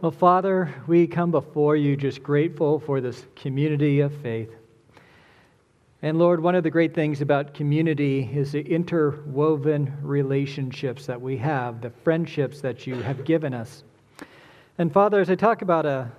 Well, 0.00 0.10
Father, 0.10 0.74
we 0.86 1.06
come 1.06 1.30
before 1.30 1.76
you 1.76 1.96
just 1.96 2.22
grateful 2.22 2.80
for 2.80 3.00
this 3.00 3.24
community 3.36 4.00
of 4.00 4.12
faith. 4.16 4.50
And 6.02 6.18
Lord, 6.18 6.42
one 6.42 6.56
of 6.56 6.64
the 6.64 6.70
great 6.70 6.94
things 6.94 7.22
about 7.22 7.54
community 7.54 8.28
is 8.34 8.52
the 8.52 8.60
interwoven 8.60 9.96
relationships 10.02 11.06
that 11.06 11.18
we 11.18 11.36
have, 11.38 11.80
the 11.80 11.90
friendships 11.90 12.60
that 12.60 12.86
you 12.86 12.96
have 12.96 13.24
given 13.24 13.54
us. 13.54 13.84
And 14.78 14.92
Father, 14.92 15.20
as 15.20 15.30
I 15.30 15.36
talk 15.36 15.62
about 15.62 15.86
a, 15.86 16.10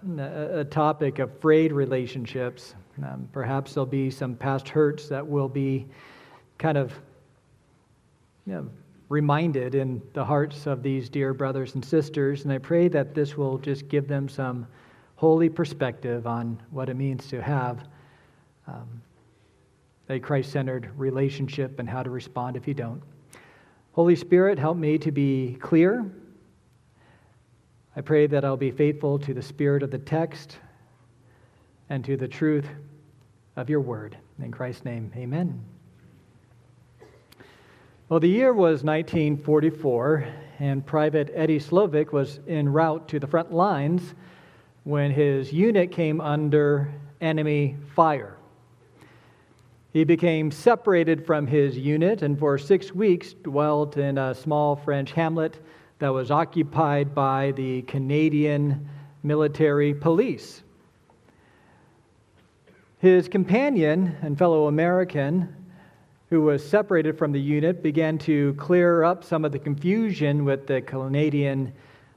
a 0.53 0.63
topic 0.63 1.19
of 1.19 1.37
frayed 1.39 1.73
relationships, 1.73 2.75
um, 3.03 3.27
perhaps 3.33 3.73
there'll 3.73 3.85
be 3.85 4.09
some 4.09 4.35
past 4.35 4.69
hurts 4.69 5.09
that 5.09 5.27
will 5.27 5.49
be 5.49 5.85
kind 6.57 6.77
of 6.77 6.93
you 8.47 8.53
know, 8.53 8.69
reminded 9.09 9.75
in 9.75 10.01
the 10.13 10.25
hearts 10.25 10.65
of 10.65 10.81
these 10.81 11.09
dear 11.09 11.33
brothers 11.33 11.75
and 11.75 11.85
sisters. 11.85 12.43
And 12.43 12.51
I 12.51 12.57
pray 12.57 12.87
that 12.89 13.13
this 13.13 13.37
will 13.37 13.57
just 13.57 13.87
give 13.87 14.07
them 14.07 14.27
some 14.27 14.67
holy 15.15 15.49
perspective 15.49 16.27
on 16.27 16.61
what 16.71 16.89
it 16.89 16.95
means 16.95 17.27
to 17.27 17.41
have 17.41 17.87
um, 18.67 19.01
a 20.09 20.19
Christ 20.19 20.51
centered 20.51 20.89
relationship 20.97 21.79
and 21.79 21.89
how 21.89 22.03
to 22.03 22.09
respond 22.09 22.57
if 22.57 22.67
you 22.67 22.73
don't. 22.73 23.01
Holy 23.93 24.15
Spirit, 24.15 24.59
help 24.59 24.77
me 24.77 24.97
to 24.97 25.11
be 25.11 25.57
clear. 25.61 26.11
I 27.95 28.01
pray 28.01 28.27
that 28.27 28.43
I'll 28.43 28.57
be 28.57 28.71
faithful 28.71 29.17
to 29.19 29.33
the 29.33 29.41
spirit 29.41 29.81
of 29.81 29.89
the 29.89 29.99
text 29.99 30.57
and 31.89 32.03
to 32.03 32.17
the 32.17 32.27
truth 32.27 32.67
of 33.55 33.69
your 33.69 33.79
word. 33.79 34.17
In 34.39 34.51
Christ's 34.51 34.83
name, 34.83 35.11
amen. 35.15 35.74
Well, 38.07 38.19
the 38.19 38.29
year 38.29 38.53
was 38.53 38.83
1944, 38.83 40.27
and 40.59 40.85
Private 40.85 41.31
Eddie 41.33 41.57
Slovik 41.57 42.13
was 42.13 42.39
en 42.47 42.69
route 42.69 43.07
to 43.07 43.19
the 43.19 43.25
front 43.25 43.51
lines 43.51 44.13
when 44.83 45.09
his 45.09 45.51
unit 45.51 45.91
came 45.91 46.21
under 46.21 46.93
enemy 47.19 47.77
fire. 47.95 48.37
He 49.91 50.03
became 50.03 50.51
separated 50.51 51.25
from 51.25 51.47
his 51.47 51.79
unit 51.79 52.21
and 52.21 52.37
for 52.37 52.59
six 52.59 52.93
weeks 52.93 53.33
dwelt 53.33 53.97
in 53.97 54.19
a 54.19 54.35
small 54.35 54.75
French 54.75 55.11
hamlet 55.11 55.59
that 55.97 56.13
was 56.13 56.29
occupied 56.29 57.15
by 57.15 57.53
the 57.53 57.81
Canadian 57.83 58.87
military 59.23 59.95
police. 59.95 60.61
His 62.99 63.27
companion 63.27 64.15
and 64.21 64.37
fellow 64.37 64.67
American, 64.67 65.64
who 66.29 66.41
was 66.41 66.67
separated 66.67 67.17
from 67.17 67.31
the 67.31 67.39
unit, 67.39 67.83
began 67.83 68.17
to 68.17 68.53
clear 68.55 69.03
up 69.03 69.23
some 69.23 69.45
of 69.45 69.51
the 69.51 69.59
confusion 69.59 70.43
with 70.43 70.65
the 70.65 70.81
Canadian 70.81 71.71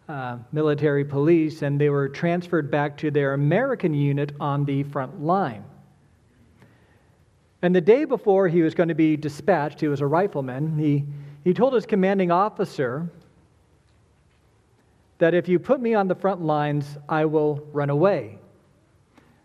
uh, 0.09 0.39
military 0.53 1.05
police, 1.05 1.63
and 1.63 1.79
they 1.79 1.91
were 1.91 2.09
transferred 2.09 2.71
back 2.71 2.97
to 2.97 3.11
their 3.11 3.35
American 3.35 3.93
unit 3.93 4.33
on 4.41 4.65
the 4.65 4.83
front 4.85 5.23
line. 5.23 5.63
And 7.61 7.75
the 7.75 7.81
day 7.81 8.05
before 8.05 8.49
he 8.49 8.63
was 8.63 8.75
going 8.75 8.89
to 8.89 8.95
be 8.95 9.17
dispatched, 9.17 9.81
he 9.81 9.89
was 9.89 10.01
a 10.01 10.07
rifleman, 10.07 10.79
he, 10.79 11.05
he 11.45 11.53
told 11.53 11.75
his 11.75 11.85
commanding 11.85 12.31
officer 12.31 13.11
that 15.19 15.35
if 15.35 15.49
you 15.49 15.59
put 15.59 15.81
me 15.81 15.95
on 15.95 16.09
the 16.09 16.15
front 16.15 16.41
lines, 16.41 16.97
I 17.09 17.25
will 17.27 17.67
run 17.73 17.91
away. 17.91 18.39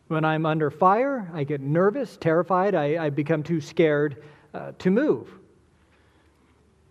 When 0.08 0.24
I'm 0.24 0.46
under 0.46 0.70
fire, 0.70 1.30
I 1.34 1.44
get 1.44 1.60
nervous, 1.60 2.16
terrified, 2.18 2.76
I, 2.76 3.06
I 3.06 3.10
become 3.10 3.42
too 3.44 3.60
scared 3.60 4.24
uh, 4.54 4.72
to 4.80 4.92
move. 4.92 5.30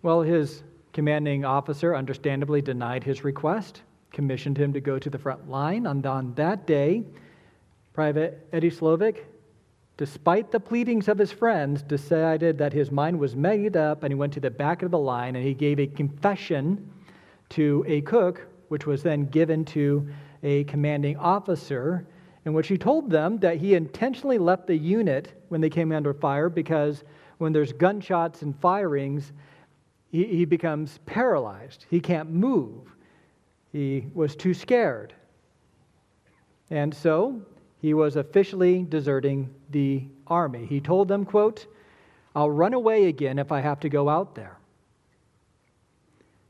Well, 0.01 0.21
his 0.21 0.63
commanding 0.91 1.45
officer 1.45 1.95
understandably 1.95 2.61
denied 2.61 3.03
his 3.03 3.23
request, 3.23 3.81
commissioned 4.11 4.57
him 4.57 4.73
to 4.73 4.79
go 4.79 4.99
to 4.99 5.09
the 5.09 5.17
front 5.17 5.49
line. 5.49 5.87
And 5.87 6.05
on 6.05 6.33
that 6.35 6.67
day, 6.67 7.03
Private 7.93 8.47
Eddie 8.51 8.69
Slovik, 8.69 9.25
despite 9.97 10.51
the 10.51 10.59
pleadings 10.59 11.07
of 11.07 11.17
his 11.17 11.31
friends, 11.31 11.81
decided 11.81 12.57
that 12.57 12.73
his 12.73 12.91
mind 12.91 13.19
was 13.19 13.35
made 13.35 13.77
up 13.77 14.03
and 14.03 14.11
he 14.11 14.15
went 14.15 14.33
to 14.33 14.39
the 14.39 14.49
back 14.49 14.81
of 14.81 14.91
the 14.91 14.99
line 14.99 15.35
and 15.35 15.45
he 15.45 15.53
gave 15.53 15.79
a 15.79 15.87
confession 15.87 16.89
to 17.49 17.83
a 17.87 18.01
cook, 18.01 18.47
which 18.69 18.85
was 18.85 19.03
then 19.03 19.25
given 19.25 19.63
to 19.65 20.07
a 20.41 20.63
commanding 20.65 21.15
officer 21.17 22.05
in 22.45 22.53
which 22.53 22.67
he 22.67 22.77
told 22.77 23.09
them 23.09 23.37
that 23.39 23.57
he 23.57 23.73
intentionally 23.73 24.37
left 24.37 24.67
the 24.67 24.75
unit 24.75 25.31
when 25.49 25.61
they 25.61 25.69
came 25.69 25.91
under 25.91 26.13
fire 26.13 26.49
because 26.49 27.03
when 27.43 27.51
there's 27.51 27.73
gunshots 27.73 28.41
and 28.41 28.57
firings, 28.59 29.33
he, 30.11 30.23
he 30.23 30.45
becomes 30.45 30.99
paralyzed. 31.05 31.85
He 31.89 31.99
can't 31.99 32.31
move. 32.31 32.87
He 33.73 34.07
was 34.13 34.35
too 34.35 34.53
scared. 34.53 35.13
And 36.69 36.93
so 36.93 37.41
he 37.81 37.93
was 37.93 38.15
officially 38.15 38.83
deserting 38.83 39.53
the 39.71 40.05
army. 40.25 40.65
He 40.65 40.79
told 40.79 41.09
them, 41.09 41.25
quote, 41.25 41.67
I'll 42.33 42.49
run 42.49 42.73
away 42.73 43.07
again 43.07 43.37
if 43.37 43.51
I 43.51 43.59
have 43.59 43.81
to 43.81 43.89
go 43.89 44.07
out 44.07 44.35
there. 44.35 44.57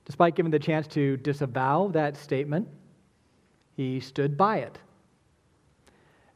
Despite 0.05 0.35
giving 0.35 0.51
the 0.51 0.59
chance 0.59 0.85
to 0.89 1.17
disavow 1.17 1.87
that 1.87 2.17
statement, 2.17 2.67
he 3.75 3.99
stood 3.99 4.37
by 4.37 4.57
it. 4.59 4.77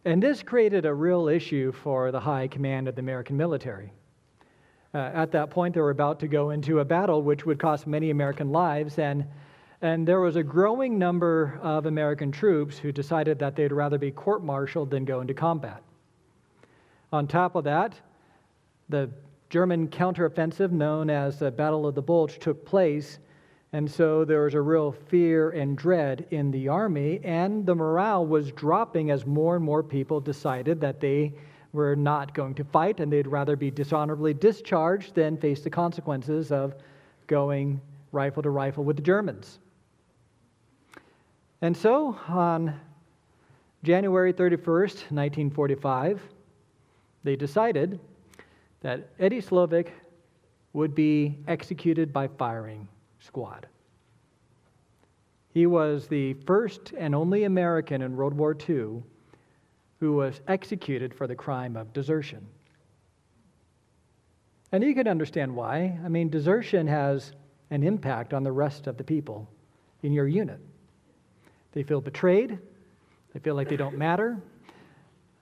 And 0.04 0.24
this 0.24 0.42
created 0.42 0.86
a 0.86 0.94
real 0.94 1.28
issue 1.28 1.72
for 1.72 2.12
the 2.12 2.20
high 2.20 2.48
command 2.48 2.88
of 2.88 2.96
the 2.96 3.02
American 3.02 3.38
military. 3.38 3.92
Uh, 4.98 5.12
at 5.14 5.32
that 5.32 5.52
point, 5.52 5.76
they 5.76 5.80
were 5.80 5.92
about 5.92 6.20
to 6.20 6.28
go 6.28 6.50
into 6.50 6.80
a 6.80 6.86
battle 6.86 7.22
which 7.22 7.46
would 7.46 7.60
cost 7.60 7.86
many 7.86 8.10
American 8.10 8.52
lives, 8.52 8.98
and, 8.98 9.24
and 9.84 10.08
there 10.08 10.22
was 10.22 10.38
a 10.38 10.42
growing 10.42 10.98
number 10.98 11.60
of 11.62 11.86
American 11.86 12.32
troops 12.32 12.80
who 12.80 12.92
decided 12.92 13.38
that 13.38 13.56
they'd 13.56 13.72
rather 13.72 14.00
be 14.00 14.10
court 14.10 14.44
martialed 14.44 14.90
than 14.90 15.06
go 15.06 15.22
into 15.22 15.36
combat. 15.36 15.84
On 17.14 17.28
top 17.28 17.54
of 17.54 17.64
that, 17.66 17.94
the 18.90 19.08
German 19.52 19.88
counteroffensive, 19.88 20.72
known 20.72 21.12
as 21.12 21.38
the 21.38 21.52
Battle 21.52 21.86
of 21.86 21.94
the 21.94 22.02
Bulge, 22.02 22.40
took 22.40 22.66
place 22.66 23.20
and 23.74 23.92
so 23.92 24.24
there 24.24 24.44
was 24.44 24.54
a 24.54 24.62
real 24.62 24.94
fear 24.94 25.50
and 25.50 25.78
dread 25.78 26.26
in 26.32 26.52
the 26.52 26.70
army, 26.70 27.20
and 27.24 27.66
the 27.66 27.76
morale 27.76 28.26
was 28.26 28.52
dropping 28.54 29.12
as 29.12 29.26
more 29.26 29.58
and 29.58 29.66
more 29.66 29.84
people 29.84 30.22
decided 30.22 30.80
that 30.80 31.02
they 31.02 31.34
were 31.74 31.96
not 31.96 32.34
going 32.34 32.54
to 32.56 32.64
fight 32.64 33.00
and 33.00 33.12
they'd 33.12 33.28
rather 33.28 33.56
be 33.56 33.70
dishonorably 33.70 34.34
discharged 34.34 35.14
than 35.16 35.38
face 35.38 35.62
the 35.62 35.70
consequences 35.70 36.52
of 36.52 36.76
going 37.28 37.80
rifle 38.12 38.42
to 38.44 38.50
rifle 38.50 38.84
with 38.84 38.96
the 38.96 39.02
Germans. 39.02 39.60
And 41.62 41.76
so 41.76 42.18
on 42.28 42.80
January 43.84 44.34
31st, 44.34 45.12
1945, 45.12 46.22
they 47.24 47.36
decided 47.36 48.00
that 48.82 49.10
Eddie 49.20 49.42
Slovik 49.42 49.92
would 50.74 50.94
be 50.94 51.38
executed 51.48 52.14
by 52.14 52.28
firing 52.28 52.88
squad. 53.20 53.68
He 55.54 55.66
was 55.66 56.08
the 56.08 56.34
first 56.46 56.94
and 56.98 57.16
only 57.16 57.46
American 57.46 58.04
in 58.04 58.16
World 58.16 58.34
War 58.34 58.56
II 58.70 59.02
who 60.00 60.14
was 60.14 60.42
executed 60.48 61.14
for 61.14 61.28
the 61.28 61.36
crime 61.36 61.76
of 61.76 61.92
desertion. 61.94 62.46
And 64.72 64.84
you 64.84 64.94
can 64.94 65.08
understand 65.08 65.56
why. 65.56 65.98
I 66.04 66.08
mean, 66.08 66.30
desertion 66.30 66.88
has 66.88 67.32
an 67.70 67.84
impact 67.84 68.34
on 68.34 68.44
the 68.44 68.52
rest 68.52 68.88
of 68.88 68.98
the 68.98 69.04
people 69.04 69.50
in 70.04 70.14
your 70.14 70.28
unit. 70.28 70.60
They 71.72 71.84
feel 71.84 72.02
betrayed, 72.02 72.60
they 73.34 73.40
feel 73.40 73.56
like 73.56 73.70
they 73.70 73.78
don't 73.78 73.98
matter, 73.98 74.42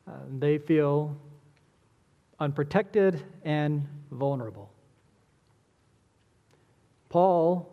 uh, 0.08 0.12
they 0.38 0.58
feel 0.58 1.16
unprotected 2.40 3.24
and 3.44 3.88
vulnerable. 4.12 4.72
Paul 7.10 7.72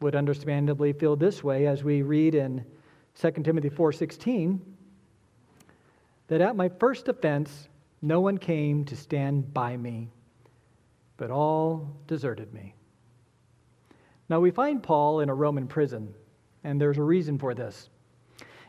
would 0.00 0.14
understandably 0.14 0.92
feel 0.92 1.16
this 1.16 1.42
way 1.42 1.66
as 1.66 1.84
we 1.84 2.02
read 2.02 2.34
in 2.34 2.64
2 3.14 3.30
Timothy 3.42 3.70
4:16 3.70 4.60
that 6.30 6.40
at 6.40 6.54
my 6.54 6.68
first 6.68 7.08
offense 7.08 7.68
no 8.00 8.20
one 8.20 8.38
came 8.38 8.84
to 8.84 8.96
stand 8.96 9.52
by 9.52 9.76
me 9.76 10.08
but 11.16 11.30
all 11.30 11.86
deserted 12.06 12.54
me. 12.54 12.74
Now 14.30 14.40
we 14.40 14.50
find 14.50 14.82
Paul 14.82 15.20
in 15.20 15.28
a 15.28 15.34
Roman 15.34 15.66
prison 15.66 16.14
and 16.62 16.80
there's 16.80 16.98
a 16.98 17.02
reason 17.02 17.36
for 17.36 17.52
this. 17.52 17.90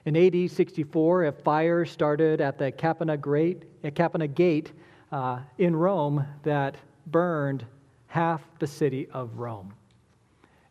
In 0.05 0.17
AD 0.17 0.49
64, 0.49 1.25
a 1.25 1.31
fire 1.31 1.85
started 1.85 2.41
at 2.41 2.57
the 2.57 2.71
Capena, 2.71 3.15
Great, 3.15 3.63
Capena 3.83 4.27
Gate 4.27 4.71
uh, 5.11 5.39
in 5.59 5.75
Rome 5.75 6.25
that 6.41 6.75
burned 7.07 7.63
half 8.07 8.41
the 8.57 8.65
city 8.65 9.07
of 9.13 9.37
Rome. 9.37 9.71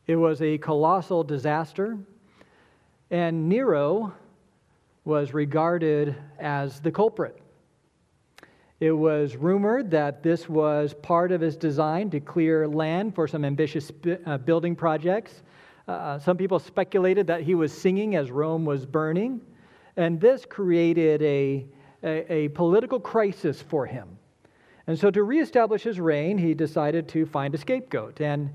It 0.08 0.16
was 0.16 0.42
a 0.42 0.58
colossal 0.58 1.22
disaster, 1.22 1.96
and 3.12 3.48
Nero 3.48 4.12
was 5.04 5.32
regarded 5.32 6.14
as 6.38 6.80
the 6.80 6.90
culprit. 6.90 7.40
It 8.80 8.92
was 8.92 9.36
rumored 9.36 9.90
that 9.90 10.22
this 10.22 10.48
was 10.48 10.94
part 11.02 11.32
of 11.32 11.40
his 11.40 11.56
design 11.56 12.08
to 12.10 12.20
clear 12.20 12.66
land 12.66 13.14
for 13.14 13.28
some 13.28 13.44
ambitious 13.44 13.92
uh, 14.24 14.38
building 14.38 14.74
projects. 14.74 15.42
Uh, 15.86 16.18
some 16.18 16.36
people 16.36 16.58
speculated 16.58 17.26
that 17.26 17.42
he 17.42 17.54
was 17.54 17.72
singing 17.72 18.16
as 18.16 18.30
Rome 18.30 18.64
was 18.64 18.86
burning, 18.86 19.40
and 19.96 20.20
this 20.20 20.46
created 20.46 21.20
a, 21.20 21.66
a, 22.02 22.32
a 22.32 22.48
political 22.48 23.00
crisis 23.00 23.60
for 23.60 23.84
him. 23.84 24.08
And 24.86 24.98
so, 24.98 25.10
to 25.10 25.22
reestablish 25.22 25.82
his 25.82 26.00
reign, 26.00 26.38
he 26.38 26.54
decided 26.54 27.06
to 27.08 27.26
find 27.26 27.54
a 27.54 27.58
scapegoat. 27.58 28.20
And 28.20 28.50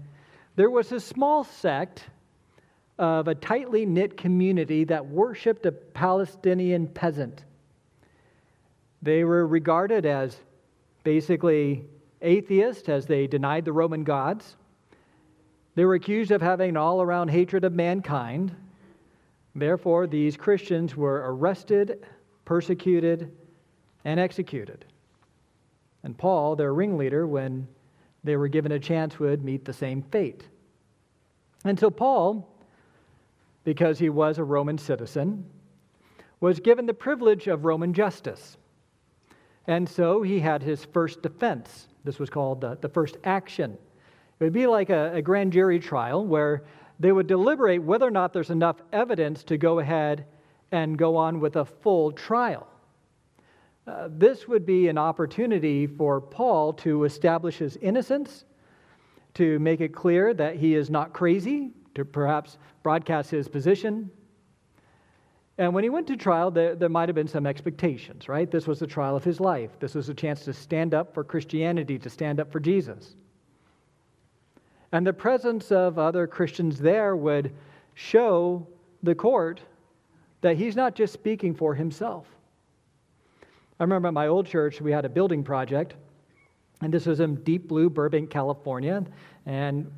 there 0.56 0.70
was 0.70 0.92
a 0.92 1.00
small 1.00 1.44
sect 1.44 2.06
of 2.98 3.28
a 3.28 3.36
tightly 3.36 3.86
knit 3.86 4.16
community 4.18 4.84
that 4.86 5.06
worshiped 5.06 5.66
a 5.66 5.72
Palestinian 5.72 6.88
peasant. 6.88 7.44
They 9.02 9.24
were 9.24 9.46
regarded 9.46 10.06
as 10.06 10.38
basically 11.04 11.86
atheists 12.22 12.90
as 12.90 13.06
they 13.06 13.28
denied 13.28 13.66
the 13.66 13.74
Roman 13.74 14.04
gods. 14.04 14.56
They 15.76 15.86
were 15.86 15.96
accused 15.96 16.32
of 16.32 16.42
having 16.42 16.70
an 16.70 16.78
all 16.78 17.02
around 17.02 17.30
hatred 17.30 17.66
of 17.66 17.74
mankind. 17.74 18.56
Therefore, 19.54 20.08
these 20.08 20.38
Christians 20.38 20.96
were 20.96 21.24
arrested, 21.34 22.06
persecuted, 22.46 23.32
and 24.06 24.20
executed. 24.20 24.86
And 26.04 26.18
Paul, 26.18 26.56
their 26.56 26.74
ringleader, 26.74 27.28
when 27.28 27.68
they 28.24 28.38
were 28.38 28.48
given 28.48 28.72
a 28.72 28.80
chance, 28.80 29.20
would 29.20 29.44
meet 29.44 29.66
the 29.66 29.74
same 29.74 30.02
fate. 30.02 30.48
And 31.64 31.80
so, 31.80 31.90
Paul, 31.90 32.55
because 33.66 34.00
he 34.00 34.10
was 34.10 34.38
a 34.38 34.44
Roman 34.44 34.78
citizen, 34.78 35.44
was 36.40 36.62
given 36.62 36.86
the 36.86 36.94
privilege 36.94 37.48
of 37.48 37.66
Roman 37.66 37.94
justice. 37.94 38.56
And 39.68 39.90
so 39.90 40.22
he 40.22 40.40
had 40.40 40.62
his 40.62 40.86
first 40.86 41.22
defense. 41.22 41.88
This 42.06 42.20
was 42.20 42.30
called 42.30 42.62
the, 42.62 42.78
the 42.80 42.88
first 42.88 43.18
action. 43.24 43.74
It 44.40 44.44
would 44.44 44.54
be 44.54 44.68
like 44.68 44.92
a, 44.92 45.16
a 45.16 45.22
grand 45.22 45.52
jury 45.52 45.80
trial 45.80 46.26
where 46.26 46.64
they 47.00 47.12
would 47.12 47.28
deliberate 47.28 47.82
whether 47.82 48.08
or 48.08 48.12
not 48.12 48.32
there's 48.32 48.52
enough 48.52 48.78
evidence 48.94 49.44
to 49.46 49.58
go 49.58 49.80
ahead 49.80 50.26
and 50.72 50.98
go 50.98 51.18
on 51.18 51.40
with 51.40 51.56
a 51.56 51.66
full 51.66 52.12
trial. 52.12 52.68
Uh, 53.88 54.10
this 54.12 54.48
would 54.48 54.66
be 54.66 54.88
an 54.88 54.98
opportunity 54.98 55.88
for 55.88 56.22
Paul 56.22 56.74
to 56.74 57.04
establish 57.04 57.58
his 57.58 57.78
innocence, 57.78 58.46
to 59.36 59.60
make 59.60 59.82
it 59.82 59.90
clear 59.90 60.34
that 60.34 60.56
he 60.56 60.76
is 60.76 60.90
not 60.90 61.14
crazy, 61.14 61.72
to 61.96 62.06
perhaps 62.06 62.58
broadcast 62.84 63.32
his 63.32 63.48
position. 63.48 64.10
And 65.58 65.74
when 65.74 65.84
he 65.84 65.90
went 65.90 66.08
to 66.08 66.18
trial, 66.18 66.52
there, 66.52 66.76
there 66.76 66.90
might 66.90 67.08
have 67.08 67.16
been 67.16 67.28
some 67.28 67.48
expectations, 67.48 68.28
right? 68.28 68.52
This 68.52 68.68
was 68.68 68.80
the 68.80 68.88
trial 68.88 69.16
of 69.16 69.24
his 69.24 69.40
life. 69.40 69.80
This 69.80 69.96
was 69.96 70.10
a 70.10 70.14
chance 70.14 70.44
to 70.46 70.54
stand 70.54 70.94
up 70.94 71.14
for 71.14 71.24
Christianity, 71.24 71.98
to 71.98 72.10
stand 72.10 72.40
up 72.40 72.52
for 72.52 72.60
Jesus. 72.60 73.16
And 74.92 75.08
the 75.08 75.14
presence 75.14 75.72
of 75.72 75.98
other 75.98 76.28
Christians 76.28 76.78
there 76.78 77.16
would 77.16 77.54
show 77.94 78.68
the 79.04 79.16
court 79.16 79.62
that 80.42 80.58
he's 80.58 80.76
not 80.76 80.94
just 80.94 81.14
speaking 81.14 81.56
for 81.56 81.74
himself. 81.74 82.28
I 83.80 83.84
remember 83.84 84.10
at 84.10 84.14
my 84.14 84.28
old 84.28 84.46
church, 84.46 84.82
we 84.82 84.92
had 84.92 85.06
a 85.06 85.10
building 85.10 85.44
project, 85.44 85.96
and 86.82 86.94
this 86.94 87.06
was 87.06 87.20
in 87.20 87.36
deep 87.44 87.68
blue 87.68 87.90
Burbank, 87.90 88.30
California, 88.30 89.04
and 89.46 89.90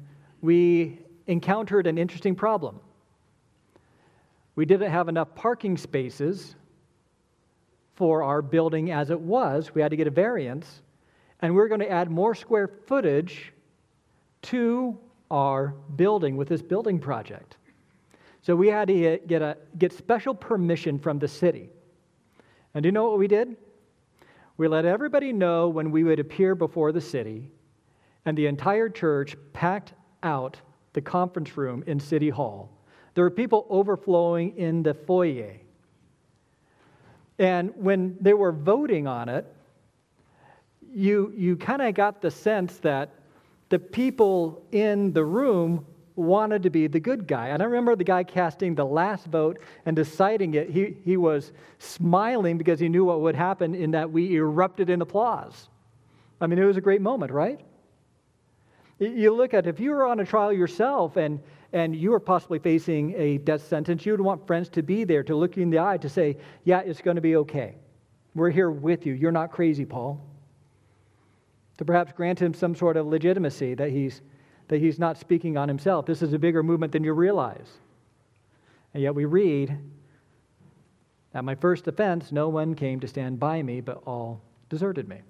we 0.42 1.00
encountered 1.28 1.88
an 1.88 1.98
interesting 1.98 2.36
problem. 2.36 2.80
We 4.56 4.66
didn't 4.66 4.92
have 4.92 5.08
enough 5.08 5.36
parking 5.36 5.78
spaces 5.78 6.56
for 7.96 8.24
our 8.24 8.42
building 8.42 8.92
as 8.92 9.12
it 9.12 9.20
was. 9.20 9.74
We 9.76 9.82
had 9.82 9.92
to 9.92 9.98
get 9.98 10.08
a 10.08 10.12
variance, 10.12 10.82
and 11.42 11.54
we're 11.54 11.68
going 11.68 11.82
to 11.82 11.90
add 11.90 12.10
more 12.10 12.34
square 12.34 12.68
footage 12.68 13.54
to 14.44 14.98
our 15.30 15.74
building 15.96 16.38
with 16.38 16.48
this 16.48 16.62
building 16.62 17.00
project. 17.00 17.58
So 18.42 18.56
we 18.56 18.68
had 18.68 18.88
to 18.88 19.20
get, 19.28 19.42
a, 19.42 19.58
get 19.78 19.92
special 19.92 20.34
permission 20.34 20.98
from 20.98 21.20
the 21.20 21.28
city. 21.28 21.70
And 22.74 22.84
do 22.84 22.88
you 22.88 22.92
know 22.94 23.10
what 23.10 23.20
we 23.20 23.28
did? 23.28 23.58
We 24.58 24.68
let 24.68 24.86
everybody 24.86 25.34
know 25.34 25.68
when 25.68 25.92
we 25.92 26.04
would 26.04 26.20
appear 26.20 26.56
before 26.56 26.92
the 26.92 27.02
city, 27.02 27.52
and 28.26 28.38
the 28.38 28.48
entire 28.48 28.90
church 28.90 29.36
packed 29.54 29.94
out 30.24 30.58
the 30.94 31.02
conference 31.02 31.58
room 31.58 31.84
in 31.88 32.00
City 32.00 32.30
Hall. 32.30 32.70
There 33.14 33.24
were 33.24 33.32
people 33.32 33.66
overflowing 33.70 34.58
in 34.58 34.84
the 34.84 34.94
foyer. 34.94 35.56
And 37.40 37.74
when 37.76 38.18
they 38.20 38.34
were 38.34 38.52
voting 38.52 39.08
on 39.08 39.30
it, 39.30 39.46
you, 40.94 41.34
you 41.36 41.56
kind 41.56 41.82
of 41.82 41.94
got 41.94 42.22
the 42.22 42.32
sense 42.32 42.78
that 42.80 43.12
the 43.70 43.80
people 43.80 44.64
in 44.72 45.14
the 45.14 45.24
room 45.24 45.86
wanted 46.16 46.64
to 46.64 46.70
be 46.70 46.88
the 46.88 47.00
good 47.00 47.28
guy. 47.28 47.50
And 47.50 47.62
I 47.62 47.66
remember 47.66 47.96
the 47.96 48.04
guy 48.04 48.24
casting 48.24 48.74
the 48.74 48.86
last 48.86 49.28
vote 49.28 49.60
and 49.86 49.96
deciding 49.96 50.56
it. 50.56 50.70
He, 50.70 50.98
he 51.06 51.16
was 51.16 51.52
smiling 51.78 52.58
because 52.58 52.80
he 52.80 52.90
knew 52.90 53.06
what 53.06 53.22
would 53.22 53.36
happen 53.36 53.76
in 53.76 53.92
that 53.92 54.12
we 54.12 54.36
erupted 54.36 54.90
in 54.90 55.02
applause. 55.02 55.70
I 56.42 56.48
mean, 56.48 56.58
it 56.58 56.66
was 56.66 56.78
a 56.78 56.82
great 56.82 57.02
moment, 57.02 57.32
right? 57.32 57.60
You 59.00 59.34
look 59.34 59.54
at 59.54 59.68
if 59.68 59.80
you 59.80 59.92
were 59.92 60.06
on 60.06 60.20
a 60.20 60.26
trial 60.26 60.52
yourself 60.52 61.18
and, 61.18 61.40
and 61.74 61.96
you 61.96 62.12
were 62.12 62.20
possibly 62.20 62.60
facing 62.60 63.14
a 63.16 63.38
death 63.38 63.68
sentence, 63.68 64.06
you 64.06 64.14
would 64.14 64.22
want 64.22 64.48
friends 64.48 64.70
to 64.70 64.82
be 64.82 65.04
there 65.04 65.24
to 65.24 65.36
look 65.36 65.56
you 65.56 65.64
in 65.64 65.70
the 65.70 65.80
eye 65.80 65.98
to 65.98 66.10
say, 66.10 66.38
Yeah, 66.64 66.80
it's 66.80 67.02
going 67.02 67.16
to 67.16 67.22
be 67.22 67.36
okay. 67.36 67.76
We're 68.34 68.50
here 68.50 68.72
with 68.72 69.06
you. 69.06 69.14
You're 69.14 69.32
not 69.32 69.52
crazy, 69.52 69.86
Paul 69.86 70.24
to 71.78 71.86
perhaps 71.86 72.12
grant 72.12 72.42
him 72.42 72.54
some 72.54 72.76
sort 72.76 72.98
of 72.98 73.06
legitimacy 73.06 73.76
that 73.76 73.92
he's, 73.92 74.22
that 74.68 74.80
he's 74.80 75.00
not 75.00 75.18
speaking 75.18 75.58
on 75.58 75.68
himself. 75.68 76.06
This 76.06 76.22
is 76.22 76.34
a 76.34 76.40
bigger 76.40 76.64
movement 76.64 76.92
than 76.92 77.04
you 77.04 77.14
realize. 77.14 77.70
And 78.94 79.04
yet 79.04 79.14
we 79.14 79.26
read, 79.26 79.78
At 81.34 81.44
my 81.44 81.56
first 81.56 81.88
offense, 81.88 82.32
no 82.32 82.50
one 82.50 82.74
came 82.74 83.00
to 83.00 83.08
stand 83.08 83.40
by 83.40 83.62
me, 83.62 83.82
but 83.82 84.02
all 84.06 84.42
deserted 84.70 85.08
me. 85.08 85.22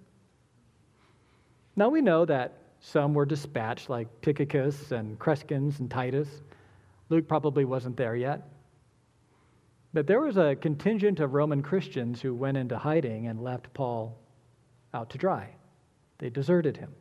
Now 1.75 1.89
we 1.89 2.01
know 2.01 2.25
that 2.25 2.53
some 2.79 3.13
were 3.13 3.25
dispatched, 3.25 3.89
like 3.89 4.07
Tychicus 4.21 4.91
and 4.91 5.17
Crescens 5.19 5.79
and 5.79 5.89
Titus. 5.89 6.29
Luke 7.09 7.27
probably 7.27 7.65
wasn't 7.65 7.97
there 7.97 8.15
yet. 8.15 8.47
But 9.93 10.07
there 10.07 10.21
was 10.21 10.37
a 10.37 10.55
contingent 10.55 11.19
of 11.19 11.33
Roman 11.33 11.63
Christians 11.63 12.21
who 12.21 12.35
went 12.35 12.57
into 12.57 12.77
hiding 12.77 13.27
and 13.27 13.41
left 13.41 13.73
Paul 13.73 14.17
out 14.93 15.09
to 15.11 15.17
dry. 15.17 15.49
They 16.19 16.29
deserted 16.29 16.77
him. 16.77 16.93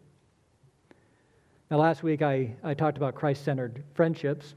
Now, 1.70 1.79
last 1.79 2.02
week 2.02 2.22
I, 2.22 2.55
I 2.62 2.75
talked 2.75 2.96
about 2.96 3.14
Christ 3.14 3.44
centered 3.44 3.82
friendships, 3.94 4.55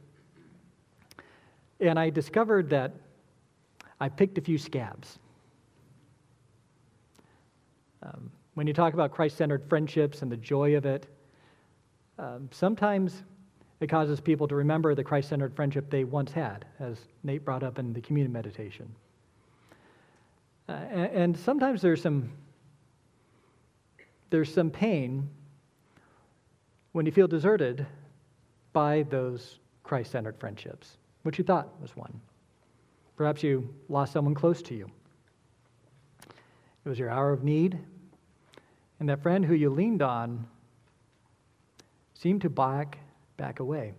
and 1.80 1.98
I 1.98 2.10
discovered 2.10 2.70
that 2.70 2.94
I 4.00 4.10
picked 4.10 4.38
a 4.38 4.42
few 4.42 4.58
scabs. 4.58 5.18
Um, 8.04 8.32
when 8.54 8.68
you 8.68 8.74
talk 8.74 8.94
about 8.94 9.12
Christ 9.12 9.38
centered 9.38 9.68
friendships 9.68 10.22
and 10.22 10.32
the 10.32 10.38
joy 10.38 10.76
of 10.76 10.86
it, 10.86 11.08
um, 12.20 12.50
sometimes 12.52 13.24
it 13.80 13.88
causes 13.88 14.20
people 14.20 14.48
to 14.48 14.56
remember 14.56 14.94
the 14.94 15.04
Christ 15.04 15.30
centered 15.30 15.56
friendship 15.56 15.90
they 15.90 16.04
once 16.04 16.32
had, 16.34 16.66
as 16.80 16.98
Nate 17.24 17.46
brought 17.46 17.64
up 17.64 17.80
in 17.80 17.94
the 17.94 18.02
communion 18.02 18.34
meditation. 18.34 18.94
Uh, 20.68 20.74
and, 20.74 21.12
and 21.14 21.38
sometimes 21.38 21.82
there's 21.82 22.02
some 22.02 22.30
there's 24.30 24.54
some 24.54 24.70
pain 24.70 25.28
when 26.92 27.06
you 27.06 27.12
feel 27.12 27.28
deserted 27.28 27.86
by 28.74 29.04
those 29.10 29.58
Christ 29.84 30.12
centered 30.12 30.38
friendships, 30.40 30.98
which 31.24 31.40
you 31.40 31.44
thought 31.44 31.70
was 31.82 31.96
one. 31.96 32.22
Perhaps 33.16 33.42
you 33.42 33.74
lost 33.88 34.14
someone 34.14 34.36
close 34.36 34.62
to 34.64 34.76
you. 34.76 34.92
It 36.86 36.90
was 36.90 37.00
your 37.00 37.10
hour 37.10 37.32
of 37.32 37.44
need, 37.44 37.80
and 39.00 39.10
that 39.10 39.24
friend 39.24 39.44
who 39.44 39.56
you 39.56 39.70
leaned 39.70 40.02
on 40.04 40.46
seemed 42.22 42.42
to 42.42 42.50
back, 42.50 42.98
back 43.38 43.62
away. 43.62 43.94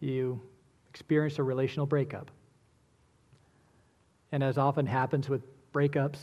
You 0.00 0.40
experience 0.88 1.38
a 1.38 1.42
relational 1.42 1.84
breakup. 1.84 2.30
And 4.32 4.42
as 4.42 4.56
often 4.56 4.86
happens 4.86 5.28
with 5.28 5.42
breakups, 5.74 6.18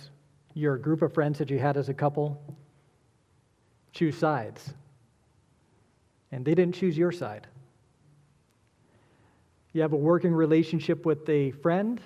your 0.56 0.78
group 0.78 1.04
of 1.04 1.14
friends 1.14 1.38
that 1.38 1.52
you 1.52 1.60
had 1.60 1.78
as 1.78 1.90
a 1.90 1.94
couple 1.94 2.42
choose 3.94 4.18
sides. 4.18 4.74
And 6.32 6.44
they 6.44 6.56
didn't 6.56 6.74
choose 6.74 6.98
your 6.98 7.12
side. 7.12 7.46
You 9.74 9.82
have 9.84 9.94
a 9.94 9.98
working 9.98 10.34
relationship 10.34 11.06
with 11.06 11.30
a 11.30 11.52
friend. 11.52 12.02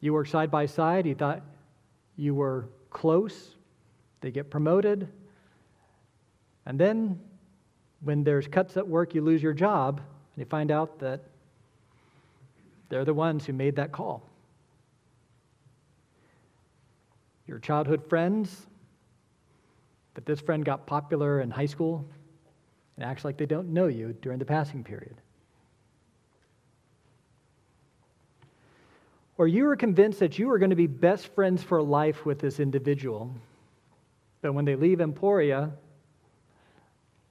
You 0.00 0.12
work 0.12 0.26
side 0.26 0.50
by 0.50 0.66
side. 0.66 1.06
You 1.06 1.14
thought 1.14 1.42
you 2.16 2.34
were 2.34 2.66
close. 2.90 3.54
They 4.20 4.30
get 4.30 4.50
promoted. 4.50 5.08
And 6.66 6.78
then, 6.78 7.20
when 8.00 8.24
there's 8.24 8.46
cuts 8.46 8.76
at 8.76 8.86
work, 8.86 9.14
you 9.14 9.22
lose 9.22 9.42
your 9.42 9.54
job, 9.54 9.98
and 9.98 10.44
you 10.44 10.44
find 10.44 10.70
out 10.70 10.98
that 11.00 11.24
they're 12.88 13.04
the 13.04 13.14
ones 13.14 13.46
who 13.46 13.52
made 13.52 13.76
that 13.76 13.92
call. 13.92 14.28
your 17.48 17.58
childhood 17.58 18.04
friends, 18.08 18.66
but 20.14 20.26
this 20.26 20.40
friend 20.40 20.64
got 20.64 20.86
popular 20.86 21.40
in 21.40 21.50
high 21.50 21.66
school 21.66 22.06
and 22.96 23.04
acts 23.04 23.24
like 23.24 23.38
they 23.38 23.46
don't 23.46 23.72
know 23.72 23.86
you 23.86 24.14
during 24.20 24.38
the 24.38 24.44
passing 24.44 24.84
period. 24.84 25.14
Or 29.38 29.48
you 29.48 29.66
are 29.68 29.76
convinced 29.76 30.18
that 30.18 30.38
you 30.38 30.50
are 30.50 30.58
going 30.58 30.70
to 30.70 30.76
be 30.76 30.88
best 30.88 31.28
friends 31.34 31.62
for 31.62 31.80
life 31.80 32.26
with 32.26 32.40
this 32.40 32.60
individual, 32.60 33.32
but 34.40 34.52
when 34.52 34.64
they 34.64 34.76
leave 34.76 35.00
Emporia, 35.00 35.70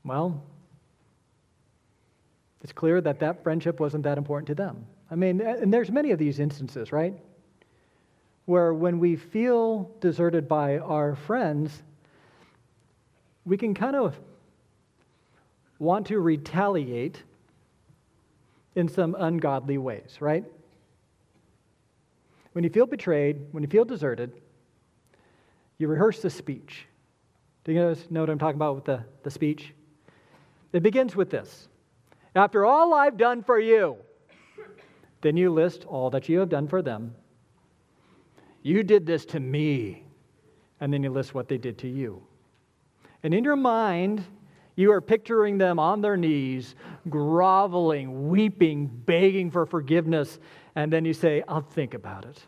well, 0.04 0.42
it's 2.64 2.74
clear 2.74 3.00
that 3.02 3.20
that 3.20 3.44
friendship 3.44 3.80
wasn't 3.80 4.04
that 4.04 4.18
important 4.18 4.48
to 4.48 4.56
them. 4.56 4.86
I 5.10 5.16
mean, 5.16 5.40
and 5.42 5.74
there's 5.74 5.92
many 5.92 6.12
of 6.12 6.20
these 6.20 6.40
instances, 6.40 6.92
right? 6.92 7.14
Where 8.46 8.74
when 8.74 9.00
we 9.00 9.16
feel 9.16 9.92
deserted 10.02 10.48
by 10.48 10.80
our 10.80 11.16
friends, 11.16 11.82
we 13.46 13.58
can 13.58 13.74
kind 13.74 13.96
of 13.96 14.20
want 15.80 16.08
to 16.08 16.20
retaliate 16.20 17.24
in 18.76 18.88
some 18.88 19.16
ungodly 19.18 19.78
ways, 19.78 20.18
right? 20.20 20.44
When 22.52 22.64
you 22.64 22.70
feel 22.70 22.86
betrayed, 22.86 23.48
when 23.52 23.64
you 23.64 23.70
feel 23.70 23.86
deserted, 23.86 24.34
you 25.78 25.88
rehearse 25.88 26.22
the 26.22 26.30
speech. 26.30 26.86
Do 27.68 27.74
you 27.74 27.82
guys 27.82 28.08
know 28.10 28.22
what 28.22 28.30
I'm 28.30 28.40
talking 28.40 28.56
about 28.56 28.76
with 28.76 28.86
the, 28.86 29.04
the 29.24 29.30
speech? 29.30 29.74
It 30.72 30.82
begins 30.82 31.18
with 31.18 31.30
this 31.30 31.68
After 32.34 32.66
all 32.66 32.94
I've 32.94 33.18
done 33.18 33.44
for 33.44 33.60
you, 33.60 33.98
then 35.22 35.36
you 35.36 35.52
list 35.54 35.84
all 35.84 36.10
that 36.12 36.30
you 36.30 36.40
have 36.40 36.48
done 36.48 36.70
for 36.70 36.82
them. 36.82 37.14
You 38.64 38.84
did 38.84 39.06
this 39.06 39.26
to 39.28 39.40
me. 39.42 40.06
And 40.80 40.94
then 40.94 41.04
you 41.04 41.10
list 41.10 41.34
what 41.34 41.50
they 41.50 41.58
did 41.58 41.78
to 41.80 41.88
you. 41.88 42.24
And 43.24 43.34
in 43.34 43.44
your 43.44 43.56
mind, 43.56 44.24
you 44.76 44.92
are 44.92 45.02
picturing 45.02 45.58
them 45.58 45.80
on 45.80 46.02
their 46.02 46.16
knees, 46.16 46.76
groveling, 47.10 48.30
weeping, 48.30 48.86
begging 48.88 49.50
for 49.50 49.66
forgiveness. 49.66 50.40
And 50.76 50.94
then 50.94 51.04
you 51.04 51.14
say, 51.14 51.44
I'll 51.48 51.62
think 51.62 51.96
about 51.96 52.26
it. 52.26 52.40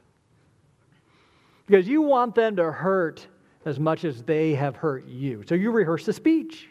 Because 1.66 1.88
you 1.88 2.04
want 2.04 2.36
them 2.36 2.56
to 2.58 2.72
hurt 2.72 3.28
as 3.66 3.80
much 3.80 4.06
as 4.06 4.24
they 4.24 4.56
have 4.56 4.76
hurt 4.76 5.06
you. 5.08 5.44
So 5.48 5.56
you 5.56 5.72
rehearse 5.72 6.06
the 6.06 6.14
speech. 6.14 6.70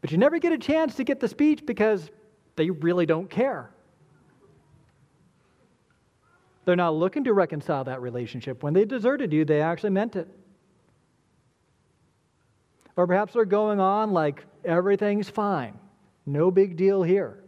But 0.00 0.12
you 0.12 0.18
never 0.18 0.38
get 0.38 0.52
a 0.52 0.58
chance 0.58 0.94
to 0.96 1.04
get 1.04 1.20
the 1.20 1.28
speech 1.28 1.64
because 1.66 2.10
they 2.56 2.70
really 2.70 3.06
don't 3.06 3.28
care. 3.28 3.70
They're 6.64 6.76
not 6.76 6.94
looking 6.94 7.24
to 7.24 7.32
reconcile 7.32 7.84
that 7.84 8.00
relationship. 8.00 8.62
When 8.62 8.74
they 8.74 8.84
deserted 8.84 9.32
you, 9.32 9.44
they 9.44 9.60
actually 9.60 9.90
meant 9.90 10.16
it. 10.16 10.28
Or 12.96 13.06
perhaps 13.06 13.32
they're 13.32 13.44
going 13.44 13.80
on 13.80 14.12
like 14.12 14.44
everything's 14.64 15.28
fine, 15.28 15.78
no 16.26 16.50
big 16.50 16.76
deal 16.76 17.02
here. 17.02 17.42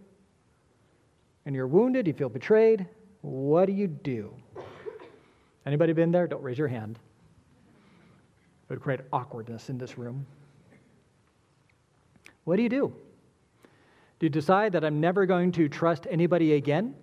And 1.44 1.54
you're 1.54 1.66
wounded, 1.66 2.06
you 2.06 2.14
feel 2.14 2.28
betrayed. 2.28 2.86
What 3.20 3.66
do 3.66 3.72
you 3.72 3.86
do? 3.86 4.34
Anybody 5.66 5.92
been 5.92 6.10
there? 6.10 6.26
Don't 6.26 6.42
raise 6.42 6.58
your 6.58 6.68
hand. 6.68 6.98
It 8.64 8.70
would 8.70 8.80
create 8.80 9.00
awkwardness 9.12 9.68
in 9.68 9.78
this 9.78 9.98
room. 9.98 10.26
What 12.44 12.56
do 12.56 12.62
you 12.62 12.68
do? 12.68 12.92
Do 14.18 14.26
you 14.26 14.30
decide 14.30 14.72
that 14.72 14.84
I'm 14.84 15.00
never 15.00 15.26
going 15.26 15.52
to 15.52 15.68
trust 15.68 16.06
anybody 16.10 16.54
again? 16.54 16.94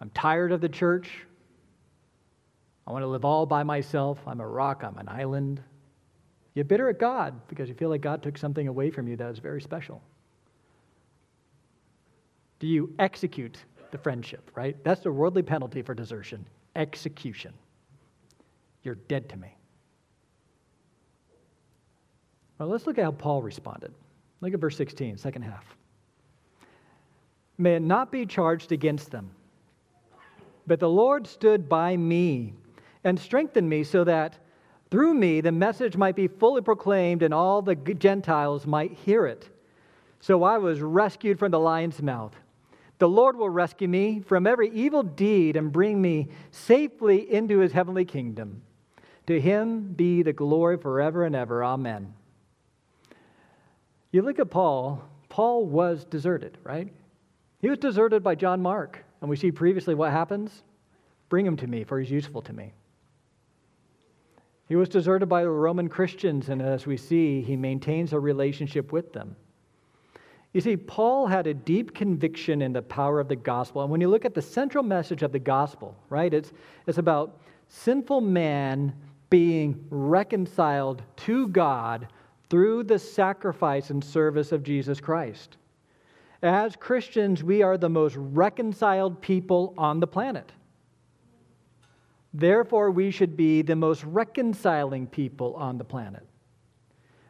I'm 0.00 0.10
tired 0.10 0.52
of 0.52 0.60
the 0.60 0.68
church. 0.68 1.10
I 2.86 2.92
want 2.92 3.02
to 3.02 3.08
live 3.08 3.24
all 3.24 3.46
by 3.46 3.62
myself. 3.62 4.18
I'm 4.26 4.40
a 4.40 4.46
rock, 4.46 4.84
I'm 4.84 4.98
an 4.98 5.08
island. 5.08 5.60
You're 6.54 6.64
bitter 6.64 6.88
at 6.88 6.98
God 6.98 7.34
because 7.48 7.68
you 7.68 7.74
feel 7.74 7.88
like 7.88 8.00
God 8.00 8.22
took 8.22 8.38
something 8.38 8.68
away 8.68 8.90
from 8.90 9.08
you 9.08 9.16
that 9.16 9.30
is 9.30 9.38
very 9.38 9.60
special. 9.60 10.02
Do 12.58 12.66
you 12.66 12.94
execute 12.98 13.58
the 13.90 13.98
friendship, 13.98 14.50
right? 14.54 14.76
That's 14.84 15.02
the 15.02 15.12
worldly 15.12 15.42
penalty 15.42 15.82
for 15.82 15.94
desertion 15.94 16.46
execution. 16.76 17.54
You're 18.86 18.94
dead 18.94 19.28
to 19.30 19.36
me. 19.36 19.52
Well, 22.56 22.68
let's 22.68 22.86
look 22.86 22.98
at 22.98 23.04
how 23.04 23.10
Paul 23.10 23.42
responded. 23.42 23.92
Look 24.40 24.54
at 24.54 24.60
verse 24.60 24.76
16, 24.76 25.18
second 25.18 25.42
half. 25.42 25.64
May 27.58 27.74
it 27.74 27.82
not 27.82 28.12
be 28.12 28.26
charged 28.26 28.70
against 28.70 29.10
them, 29.10 29.32
but 30.68 30.78
the 30.78 30.88
Lord 30.88 31.26
stood 31.26 31.68
by 31.68 31.96
me 31.96 32.52
and 33.02 33.18
strengthened 33.18 33.68
me 33.68 33.82
so 33.82 34.04
that 34.04 34.38
through 34.88 35.14
me 35.14 35.40
the 35.40 35.50
message 35.50 35.96
might 35.96 36.14
be 36.14 36.28
fully 36.28 36.62
proclaimed 36.62 37.24
and 37.24 37.34
all 37.34 37.62
the 37.62 37.74
Gentiles 37.74 38.68
might 38.68 38.92
hear 38.92 39.26
it. 39.26 39.48
So 40.20 40.44
I 40.44 40.58
was 40.58 40.80
rescued 40.80 41.40
from 41.40 41.50
the 41.50 41.58
lion's 41.58 42.00
mouth. 42.00 42.36
The 42.98 43.08
Lord 43.08 43.36
will 43.36 43.50
rescue 43.50 43.88
me 43.88 44.20
from 44.20 44.46
every 44.46 44.70
evil 44.70 45.02
deed 45.02 45.56
and 45.56 45.72
bring 45.72 46.00
me 46.00 46.28
safely 46.52 47.32
into 47.32 47.58
his 47.58 47.72
heavenly 47.72 48.04
kingdom. 48.04 48.62
To 49.26 49.40
him 49.40 49.92
be 49.94 50.22
the 50.22 50.32
glory 50.32 50.76
forever 50.76 51.24
and 51.24 51.34
ever. 51.34 51.64
Amen. 51.64 52.14
You 54.12 54.22
look 54.22 54.38
at 54.38 54.50
Paul, 54.50 55.02
Paul 55.28 55.66
was 55.66 56.04
deserted, 56.04 56.58
right? 56.62 56.92
He 57.60 57.68
was 57.68 57.78
deserted 57.78 58.22
by 58.22 58.34
John 58.34 58.62
Mark. 58.62 59.04
And 59.20 59.28
we 59.28 59.36
see 59.36 59.50
previously 59.50 59.94
what 59.94 60.12
happens 60.12 60.62
bring 61.28 61.44
him 61.44 61.56
to 61.56 61.66
me, 61.66 61.82
for 61.82 61.98
he's 61.98 62.10
useful 62.10 62.40
to 62.42 62.52
me. 62.52 62.72
He 64.68 64.76
was 64.76 64.88
deserted 64.88 65.28
by 65.28 65.42
the 65.42 65.50
Roman 65.50 65.88
Christians, 65.88 66.48
and 66.48 66.62
as 66.62 66.86
we 66.86 66.96
see, 66.96 67.42
he 67.42 67.56
maintains 67.56 68.12
a 68.12 68.20
relationship 68.20 68.92
with 68.92 69.12
them. 69.12 69.36
You 70.52 70.60
see, 70.60 70.76
Paul 70.76 71.26
had 71.26 71.46
a 71.46 71.54
deep 71.54 71.94
conviction 71.94 72.62
in 72.62 72.72
the 72.72 72.82
power 72.82 73.20
of 73.20 73.28
the 73.28 73.36
gospel. 73.36 73.82
And 73.82 73.90
when 73.90 74.00
you 74.00 74.08
look 74.08 74.24
at 74.24 74.34
the 74.34 74.42
central 74.42 74.82
message 74.82 75.22
of 75.22 75.32
the 75.32 75.38
gospel, 75.38 75.94
right, 76.08 76.32
it's, 76.32 76.52
it's 76.86 76.98
about 76.98 77.40
sinful 77.68 78.20
man 78.20 78.94
being 79.30 79.84
reconciled 79.90 81.02
to 81.16 81.48
God 81.48 82.08
through 82.48 82.84
the 82.84 82.98
sacrifice 82.98 83.90
and 83.90 84.02
service 84.02 84.52
of 84.52 84.62
Jesus 84.62 85.00
Christ. 85.00 85.56
As 86.42 86.76
Christians, 86.76 87.42
we 87.42 87.62
are 87.62 87.76
the 87.76 87.88
most 87.88 88.16
reconciled 88.16 89.20
people 89.20 89.74
on 89.76 90.00
the 90.00 90.06
planet. 90.06 90.52
Therefore, 92.32 92.90
we 92.90 93.10
should 93.10 93.36
be 93.36 93.62
the 93.62 93.74
most 93.74 94.04
reconciling 94.04 95.06
people 95.06 95.54
on 95.54 95.78
the 95.78 95.84
planet. 95.84 96.22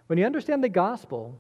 When 0.09 0.19
you 0.19 0.27
understand 0.27 0.63
the 0.63 0.69
gospel, 0.69 1.39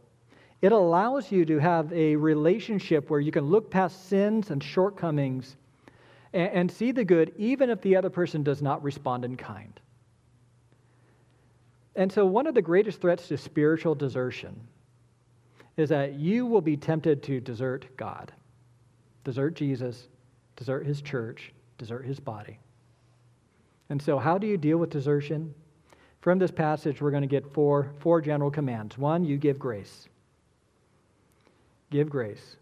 it 0.62 0.72
allows 0.72 1.30
you 1.30 1.44
to 1.44 1.58
have 1.58 1.92
a 1.92 2.16
relationship 2.16 3.10
where 3.10 3.20
you 3.20 3.32
can 3.32 3.46
look 3.46 3.70
past 3.70 4.08
sins 4.08 4.50
and 4.50 4.62
shortcomings 4.62 5.56
and, 6.32 6.52
and 6.52 6.70
see 6.70 6.92
the 6.92 7.04
good, 7.04 7.32
even 7.36 7.68
if 7.68 7.80
the 7.82 7.96
other 7.96 8.10
person 8.10 8.42
does 8.42 8.62
not 8.62 8.82
respond 8.82 9.24
in 9.24 9.36
kind. 9.36 9.80
And 11.96 12.12
so, 12.12 12.26
one 12.26 12.46
of 12.46 12.54
the 12.54 12.62
greatest 12.62 13.00
threats 13.00 13.26
to 13.28 13.38
spiritual 13.38 13.94
desertion 13.94 14.54
is 15.78 15.88
that 15.88 16.14
you 16.14 16.44
will 16.44 16.60
be 16.60 16.76
tempted 16.76 17.22
to 17.24 17.40
desert 17.40 17.86
God, 17.96 18.32
desert 19.24 19.54
Jesus, 19.54 20.08
desert 20.56 20.86
his 20.86 21.00
church, 21.00 21.52
desert 21.78 22.04
his 22.04 22.20
body. 22.20 22.58
And 23.88 24.00
so, 24.00 24.18
how 24.18 24.36
do 24.36 24.46
you 24.46 24.58
deal 24.58 24.76
with 24.76 24.90
desertion? 24.90 25.54
From 26.20 26.38
this 26.38 26.50
passage, 26.50 27.00
we're 27.00 27.12
going 27.12 27.22
to 27.22 27.28
get 27.28 27.50
four, 27.54 27.92
four 28.00 28.20
general 28.20 28.50
commands. 28.50 28.98
One, 28.98 29.24
you 29.24 29.38
give 29.38 29.58
grace. 29.58 30.08
Give 31.90 32.10
grace. 32.10 32.56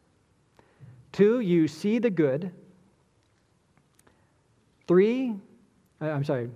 Two, 1.12 1.40
you 1.40 1.66
see 1.66 1.98
the 1.98 2.10
good. 2.10 2.52
Three, 4.86 5.34
I'm 6.00 6.24
sorry, 6.24 6.50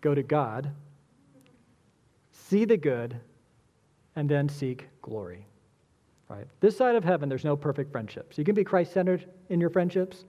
go 0.00 0.14
to 0.14 0.22
God 0.22 0.70
see 2.52 2.66
the 2.66 2.76
good, 2.76 3.18
and 4.14 4.28
then 4.28 4.46
seek 4.46 4.86
glory. 5.00 5.46
Right? 6.28 6.46
This 6.60 6.76
side 6.76 6.96
of 6.96 7.02
heaven, 7.02 7.30
there's 7.30 7.46
no 7.46 7.56
perfect 7.56 7.90
friendships. 7.90 8.36
You 8.36 8.44
can 8.44 8.54
be 8.54 8.62
Christ 8.62 8.92
centered 8.92 9.24
in 9.48 9.58
your 9.58 9.70
friendships, 9.70 10.26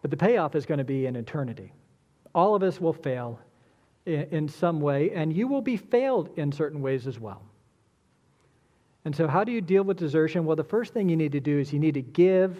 but 0.00 0.12
the 0.12 0.16
payoff 0.16 0.54
is 0.54 0.64
going 0.64 0.78
to 0.78 0.84
be 0.84 1.06
in 1.06 1.16
eternity. 1.16 1.72
All 2.36 2.54
of 2.54 2.62
us 2.62 2.80
will 2.80 2.92
fail 2.92 3.40
in, 4.06 4.28
in 4.30 4.48
some 4.48 4.80
way, 4.80 5.10
and 5.10 5.36
you 5.36 5.48
will 5.48 5.60
be 5.60 5.76
failed 5.76 6.30
in 6.36 6.52
certain 6.52 6.80
ways 6.80 7.08
as 7.08 7.18
well. 7.18 7.42
And 9.04 9.14
so, 9.14 9.26
how 9.26 9.42
do 9.42 9.50
you 9.50 9.60
deal 9.60 9.82
with 9.82 9.96
desertion? 9.96 10.44
Well, 10.44 10.54
the 10.54 10.62
first 10.62 10.94
thing 10.94 11.08
you 11.08 11.16
need 11.16 11.32
to 11.32 11.40
do 11.40 11.58
is 11.58 11.72
you 11.72 11.80
need 11.80 11.94
to 11.94 12.02
give 12.02 12.56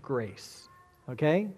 grace. 0.00 0.66
Okay? 1.10 1.48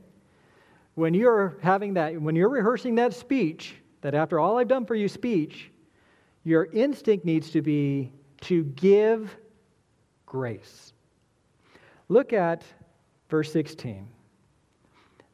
When 0.96 1.14
you're 1.14 1.56
having 1.62 1.94
that, 1.94 2.20
when 2.20 2.34
you're 2.34 2.48
rehearsing 2.48 2.96
that 2.96 3.14
speech, 3.14 3.76
that 4.00 4.16
after 4.16 4.40
all 4.40 4.58
I've 4.58 4.66
done 4.66 4.84
for 4.84 4.96
you 4.96 5.06
speech, 5.06 5.70
your 6.44 6.66
instinct 6.66 7.24
needs 7.24 7.50
to 7.50 7.62
be 7.62 8.12
to 8.42 8.64
give 8.64 9.34
grace. 10.26 10.92
Look 12.08 12.32
at 12.32 12.62
verse 13.30 13.50
16. 13.52 14.06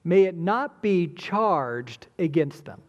May 0.04 0.24
it 0.24 0.36
not 0.36 0.80
be 0.80 1.08
charged 1.08 2.06
against 2.18 2.64
them. 2.64 2.80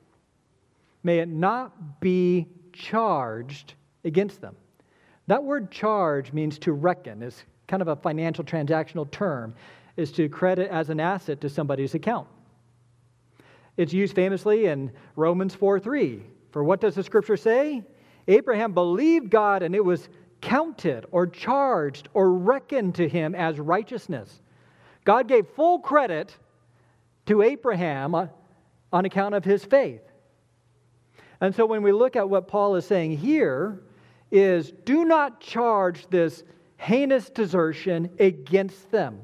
May 1.04 1.20
it 1.20 1.30
not 1.30 2.00
be 2.00 2.48
charged 2.72 3.74
against 4.06 4.40
them. 4.40 4.56
That 5.28 5.44
word 5.44 5.72
charge 5.72 6.32
means 6.32 6.60
to 6.60 6.74
reckon, 6.74 7.24
is 7.24 7.44
kind 7.68 7.82
of 7.82 7.88
a 7.88 7.96
financial 7.96 8.44
transactional 8.44 9.10
term, 9.12 9.56
is 9.98 10.12
to 10.14 10.30
credit 10.30 10.70
as 10.70 10.90
an 10.90 11.00
asset 11.00 11.42
to 11.42 11.50
somebody's 11.50 11.96
account. 11.96 12.28
It's 13.78 13.94
used 13.94 14.16
famously 14.16 14.68
in 14.68 14.92
Romans 15.16 15.56
4 15.56 15.80
3. 15.80 16.24
For 16.52 16.64
what 16.64 16.82
does 16.82 16.96
the 16.96 17.04
scripture 17.04 17.38
say? 17.38 17.82
Abraham 18.28 18.74
believed 18.74 19.30
God 19.30 19.64
and 19.64 19.76
it 19.76 19.84
was 19.84 20.10
counted 20.42 21.06
or 21.12 21.28
charged 21.28 22.10
or 22.14 22.34
reckoned 22.34 22.96
to 22.96 23.08
him 23.08 23.36
as 23.36 23.60
righteousness. 23.60 24.42
God 25.06 25.28
gave 25.28 25.48
full 25.48 25.80
credit 25.80 26.36
to 27.28 27.42
Abraham 27.42 28.16
on 28.16 29.06
account 29.06 29.36
of 29.36 29.46
his 29.46 29.64
faith. 29.64 30.02
And 31.40 31.56
so 31.56 31.66
when 31.66 31.82
we 31.82 31.92
look 31.92 32.16
at 32.16 32.30
what 32.30 32.48
Paul 32.48 32.76
is 32.76 32.86
saying 32.86 33.18
here 33.18 33.82
is 34.32 34.72
do 34.86 35.06
not 35.06 35.40
charge 35.40 36.08
this 36.10 36.44
heinous 36.78 37.30
desertion 37.30 38.10
against 38.20 38.92
them. 38.92 39.20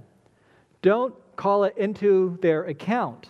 Don't 0.81 1.15
call 1.35 1.63
it 1.63 1.77
into 1.77 2.37
their 2.41 2.65
account. 2.65 3.29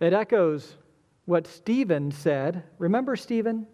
It 0.00 0.12
echoes 0.12 0.76
what 1.24 1.46
Stephen 1.46 2.10
said. 2.10 2.64
Remember 2.78 3.16
Stephen? 3.16 3.66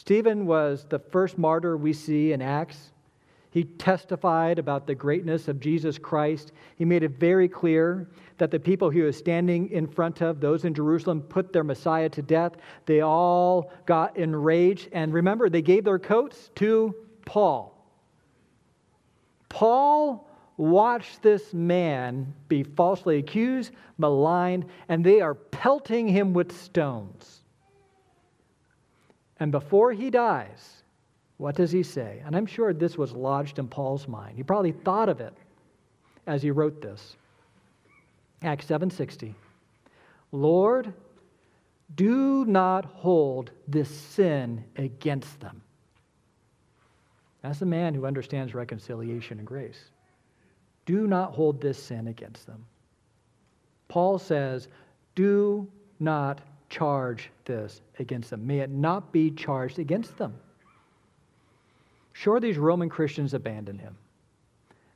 Stephen 0.00 0.46
was 0.46 0.86
the 0.88 0.98
first 0.98 1.36
martyr 1.36 1.76
we 1.76 1.92
see 1.92 2.32
in 2.32 2.40
Acts. 2.40 2.92
He 3.50 3.64
testified 3.64 4.58
about 4.58 4.86
the 4.86 4.94
greatness 4.94 5.46
of 5.46 5.60
Jesus 5.60 5.98
Christ. 5.98 6.52
He 6.76 6.86
made 6.86 7.02
it 7.02 7.20
very 7.20 7.46
clear 7.46 8.08
that 8.38 8.50
the 8.50 8.58
people 8.58 8.88
he 8.88 9.02
was 9.02 9.18
standing 9.18 9.70
in 9.70 9.86
front 9.86 10.22
of, 10.22 10.40
those 10.40 10.64
in 10.64 10.72
Jerusalem, 10.72 11.20
put 11.20 11.52
their 11.52 11.64
Messiah 11.64 12.08
to 12.08 12.22
death. 12.22 12.52
They 12.86 13.02
all 13.02 13.70
got 13.84 14.16
enraged. 14.16 14.88
And 14.92 15.12
remember, 15.12 15.50
they 15.50 15.60
gave 15.60 15.84
their 15.84 15.98
coats 15.98 16.50
to 16.54 16.94
Paul. 17.26 17.76
Paul 19.50 20.26
watched 20.56 21.22
this 21.22 21.52
man 21.52 22.32
be 22.48 22.62
falsely 22.62 23.18
accused, 23.18 23.72
maligned, 23.98 24.64
and 24.88 25.04
they 25.04 25.20
are 25.20 25.34
pelting 25.34 26.08
him 26.08 26.32
with 26.32 26.58
stones. 26.58 27.39
And 29.40 29.50
before 29.50 29.92
he 29.92 30.10
dies, 30.10 30.82
what 31.38 31.56
does 31.56 31.72
he 31.72 31.82
say? 31.82 32.22
And 32.24 32.36
I'm 32.36 32.46
sure 32.46 32.72
this 32.72 32.98
was 32.98 33.12
lodged 33.12 33.58
in 33.58 33.66
Paul's 33.66 34.06
mind. 34.06 34.36
He 34.36 34.42
probably 34.42 34.72
thought 34.72 35.08
of 35.08 35.20
it 35.20 35.32
as 36.26 36.42
he 36.42 36.50
wrote 36.50 36.82
this. 36.82 37.16
Acts 38.42 38.66
7:60. 38.66 39.34
Lord, 40.32 40.92
do 41.96 42.44
not 42.44 42.84
hold 42.84 43.50
this 43.66 43.88
sin 43.88 44.64
against 44.76 45.40
them. 45.40 45.62
That's 47.42 47.62
a 47.62 47.66
man 47.66 47.94
who 47.94 48.06
understands 48.06 48.54
reconciliation 48.54 49.38
and 49.38 49.46
grace. 49.46 49.90
Do 50.84 51.06
not 51.06 51.32
hold 51.32 51.60
this 51.60 51.82
sin 51.82 52.08
against 52.08 52.46
them. 52.46 52.64
Paul 53.88 54.18
says, 54.18 54.68
Do 55.14 55.66
not 55.98 56.40
charge 56.70 57.30
this 57.44 57.82
against 57.98 58.30
them. 58.30 58.46
May 58.46 58.60
it 58.60 58.70
not 58.70 59.12
be 59.12 59.30
charged 59.32 59.78
against 59.78 60.16
them. 60.16 60.34
Sure, 62.12 62.40
these 62.40 62.58
Roman 62.58 62.88
Christians 62.88 63.34
abandoned 63.34 63.80
him. 63.80 63.96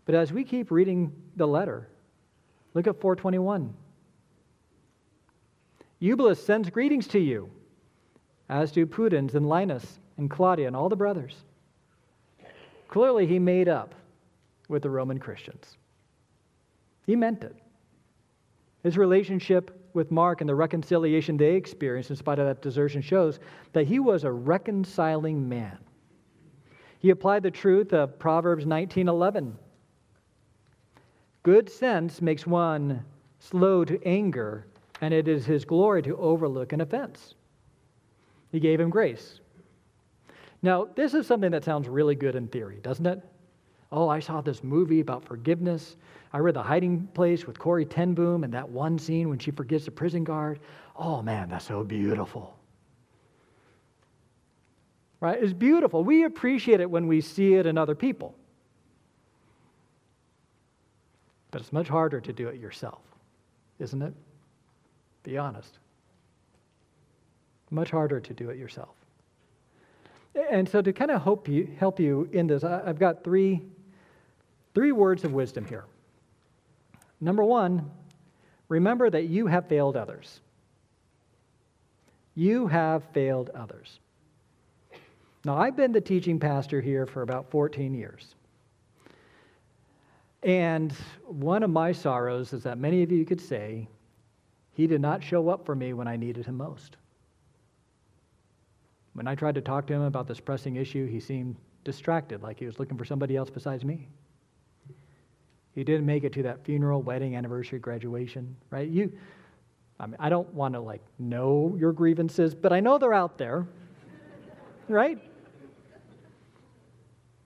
But 0.06 0.14
as 0.14 0.32
we 0.32 0.44
keep 0.44 0.70
reading 0.70 1.12
the 1.36 1.46
letter, 1.46 1.88
look 2.74 2.86
at 2.86 3.00
421. 3.00 3.74
Eubulus 6.00 6.44
sends 6.44 6.70
greetings 6.70 7.06
to 7.08 7.18
you, 7.18 7.50
as 8.48 8.70
do 8.70 8.86
Pudens 8.86 9.34
and 9.34 9.48
Linus 9.48 9.98
and 10.16 10.30
Claudia 10.30 10.66
and 10.66 10.76
all 10.76 10.88
the 10.88 10.96
brothers. 10.96 11.36
Clearly, 12.88 13.26
he 13.26 13.38
made 13.38 13.68
up 13.68 13.94
with 14.68 14.82
the 14.82 14.90
Roman 14.90 15.18
Christians. 15.18 15.78
He 17.06 17.16
meant 17.16 17.42
it. 17.42 17.56
His 18.82 18.98
relationship 18.98 19.83
with 19.94 20.10
Mark 20.10 20.40
and 20.40 20.48
the 20.48 20.54
reconciliation 20.54 21.36
they 21.36 21.54
experienced 21.54 22.10
in 22.10 22.16
spite 22.16 22.38
of 22.38 22.46
that 22.46 22.60
desertion 22.60 23.00
shows 23.00 23.38
that 23.72 23.86
he 23.86 23.98
was 23.98 24.24
a 24.24 24.30
reconciling 24.30 25.48
man. 25.48 25.78
He 26.98 27.10
applied 27.10 27.42
the 27.42 27.50
truth 27.50 27.92
of 27.92 28.18
Proverbs 28.18 28.66
19:11. 28.66 29.56
Good 31.42 31.68
sense 31.68 32.20
makes 32.20 32.46
one 32.46 33.04
slow 33.38 33.84
to 33.84 34.02
anger, 34.06 34.66
and 35.00 35.12
it 35.12 35.28
is 35.28 35.44
his 35.44 35.64
glory 35.64 36.02
to 36.02 36.16
overlook 36.16 36.72
an 36.72 36.80
offense. 36.80 37.34
He 38.50 38.60
gave 38.60 38.80
him 38.80 38.90
grace. 38.90 39.40
Now, 40.62 40.86
this 40.86 41.12
is 41.12 41.26
something 41.26 41.50
that 41.50 41.64
sounds 41.64 41.88
really 41.88 42.14
good 42.14 42.36
in 42.36 42.48
theory, 42.48 42.80
doesn't 42.82 43.04
it? 43.04 43.22
Oh, 43.96 44.08
I 44.08 44.18
saw 44.18 44.40
this 44.40 44.64
movie 44.64 44.98
about 44.98 45.24
forgiveness. 45.24 45.96
I 46.32 46.38
read 46.38 46.56
The 46.56 46.62
Hiding 46.64 47.06
Place 47.14 47.46
with 47.46 47.60
Corrie 47.60 47.84
ten 47.84 48.12
Boom 48.12 48.42
and 48.42 48.52
that 48.52 48.68
one 48.68 48.98
scene 48.98 49.28
when 49.28 49.38
she 49.38 49.52
forgives 49.52 49.84
the 49.84 49.92
prison 49.92 50.24
guard. 50.24 50.58
Oh, 50.96 51.22
man, 51.22 51.48
that's 51.48 51.66
so 51.66 51.84
beautiful. 51.84 52.58
Right? 55.20 55.40
It's 55.40 55.52
beautiful. 55.52 56.02
We 56.02 56.24
appreciate 56.24 56.80
it 56.80 56.90
when 56.90 57.06
we 57.06 57.20
see 57.20 57.54
it 57.54 57.66
in 57.66 57.78
other 57.78 57.94
people. 57.94 58.34
But 61.52 61.60
it's 61.60 61.72
much 61.72 61.86
harder 61.86 62.20
to 62.20 62.32
do 62.32 62.48
it 62.48 62.60
yourself, 62.60 63.02
isn't 63.78 64.02
it? 64.02 64.12
Be 65.22 65.38
honest. 65.38 65.78
Much 67.70 67.92
harder 67.92 68.18
to 68.18 68.34
do 68.34 68.50
it 68.50 68.58
yourself. 68.58 68.96
And 70.50 70.68
so, 70.68 70.82
to 70.82 70.92
kind 70.92 71.12
of 71.12 71.22
help 71.22 71.46
you, 71.46 71.68
help 71.78 72.00
you 72.00 72.28
in 72.32 72.48
this, 72.48 72.64
I've 72.64 72.98
got 72.98 73.22
three, 73.22 73.62
three 74.74 74.92
words 74.92 75.24
of 75.24 75.32
wisdom 75.32 75.64
here. 75.64 75.84
Number 77.20 77.44
one, 77.44 77.90
remember 78.68 79.08
that 79.10 79.24
you 79.24 79.46
have 79.46 79.68
failed 79.68 79.96
others. 79.96 80.40
You 82.34 82.66
have 82.66 83.04
failed 83.12 83.50
others. 83.54 84.00
Now, 85.44 85.56
I've 85.56 85.76
been 85.76 85.92
the 85.92 86.00
teaching 86.00 86.40
pastor 86.40 86.80
here 86.80 87.06
for 87.06 87.22
about 87.22 87.50
14 87.50 87.94
years. 87.94 88.34
And 90.42 90.92
one 91.26 91.62
of 91.62 91.70
my 91.70 91.92
sorrows 91.92 92.52
is 92.52 92.62
that 92.64 92.78
many 92.78 93.02
of 93.02 93.12
you 93.12 93.24
could 93.24 93.40
say, 93.40 93.88
he 94.72 94.86
did 94.86 95.00
not 95.00 95.22
show 95.22 95.48
up 95.48 95.64
for 95.64 95.74
me 95.74 95.92
when 95.92 96.08
I 96.08 96.16
needed 96.16 96.46
him 96.46 96.56
most. 96.56 96.96
When 99.12 99.28
I 99.28 99.34
tried 99.34 99.54
to 99.54 99.60
talk 99.60 99.86
to 99.86 99.94
him 99.94 100.02
about 100.02 100.26
this 100.26 100.40
pressing 100.40 100.76
issue, 100.76 101.06
he 101.06 101.20
seemed 101.20 101.56
distracted, 101.84 102.42
like 102.42 102.58
he 102.58 102.66
was 102.66 102.78
looking 102.78 102.98
for 102.98 103.04
somebody 103.04 103.36
else 103.36 103.50
besides 103.50 103.84
me. 103.84 104.08
He 105.74 105.84
didn't 105.84 106.06
make 106.06 106.24
it 106.24 106.32
to 106.34 106.42
that 106.44 106.64
funeral, 106.64 107.02
wedding, 107.02 107.36
anniversary, 107.36 107.78
graduation, 107.78 108.56
right? 108.70 108.88
You, 108.88 109.12
I 109.98 110.06
mean, 110.06 110.16
I 110.18 110.28
don't 110.28 110.52
want 110.54 110.74
to 110.74 110.80
like 110.80 111.02
know 111.18 111.76
your 111.78 111.92
grievances, 111.92 112.54
but 112.54 112.72
I 112.72 112.80
know 112.80 112.98
they're 112.98 113.14
out 113.14 113.38
there, 113.38 113.66
right? 114.88 115.18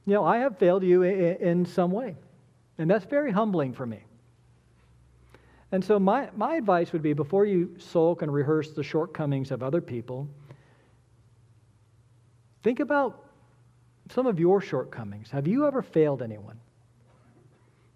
You 0.07 0.15
know, 0.15 0.25
I 0.25 0.39
have 0.39 0.59
failed 0.59 0.83
you 0.83 1.03
in 1.03 1.65
some 1.67 1.91
way, 1.91 2.17
and 2.79 2.91
that's 2.91 3.05
very 3.05 3.31
humbling 3.31 3.73
for 3.73 3.87
me. 3.87 4.05
And 5.71 5.85
so, 5.85 5.99
my, 5.99 6.31
my 6.35 6.57
advice 6.57 6.93
would 6.93 7.03
be 7.03 7.13
before 7.13 7.45
you 7.45 7.75
sulk 7.79 8.23
and 8.23 8.33
rehearse 8.33 8.71
the 8.71 8.83
shortcomings 8.83 9.51
of 9.51 9.63
other 9.63 9.83
people, 9.83 10.27
Think 12.63 12.81
about 12.81 13.25
some 14.11 14.27
of 14.27 14.39
your 14.39 14.61
shortcomings. 14.61 15.31
Have 15.31 15.47
you 15.47 15.67
ever 15.67 15.83
failed 15.83 16.23
anyone? 16.23 16.59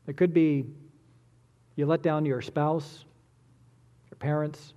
It 0.07 0.17
could 0.17 0.35
be 0.35 0.65
you 1.77 1.87
let 1.87 2.03
down 2.03 2.25
your 2.25 2.43
spouse, 2.43 3.05
your 4.11 4.17
parents, 4.17 4.75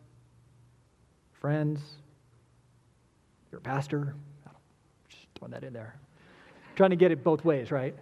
friends, 1.33 1.81
your 3.51 3.59
pastor. 3.59 4.15
Just 5.09 5.27
throwing 5.37 5.51
that 5.51 5.63
in 5.63 5.73
there. 5.73 5.95
trying 6.75 6.89
to 6.91 6.95
get 6.95 7.11
it 7.11 7.23
both 7.23 7.43
ways, 7.43 7.71
right? 7.71 7.95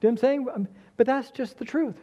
Do 0.00 0.08
I'm 0.08 0.16
saying? 0.16 0.46
Um, 0.52 0.68
but 0.96 1.06
that's 1.06 1.30
just 1.30 1.58
the 1.58 1.64
truth. 1.64 1.96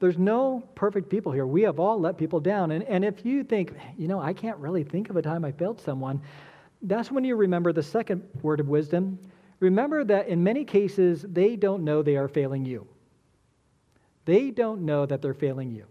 There's 0.00 0.18
no 0.18 0.62
perfect 0.74 1.08
people 1.08 1.32
here. 1.32 1.46
We 1.46 1.62
have 1.62 1.78
all 1.78 1.98
let 1.98 2.18
people 2.18 2.40
down. 2.40 2.72
And, 2.72 2.84
and 2.84 3.04
if 3.04 3.24
you 3.24 3.44
think, 3.44 3.72
you 3.96 4.08
know, 4.08 4.20
I 4.20 4.32
can't 4.32 4.58
really 4.58 4.84
think 4.84 5.08
of 5.08 5.16
a 5.16 5.22
time 5.22 5.44
I 5.44 5.52
failed 5.52 5.80
someone, 5.80 6.20
that's 6.82 7.10
when 7.10 7.24
you 7.24 7.36
remember 7.36 7.72
the 7.72 7.82
second 7.82 8.22
word 8.42 8.60
of 8.60 8.68
wisdom. 8.68 9.18
Remember 9.60 10.04
that 10.04 10.28
in 10.28 10.42
many 10.42 10.64
cases, 10.64 11.24
they 11.28 11.56
don't 11.56 11.84
know 11.84 12.02
they 12.02 12.16
are 12.16 12.28
failing 12.28 12.64
you. 12.64 12.86
They 14.24 14.50
don't 14.50 14.82
know 14.82 15.06
that 15.06 15.22
they're 15.22 15.34
failing 15.34 15.70
you. 15.70 15.86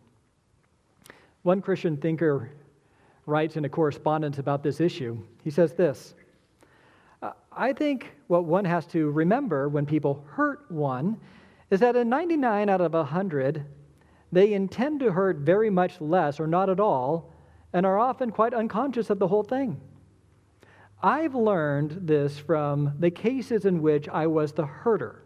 One 1.43 1.62
Christian 1.62 1.97
thinker 1.97 2.52
writes 3.26 3.56
in 3.56 3.65
a 3.65 3.69
correspondence 3.69 4.38
about 4.38 4.63
this 4.63 4.82
issue. 4.82 5.17
He 5.43 5.49
says 5.49 5.73
this 5.73 6.13
I 7.52 7.73
think 7.73 8.15
what 8.28 8.45
one 8.45 8.65
has 8.65 8.86
to 8.88 9.12
remember 9.12 9.69
when 9.69 9.86
people 9.86 10.26
hurt 10.32 10.69
one 10.69 11.17
is 11.69 11.80
that 11.80 11.95
in 11.95 12.10
99 12.10 12.69
out 12.69 12.82
of 12.82 12.93
100, 12.93 13.65
they 14.32 14.54
intend 14.54 14.99
to 14.99 15.12
hurt 15.12 15.38
very 15.38 15.69
much 15.69 16.02
less 16.02 16.39
or 16.39 16.47
not 16.47 16.69
at 16.69 16.80
all 16.80 17.32
and 17.71 17.86
are 17.86 17.99
often 17.99 18.32
quite 18.32 18.54
unconscious 18.54 19.10
of 19.10 19.19
the 19.19 19.28
whole 19.28 19.43
thing. 19.43 19.80
I've 21.04 21.36
learned 21.36 22.08
this 22.08 22.39
from 22.39 22.94
the 22.98 23.12
cases 23.12 23.66
in 23.66 23.82
which 23.82 24.08
I 24.08 24.26
was 24.28 24.54
the 24.54 24.66
hurter. 24.66 25.22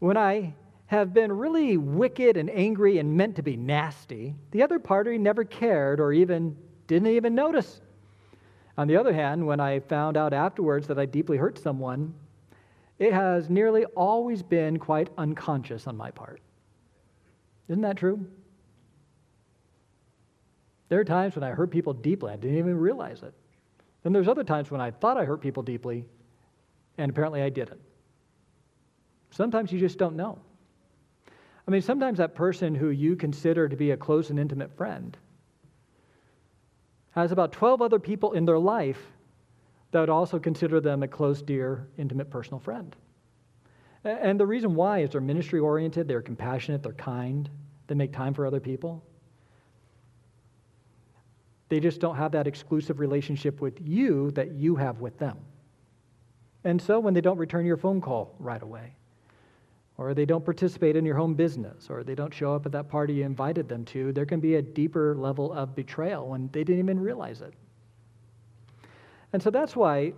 When 0.00 0.18
I 0.18 0.52
have 0.86 1.14
been 1.14 1.32
really 1.32 1.78
wicked 1.78 2.36
and 2.36 2.50
angry 2.50 2.98
and 2.98 3.16
meant 3.16 3.36
to 3.36 3.42
be 3.42 3.56
nasty, 3.56 4.34
the 4.50 4.62
other 4.62 4.78
party 4.78 5.16
never 5.16 5.44
cared 5.44 5.98
or 5.98 6.12
even 6.12 6.54
didn't 6.86 7.08
even 7.08 7.34
notice. 7.34 7.80
On 8.76 8.86
the 8.86 8.96
other 8.96 9.14
hand, 9.14 9.46
when 9.46 9.60
I 9.60 9.80
found 9.80 10.18
out 10.18 10.34
afterwards 10.34 10.86
that 10.88 10.98
I 10.98 11.06
deeply 11.06 11.38
hurt 11.38 11.58
someone, 11.58 12.12
it 12.98 13.14
has 13.14 13.48
nearly 13.48 13.86
always 13.86 14.42
been 14.42 14.78
quite 14.78 15.08
unconscious 15.16 15.86
on 15.86 15.96
my 15.96 16.10
part. 16.10 16.42
Isn't 17.68 17.82
that 17.82 17.96
true? 17.96 18.26
There 20.90 21.00
are 21.00 21.04
times 21.04 21.34
when 21.34 21.44
I 21.44 21.50
hurt 21.50 21.70
people 21.70 21.94
deeply, 21.94 22.32
I 22.32 22.36
didn't 22.36 22.58
even 22.58 22.76
realize 22.76 23.22
it. 23.22 23.32
Then 24.02 24.12
there's 24.12 24.28
other 24.28 24.44
times 24.44 24.70
when 24.70 24.80
I 24.80 24.90
thought 24.90 25.16
I 25.16 25.24
hurt 25.24 25.40
people 25.40 25.62
deeply, 25.62 26.04
and 26.98 27.10
apparently 27.10 27.42
I 27.42 27.50
didn't. 27.50 27.80
Sometimes 29.30 29.72
you 29.72 29.78
just 29.78 29.98
don't 29.98 30.16
know. 30.16 30.38
I 31.66 31.70
mean, 31.70 31.82
sometimes 31.82 32.18
that 32.18 32.34
person 32.34 32.74
who 32.74 32.90
you 32.90 33.16
consider 33.16 33.68
to 33.68 33.76
be 33.76 33.92
a 33.92 33.96
close 33.96 34.30
and 34.30 34.38
intimate 34.38 34.76
friend 34.76 35.16
has 37.12 37.30
about 37.30 37.52
12 37.52 37.80
other 37.80 37.98
people 37.98 38.32
in 38.32 38.44
their 38.44 38.58
life 38.58 39.00
that 39.92 40.00
would 40.00 40.10
also 40.10 40.38
consider 40.38 40.80
them 40.80 41.02
a 41.02 41.08
close, 41.08 41.42
dear, 41.42 41.86
intimate, 41.98 42.30
personal 42.30 42.58
friend. 42.58 42.96
And 44.04 44.40
the 44.40 44.46
reason 44.46 44.74
why 44.74 45.00
is 45.00 45.10
they're 45.10 45.20
ministry 45.20 45.60
oriented, 45.60 46.08
they're 46.08 46.22
compassionate, 46.22 46.82
they're 46.82 46.92
kind, 46.92 47.48
they 47.86 47.94
make 47.94 48.12
time 48.12 48.34
for 48.34 48.46
other 48.46 48.58
people. 48.58 49.04
They 51.72 51.80
just 51.80 52.00
don't 52.02 52.16
have 52.16 52.32
that 52.32 52.46
exclusive 52.46 53.00
relationship 53.00 53.62
with 53.62 53.80
you 53.80 54.30
that 54.32 54.50
you 54.50 54.76
have 54.76 55.00
with 55.00 55.18
them. 55.18 55.38
And 56.64 56.78
so 56.82 57.00
when 57.00 57.14
they 57.14 57.22
don't 57.22 57.38
return 57.38 57.64
your 57.64 57.78
phone 57.78 57.98
call 57.98 58.34
right 58.38 58.60
away, 58.60 58.92
or 59.96 60.12
they 60.12 60.26
don't 60.26 60.44
participate 60.44 60.96
in 60.96 61.06
your 61.06 61.16
home 61.16 61.32
business, 61.32 61.88
or 61.88 62.04
they 62.04 62.14
don't 62.14 62.34
show 62.34 62.54
up 62.54 62.66
at 62.66 62.72
that 62.72 62.90
party 62.90 63.14
you 63.14 63.24
invited 63.24 63.70
them 63.70 63.86
to, 63.86 64.12
there 64.12 64.26
can 64.26 64.38
be 64.38 64.56
a 64.56 64.60
deeper 64.60 65.16
level 65.16 65.50
of 65.50 65.74
betrayal 65.74 66.28
when 66.28 66.50
they 66.52 66.62
didn't 66.62 66.80
even 66.80 67.00
realize 67.00 67.40
it. 67.40 67.54
And 69.32 69.42
so 69.42 69.48
that's 69.48 69.74
why 69.74 70.12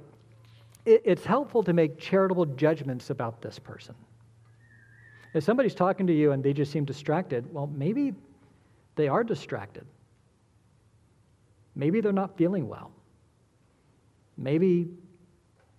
it's 0.85 1.25
helpful 1.25 1.63
to 1.63 1.73
make 1.73 2.01
charitable 2.01 2.47
judgments 2.47 3.11
about 3.11 3.41
this 3.41 3.61
person. 3.61 3.95
If 5.35 5.45
somebody's 5.45 5.77
talking 5.77 6.09
to 6.09 6.13
you 6.13 6.33
and 6.33 6.43
they 6.43 6.53
just 6.53 6.73
seem 6.73 6.85
distracted, 6.85 7.55
well, 7.55 7.69
maybe 7.69 8.13
they 8.97 9.07
are 9.07 9.23
distracted. 9.23 9.87
Maybe 11.75 12.01
they're 12.01 12.13
not 12.13 12.37
feeling 12.37 12.69
well. 12.69 12.93
Maybe 14.37 14.89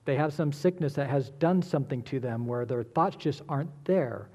they 0.05 0.15
have 0.15 0.33
some 0.33 0.51
sickness 0.51 0.93
that 0.93 1.09
has 1.09 1.29
done 1.31 1.61
something 1.61 2.03
to 2.03 2.19
them 2.19 2.45
where 2.45 2.65
their 2.65 2.83
thoughts 2.83 3.15
just 3.15 3.41
aren't 3.49 3.71
there. 3.85 4.29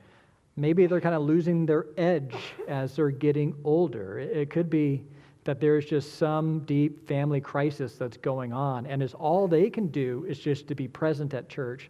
Maybe 0.56 0.86
they're 0.86 1.00
kind 1.00 1.14
of 1.14 1.22
losing 1.22 1.64
their 1.64 1.86
edge 1.96 2.34
as 2.68 2.96
they're 2.96 3.10
getting 3.10 3.54
older. 3.64 4.18
It 4.18 4.50
could 4.50 4.68
be 4.68 5.04
that 5.44 5.60
there's 5.60 5.86
just 5.86 6.16
some 6.16 6.60
deep 6.60 7.06
family 7.08 7.40
crisis 7.40 7.94
that's 7.94 8.16
going 8.18 8.52
on, 8.52 8.86
and 8.86 9.02
is 9.02 9.14
all 9.14 9.48
they 9.48 9.70
can 9.70 9.86
do 9.86 10.26
is 10.28 10.38
just 10.38 10.68
to 10.68 10.74
be 10.74 10.86
present 10.86 11.32
at 11.32 11.48
church 11.48 11.88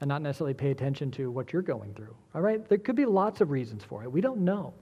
and 0.00 0.08
not 0.08 0.22
necessarily 0.22 0.54
pay 0.54 0.70
attention 0.70 1.10
to 1.10 1.30
what 1.30 1.52
you're 1.52 1.62
going 1.62 1.92
through. 1.94 2.14
All 2.34 2.40
right? 2.40 2.66
There 2.68 2.78
could 2.78 2.96
be 2.96 3.04
lots 3.04 3.40
of 3.40 3.50
reasons 3.50 3.84
for 3.84 4.02
it. 4.02 4.10
We 4.10 4.20
don't 4.20 4.40
know. 4.40 4.72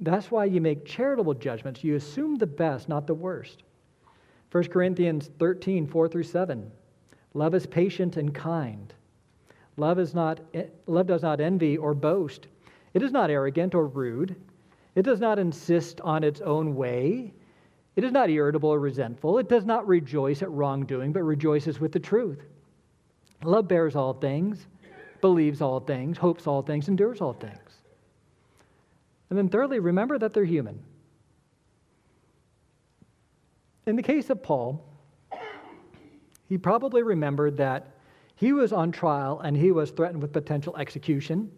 That's 0.00 0.30
why 0.30 0.46
you 0.46 0.60
make 0.60 0.86
charitable 0.86 1.34
judgments. 1.34 1.84
You 1.84 1.96
assume 1.96 2.36
the 2.36 2.46
best, 2.46 2.88
not 2.88 3.06
the 3.06 3.14
worst. 3.14 3.62
1 4.50 4.64
Corinthians 4.68 5.30
13, 5.38 5.86
4 5.86 6.08
through 6.08 6.22
7. 6.22 6.70
Love 7.34 7.54
is 7.54 7.66
patient 7.66 8.16
and 8.16 8.34
kind. 8.34 8.92
Love, 9.76 9.98
is 9.98 10.14
not, 10.14 10.40
eh, 10.54 10.64
love 10.86 11.06
does 11.06 11.22
not 11.22 11.40
envy 11.40 11.76
or 11.76 11.94
boast. 11.94 12.48
It 12.94 13.02
is 13.02 13.12
not 13.12 13.30
arrogant 13.30 13.74
or 13.74 13.86
rude. 13.86 14.34
It 14.94 15.02
does 15.02 15.20
not 15.20 15.38
insist 15.38 16.00
on 16.00 16.24
its 16.24 16.40
own 16.40 16.74
way. 16.74 17.32
It 17.94 18.02
is 18.02 18.12
not 18.12 18.30
irritable 18.30 18.70
or 18.70 18.80
resentful. 18.80 19.38
It 19.38 19.48
does 19.48 19.64
not 19.64 19.86
rejoice 19.86 20.42
at 20.42 20.50
wrongdoing, 20.50 21.12
but 21.12 21.22
rejoices 21.22 21.78
with 21.78 21.92
the 21.92 22.00
truth. 22.00 22.42
Love 23.44 23.68
bears 23.68 23.94
all 23.94 24.14
things, 24.14 24.66
believes 25.20 25.60
all 25.60 25.80
things, 25.80 26.18
hopes 26.18 26.46
all 26.46 26.62
things, 26.62 26.88
endures 26.88 27.20
all 27.20 27.32
things. 27.32 27.79
And 29.30 29.38
then, 29.38 29.48
thirdly, 29.48 29.78
remember 29.78 30.18
that 30.18 30.34
they're 30.34 30.44
human. 30.44 30.82
In 33.86 33.96
the 33.96 34.02
case 34.02 34.28
of 34.28 34.42
Paul, 34.42 34.84
he 36.48 36.58
probably 36.58 37.02
remembered 37.02 37.56
that 37.58 37.94
he 38.34 38.52
was 38.52 38.72
on 38.72 38.90
trial 38.90 39.40
and 39.40 39.56
he 39.56 39.70
was 39.70 39.92
threatened 39.92 40.20
with 40.20 40.32
potential 40.32 40.76
execution. 40.76 41.50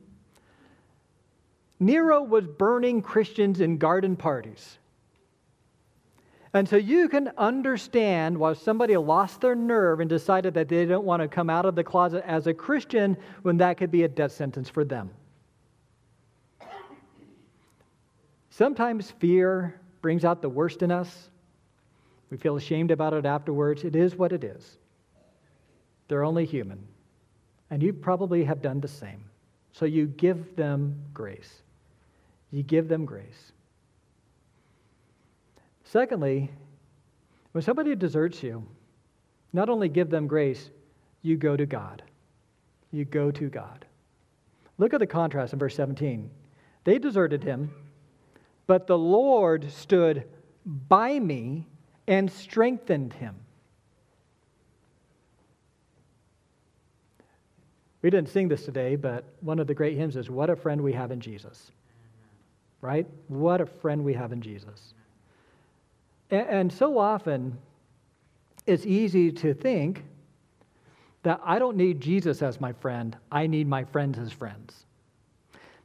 Nero 1.81 2.23
was 2.23 2.47
burning 2.47 3.03
Christians 3.03 3.61
in 3.61 3.79
garden 3.79 4.17
parties. 4.17 4.79
And 6.55 6.69
so 6.69 6.77
you 6.77 7.09
can 7.09 7.33
understand 7.39 8.37
why 8.37 8.53
somebody 8.53 8.97
lost 8.99 9.41
their 9.41 9.55
nerve 9.55 10.01
and 10.01 10.11
decided 10.11 10.53
that 10.55 10.69
they 10.69 10.85
didn't 10.85 11.05
want 11.05 11.23
to 11.23 11.29
come 11.29 11.49
out 11.49 11.65
of 11.65 11.75
the 11.75 11.83
closet 11.83 12.23
as 12.27 12.47
a 12.47 12.53
Christian 12.53 13.17
when 13.41 13.57
that 13.57 13.79
could 13.79 13.91
be 13.91 14.03
a 14.03 14.09
death 14.09 14.33
sentence 14.33 14.69
for 14.69 14.85
them. 14.85 15.11
Sometimes 18.63 19.11
fear 19.19 19.75
brings 20.03 20.25
out 20.25 20.41
the 20.41 20.49
worst 20.49 20.83
in 20.83 20.93
us. 20.93 21.31
We 22.31 22.37
feel 22.37 22.55
ashamed 22.55 22.93
about 22.93 23.13
it 23.13 23.27
afterwards. 23.27 23.83
It 23.83 23.97
is 23.97 24.15
what 24.15 24.33
it 24.33 24.45
is. 24.45 24.79
They're 26.07 26.23
only 26.23 26.45
human. 26.45 26.87
And 27.71 27.83
you 27.83 27.93
probably 27.93 28.45
have 28.45 28.63
done 28.63 28.81
the 28.81 28.87
same. 28.87 29.25
So 29.73 29.85
you 29.85 30.07
give 30.07 30.55
them 30.55 30.95
grace. 31.13 31.63
You 32.53 32.63
give 32.63 32.87
them 32.87 33.05
grace. 33.05 33.51
Secondly, 35.83 36.49
when 37.51 37.63
somebody 37.63 37.97
deserts 37.97 38.45
you, 38.45 38.65
not 39.53 39.71
only 39.71 39.89
give 39.89 40.09
them 40.09 40.29
grace, 40.29 40.71
you 41.23 41.37
go 41.37 41.57
to 41.57 41.67
God. 41.67 42.05
You 42.93 43.07
go 43.07 43.33
to 43.33 43.49
God. 43.49 43.87
Look 44.79 44.95
at 44.95 45.01
the 45.01 45.07
contrast 45.09 45.53
in 45.53 45.59
verse 45.59 45.75
17. 45.75 46.31
They 46.85 47.01
deserted 47.01 47.43
him, 47.43 47.73
but 48.73 48.87
the 48.87 48.97
Lord 48.97 49.71
stood 49.71 50.25
by 50.65 51.19
me 51.19 51.67
and 52.07 52.33
strengthened 52.33 53.13
him. 53.13 53.35
We 58.01 58.09
didn't 58.09 58.31
sing 58.31 58.49
this 58.49 58.65
today, 58.65 58.97
but 58.97 59.27
one 59.41 59.59
of 59.59 59.67
the 59.67 59.75
great 59.75 59.99
hymns 59.99 60.17
is 60.17 60.31
What 60.31 60.49
a 60.49 60.57
Friend 60.57 60.81
We 60.81 60.95
Have 60.95 61.11
in 61.11 61.21
Jesus. 61.21 61.71
Right? 62.81 63.07
What 63.29 63.61
a 63.61 63.67
friend 63.67 64.07
we 64.07 64.15
have 64.15 64.33
in 64.33 64.41
Jesus. 64.41 64.95
And, 66.31 66.49
and 66.49 66.73
so 66.73 66.97
often, 66.97 67.59
it's 68.65 68.87
easy 68.87 69.31
to 69.33 69.53
think 69.53 70.03
that 71.25 71.43
I 71.45 71.59
don't 71.59 71.77
need 71.77 72.01
Jesus 72.01 72.41
as 72.41 72.59
my 72.59 72.73
friend, 72.73 73.19
I 73.31 73.49
need 73.49 73.69
my 73.69 73.85
friends 73.85 74.19
as 74.19 74.33
friends. 74.33 74.87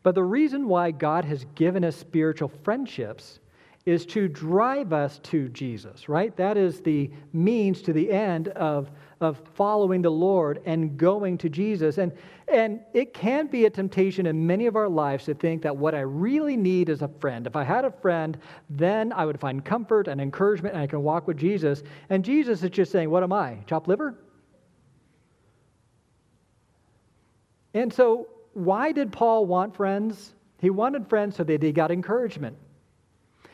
But 0.08 0.16
the 0.16 0.24
reason 0.24 0.70
why 0.70 0.92
God 0.92 1.26
has 1.26 1.46
given 1.56 1.84
us 1.84 1.94
spiritual 1.94 2.48
friendships 2.48 3.40
is 3.86 4.06
to 4.06 4.30
drive 4.30 4.94
us 4.94 5.20
to 5.24 5.50
Jesus, 5.50 6.08
right? 6.08 6.34
That 6.38 6.56
is 6.56 6.80
the 6.80 7.12
means 7.34 7.82
to 7.82 7.92
the 7.92 8.10
end 8.10 8.48
of, 8.48 8.90
of 9.20 9.42
following 9.56 10.02
the 10.02 10.10
Lord 10.10 10.62
and 10.66 10.96
going 10.96 11.38
to 11.40 11.50
Jesus. 11.50 11.98
And, 11.98 12.14
and 12.48 12.80
it 12.94 13.14
can 13.14 13.48
be 13.48 13.66
a 13.66 13.70
temptation 13.70 14.28
in 14.28 14.48
many 14.48 14.66
of 14.66 14.78
our 14.78 14.88
lives 14.88 15.26
to 15.26 15.34
think 15.34 15.62
that 15.64 15.76
what 15.76 15.94
I 15.94 16.00
really 16.00 16.56
need 16.56 16.88
is 16.88 17.02
a 17.02 17.10
friend. 17.20 17.46
If 17.46 17.58
I 17.58 17.66
had 17.66 17.84
a 17.84 17.92
friend, 17.92 18.38
then 18.70 19.12
I 19.12 19.26
would 19.26 19.42
find 19.42 19.66
comfort 19.66 20.08
and 20.08 20.22
encouragement 20.22 20.74
and 20.74 20.82
I 20.82 20.88
can 20.88 21.04
walk 21.04 21.28
with 21.28 21.36
Jesus. 21.36 21.84
And 22.10 22.24
Jesus 22.24 22.64
is 22.64 22.70
just 22.70 22.94
saying, 22.94 23.10
What 23.10 23.24
am 23.24 23.34
I? 23.34 23.58
Chopped 23.66 23.90
liver? 23.90 24.16
And 27.74 27.92
so, 27.92 28.30
why 28.58 28.92
did 28.92 29.12
Paul 29.12 29.46
want 29.46 29.76
friends? 29.76 30.34
He 30.60 30.72
wanted 30.72 31.08
friends 31.08 31.36
so 31.36 31.44
that 31.44 31.62
he 31.62 31.72
got 31.72 31.92
encouragement. 31.92 32.58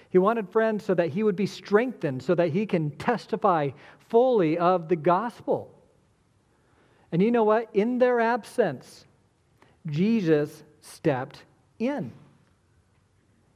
He 0.09 0.17
wanted 0.17 0.47
friends 0.47 0.85
so 0.85 0.93
that 0.93 1.09
he 1.09 1.23
would 1.23 1.35
be 1.35 1.45
strengthened, 1.45 2.23
so 2.23 2.33
that 2.35 2.51
he 2.51 2.65
can 2.65 2.89
testify 2.91 3.71
fully 4.07 4.57
of 4.57 4.87
the 4.87 4.95
gospel. 4.95 5.77
And 7.11 7.21
you 7.21 7.31
know 7.31 7.43
what? 7.43 7.67
In 7.73 7.97
their 7.97 8.21
absence, 8.21 9.05
Jesus 9.87 10.63
stepped 10.79 11.43
in. 11.79 12.13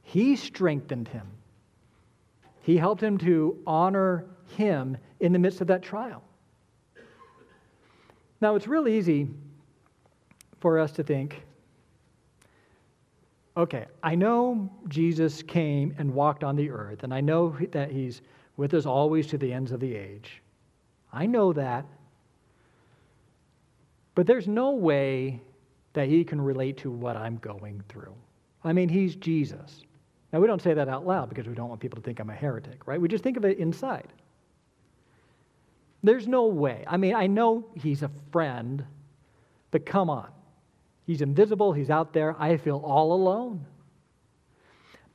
He 0.02 0.36
strengthened 0.36 1.08
him. 1.08 1.28
He 2.60 2.76
helped 2.76 3.02
him 3.02 3.16
to 3.18 3.56
honor 3.66 4.26
him 4.48 4.98
in 5.18 5.32
the 5.32 5.38
midst 5.38 5.62
of 5.62 5.68
that 5.68 5.82
trial. 5.82 6.22
Now, 8.38 8.54
it's 8.54 8.68
real 8.68 8.86
easy 8.86 9.28
for 10.60 10.78
us 10.78 10.92
to 10.92 11.02
think 11.02 11.42
okay, 13.58 13.86
I 14.04 14.14
know 14.14 14.70
Jesus 14.86 15.42
came 15.42 15.92
and 15.98 16.14
walked 16.14 16.44
on 16.44 16.54
the 16.54 16.70
earth, 16.70 17.02
and 17.02 17.12
I 17.12 17.20
know 17.20 17.56
that 17.72 17.90
he's 17.90 18.22
with 18.56 18.72
us 18.72 18.86
always 18.86 19.26
to 19.28 19.38
the 19.38 19.52
ends 19.52 19.72
of 19.72 19.80
the 19.80 19.94
age. 19.94 20.40
I 21.12 21.26
know 21.26 21.52
that. 21.52 21.84
But 24.14 24.26
there's 24.26 24.46
no 24.46 24.70
way 24.70 25.42
that 25.92 26.08
he 26.08 26.24
can 26.24 26.40
relate 26.40 26.76
to 26.78 26.90
what 26.90 27.16
I'm 27.16 27.38
going 27.38 27.82
through. 27.88 28.14
I 28.62 28.72
mean, 28.72 28.88
he's 28.88 29.16
Jesus. 29.16 29.82
Now, 30.32 30.40
we 30.40 30.46
don't 30.46 30.62
say 30.62 30.74
that 30.74 30.88
out 30.88 31.06
loud 31.06 31.28
because 31.28 31.48
we 31.48 31.54
don't 31.54 31.68
want 31.68 31.80
people 31.80 31.96
to 31.96 32.02
think 32.02 32.20
I'm 32.20 32.30
a 32.30 32.34
heretic, 32.34 32.86
right? 32.86 33.00
We 33.00 33.08
just 33.08 33.24
think 33.24 33.36
of 33.36 33.44
it 33.44 33.58
inside. 33.58 34.08
There's 36.02 36.28
no 36.28 36.46
way. 36.46 36.84
I 36.86 36.96
mean, 36.96 37.14
I 37.14 37.26
know 37.26 37.66
he's 37.74 38.02
a 38.02 38.10
friend, 38.30 38.84
but 39.70 39.84
come 39.84 40.10
on. 40.10 40.28
He's 41.08 41.22
invisible, 41.22 41.72
he's 41.72 41.88
out 41.88 42.12
there. 42.12 42.36
I 42.38 42.58
feel 42.58 42.82
all 42.84 43.14
alone. 43.14 43.64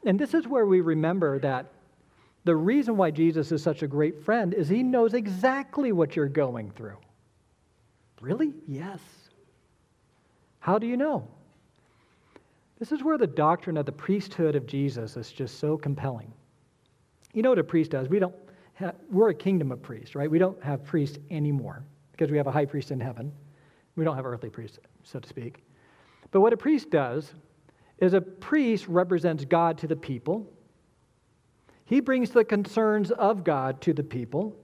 And 0.03 0.19
this 0.19 0.33
is 0.33 0.47
where 0.47 0.65
we 0.65 0.81
remember 0.81 1.37
that 1.37 1.71
the 2.45 2.55
reason 2.55 2.97
why 2.97 3.11
Jesus 3.11 3.51
is 3.51 3.61
such 3.61 3.83
a 3.83 3.87
great 3.87 4.25
friend 4.25 4.55
is 4.55 4.67
he 4.67 4.81
knows 4.81 5.13
exactly 5.13 5.91
what 5.91 6.15
you're 6.15 6.27
going 6.27 6.71
through. 6.71 6.97
Really? 8.21 8.55
Yes. 8.67 9.01
How 10.57 10.79
do 10.79 10.87
you 10.87 10.97
know? 10.97 11.27
This 12.79 12.91
is 12.91 13.03
where 13.03 13.19
the 13.19 13.27
doctrine 13.27 13.77
of 13.77 13.85
the 13.85 13.91
priesthood 13.91 14.55
of 14.55 14.65
Jesus 14.65 15.15
is 15.15 15.31
just 15.31 15.59
so 15.59 15.77
compelling. 15.77 16.33
You 17.33 17.43
know 17.43 17.49
what 17.49 17.59
a 17.59 17.63
priest 17.63 17.91
does? 17.91 18.09
We 18.09 18.17
don't 18.17 18.33
have, 18.73 18.95
we're 19.11 19.29
a 19.29 19.35
kingdom 19.35 19.71
of 19.71 19.83
priests, 19.83 20.15
right? 20.15 20.29
We 20.29 20.39
don't 20.39 20.61
have 20.63 20.83
priests 20.83 21.19
anymore 21.29 21.83
because 22.13 22.31
we 22.31 22.37
have 22.37 22.47
a 22.47 22.51
high 22.51 22.65
priest 22.65 22.89
in 22.89 22.99
heaven. 22.99 23.31
We 23.95 24.03
don't 24.03 24.15
have 24.15 24.25
earthly 24.25 24.49
priests, 24.49 24.79
so 25.03 25.19
to 25.19 25.29
speak. 25.29 25.63
But 26.31 26.41
what 26.41 26.53
a 26.53 26.57
priest 26.57 26.89
does 26.89 27.33
is 27.99 28.13
a 28.13 28.21
priest 28.21 28.87
represents 28.87 29.45
God 29.45 29.77
to 29.79 29.87
the 29.87 29.95
people. 29.95 30.51
He 31.85 31.99
brings 31.99 32.31
the 32.31 32.43
concerns 32.43 33.11
of 33.11 33.43
God 33.43 33.81
to 33.81 33.93
the 33.93 34.03
people, 34.03 34.55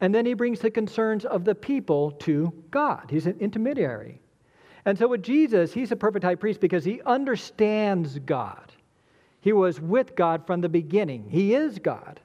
and 0.00 0.14
then 0.14 0.24
he 0.24 0.34
brings 0.34 0.60
the 0.60 0.70
concerns 0.70 1.24
of 1.24 1.44
the 1.44 1.54
people 1.54 2.12
to 2.12 2.52
God. 2.70 3.06
He's 3.10 3.26
an 3.26 3.36
intermediary. 3.40 4.20
And 4.84 4.96
so 4.98 5.08
with 5.08 5.22
Jesus, 5.22 5.72
he's 5.72 5.92
a 5.92 5.96
perfect 5.96 6.24
high 6.24 6.36
priest 6.36 6.60
because 6.60 6.84
he 6.84 7.02
understands 7.02 8.18
God. 8.20 8.72
He 9.42 9.52
was 9.52 9.80
with 9.80 10.16
God 10.16 10.46
from 10.46 10.60
the 10.60 10.68
beginning. 10.68 11.28
He 11.28 11.54
is 11.54 11.78
God. 11.78 12.20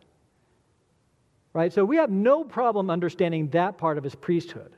Right? 1.54 1.72
So 1.72 1.86
we 1.86 1.98
have 1.98 2.10
no 2.10 2.44
problem 2.44 2.90
understanding 2.90 3.50
that 3.50 3.78
part 3.78 3.98
of 3.98 4.04
his 4.04 4.16
priesthood. 4.16 4.74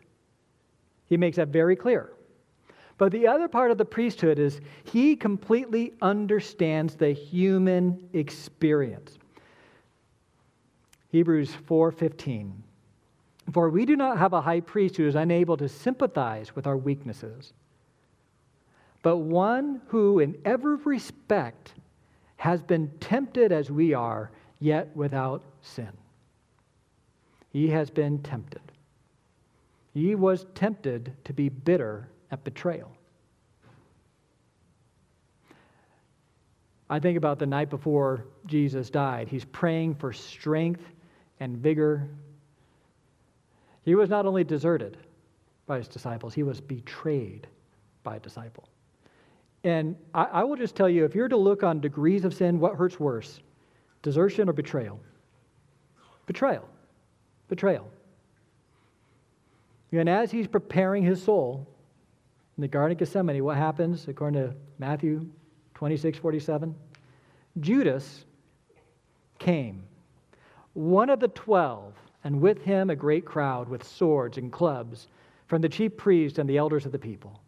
He 1.08 1.18
makes 1.18 1.38
that 1.38 1.50
very 1.50 1.76
clear. 1.76 2.12
But 2.98 3.12
the 3.12 3.28
other 3.28 3.48
part 3.48 3.70
of 3.70 3.78
the 3.78 3.86
priesthood 3.86 4.40
is 4.40 4.60
he 4.84 5.16
completely 5.16 5.94
understands 6.02 6.96
the 6.96 7.12
human 7.12 8.10
experience. 8.14 9.20
Hebrews 11.10 11.52
4:15 11.52 12.52
For 13.52 13.70
we 13.70 13.86
do 13.86 13.96
not 13.96 14.18
have 14.18 14.34
a 14.34 14.42
high 14.42 14.62
priest 14.62 14.98
who 14.98 15.08
is 15.08 15.16
unable 15.16 15.58
to 15.58 15.70
sympathize 15.70 16.56
with 16.56 16.66
our 16.66 16.78
weaknesses, 16.78 17.54
but 19.04 19.18
one 19.18 19.82
who 19.88 20.20
in 20.20 20.36
every 20.44 20.76
respect 20.78 21.74
has 22.38 22.62
been 22.62 22.90
tempted 23.00 23.52
as 23.52 23.72
we 23.72 23.94
are, 23.94 24.32
yet 24.60 24.96
without 24.96 25.44
sin. 25.62 25.92
He 27.50 27.70
has 27.70 27.90
been 27.90 28.22
tempted. 28.22 28.62
He 29.94 30.14
was 30.14 30.46
tempted 30.54 31.14
to 31.26 31.34
be 31.34 31.50
bitter 31.50 32.10
at 32.32 32.44
betrayal. 32.44 32.92
I 36.90 37.00
think 37.00 37.18
about 37.18 37.40
the 37.40 37.46
night 37.46 37.70
before 37.70 38.26
Jesus 38.46 38.90
died. 38.90 39.28
He's 39.28 39.46
praying 39.46 39.96
for 39.96 40.14
strength 40.14 40.84
and 41.40 41.58
vigor. 41.58 42.08
He 43.84 43.96
was 43.96 44.10
not 44.10 44.26
only 44.26 44.44
deserted 44.44 44.98
by 45.66 45.78
his 45.78 45.88
disciples, 45.88 46.34
he 46.34 46.44
was 46.44 46.62
betrayed 46.62 47.48
by 48.04 48.16
a 48.16 48.20
disciple. 48.20 48.70
And 49.66 49.98
I, 50.14 50.24
I 50.26 50.44
will 50.44 50.56
just 50.56 50.76
tell 50.76 50.88
you 50.88 51.04
if 51.04 51.14
you're 51.14 51.28
to 51.28 51.38
look 51.38 51.62
on 51.62 51.82
degrees 51.82 52.24
of 52.24 52.34
sin, 52.34 52.60
what 52.60 52.76
hurts 52.76 53.00
worse? 53.00 53.42
Desertion 54.02 54.48
or 54.48 54.54
betrayal? 54.54 55.00
Betrayal. 56.26 56.68
Betrayal. 57.50 57.90
And 59.92 60.08
as 60.08 60.32
he's 60.32 60.48
preparing 60.48 61.04
his 61.04 61.22
soul 61.22 61.68
in 62.58 62.62
the 62.62 62.68
Garden 62.68 62.94
of 62.94 62.98
Gethsemane, 62.98 63.44
what 63.44 63.58
happens 63.58 64.08
according 64.08 64.42
to 64.42 64.56
Matthew 64.80 65.30
26 65.76 66.18
47? 66.18 66.76
Judas 67.60 68.26
came, 69.38 69.84
one 70.74 71.10
of 71.10 71.20
the 71.20 71.28
twelve, 71.30 71.94
and 72.24 72.42
with 72.42 72.62
him 72.64 72.90
a 72.90 72.96
great 72.96 73.26
crowd 73.26 73.70
with 73.70 73.84
swords 73.84 74.38
and 74.40 74.52
clubs 74.52 75.08
from 75.46 75.62
the 75.62 75.70
chief 75.70 75.96
priests 75.96 76.40
and 76.40 76.50
the 76.50 76.58
elders 76.58 76.86
of 76.86 76.92
the 76.92 77.00
people. 77.00 77.40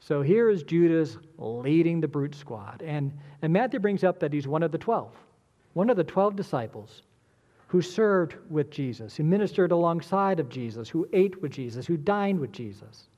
So 0.00 0.22
here 0.22 0.50
is 0.50 0.64
Judas 0.64 1.16
leading 1.38 2.00
the 2.00 2.08
brute 2.08 2.34
squad. 2.34 2.82
And, 2.84 3.12
and 3.42 3.52
Matthew 3.52 3.80
brings 3.80 4.04
up 4.04 4.18
that 4.20 4.32
he's 4.32 4.46
one 4.46 4.62
of 4.62 4.72
the 4.72 4.78
twelve, 4.78 5.12
one 5.72 5.88
of 5.88 5.96
the 5.96 6.04
twelve 6.04 6.34
disciples 6.34 7.02
who 7.68 7.80
served 7.80 8.34
with 8.50 8.70
Jesus, 8.70 9.16
who 9.16 9.22
ministered 9.22 9.72
alongside 9.72 10.40
of 10.40 10.48
Jesus, 10.48 10.88
who 10.88 11.08
ate 11.12 11.40
with 11.40 11.52
Jesus, 11.52 11.86
who 11.86 11.96
dined 11.96 12.38
with 12.38 12.52
Jesus. 12.52 13.08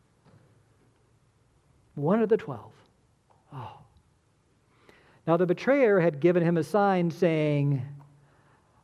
One 1.96 2.22
of 2.22 2.28
the 2.28 2.36
twelve. 2.36 2.72
Oh. 3.52 3.78
Now 5.26 5.36
the 5.36 5.46
betrayer 5.46 5.98
had 5.98 6.20
given 6.20 6.42
him 6.42 6.56
a 6.56 6.62
sign 6.62 7.10
saying, 7.10 7.82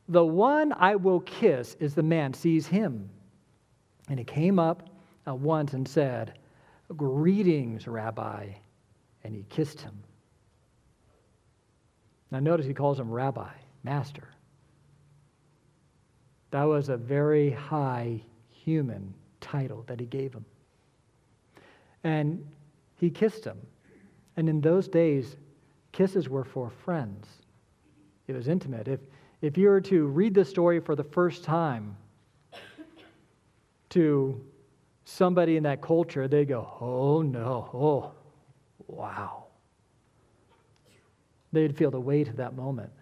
The 0.08 0.24
one 0.24 0.72
I 0.72 0.96
will 0.96 1.20
kiss 1.20 1.76
is 1.78 1.94
the 1.94 2.02
man, 2.02 2.34
seize 2.34 2.66
him. 2.66 3.08
And 4.08 4.18
he 4.18 4.24
came 4.24 4.58
up 4.58 4.88
at 5.26 5.38
once 5.38 5.74
and 5.74 5.86
said, 5.86 6.38
Greetings, 6.96 7.86
Rabbi. 7.86 8.48
And 9.24 9.34
he 9.34 9.44
kissed 9.48 9.80
him. 9.80 10.02
Now 12.30 12.40
notice 12.40 12.66
he 12.66 12.74
calls 12.74 12.98
him 12.98 13.10
Rabbi, 13.10 13.50
Master. 13.84 14.28
That 16.50 16.64
was 16.64 16.88
a 16.88 16.96
very 16.96 17.50
high 17.50 18.22
human 18.50 19.14
title 19.40 19.84
that 19.86 20.00
he 20.00 20.06
gave 20.06 20.32
him. 20.32 20.44
And 22.04 22.44
he 23.02 23.10
kissed 23.10 23.44
him. 23.44 23.58
And 24.36 24.48
in 24.48 24.60
those 24.60 24.86
days, 24.86 25.36
kisses 25.90 26.28
were 26.28 26.44
for 26.44 26.70
friends, 26.70 27.26
it 28.28 28.34
was 28.34 28.46
intimate. 28.46 28.86
If, 28.86 29.00
if 29.42 29.58
you 29.58 29.68
were 29.68 29.80
to 29.80 30.06
read 30.06 30.34
the 30.34 30.44
story 30.44 30.78
for 30.78 30.94
the 30.94 31.02
first 31.02 31.42
time 31.42 31.96
to 33.90 34.40
somebody 35.04 35.56
in 35.56 35.64
that 35.64 35.82
culture, 35.82 36.28
they 36.28 36.44
go, 36.44 36.60
oh 36.80 37.22
no, 37.22 37.68
oh, 37.74 38.12
wow. 38.86 39.46
They'd 41.52 41.76
feel 41.76 41.90
the 41.90 42.00
weight 42.00 42.28
of 42.28 42.36
that 42.36 42.54
moment. 42.54 42.92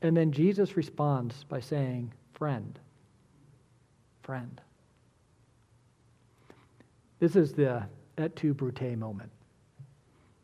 And 0.00 0.16
then 0.16 0.32
Jesus 0.32 0.78
responds 0.78 1.44
by 1.44 1.60
saying, 1.60 2.10
Friend, 2.32 2.78
friend. 4.22 4.60
This 7.18 7.36
is 7.36 7.52
the 7.52 7.86
et 8.18 8.34
tu 8.36 8.54
brute 8.54 8.96
moment. 8.96 9.30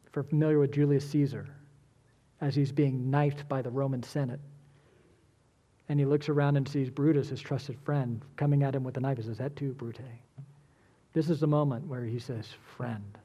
If 0.07 0.17
you're 0.17 0.23
familiar 0.25 0.59
with 0.59 0.73
Julius 0.73 1.09
Caesar, 1.11 1.47
as 2.41 2.55
he's 2.55 2.73
being 2.73 3.11
knifed 3.11 3.49
by 3.49 3.63
the 3.63 3.71
Roman 3.71 4.03
Senate, 4.03 4.41
and 5.89 5.99
he 5.99 6.07
looks 6.07 6.29
around 6.29 6.57
and 6.57 6.69
sees 6.69 6.91
Brutus, 6.91 7.29
his 7.29 7.41
trusted 7.41 7.79
friend, 7.85 8.23
coming 8.37 8.63
at 8.63 8.75
him 8.75 8.85
with 8.85 8.97
a 8.97 9.01
knife, 9.01 9.19
he 9.19 9.23
says, 9.23 9.41
Et 9.41 9.55
tu 9.57 9.73
brute. 9.73 10.01
This 11.13 11.29
is 11.29 11.41
the 11.41 11.47
moment 11.47 11.87
where 11.87 12.05
he 12.05 12.19
says, 12.19 12.49
Friend. 12.77 13.19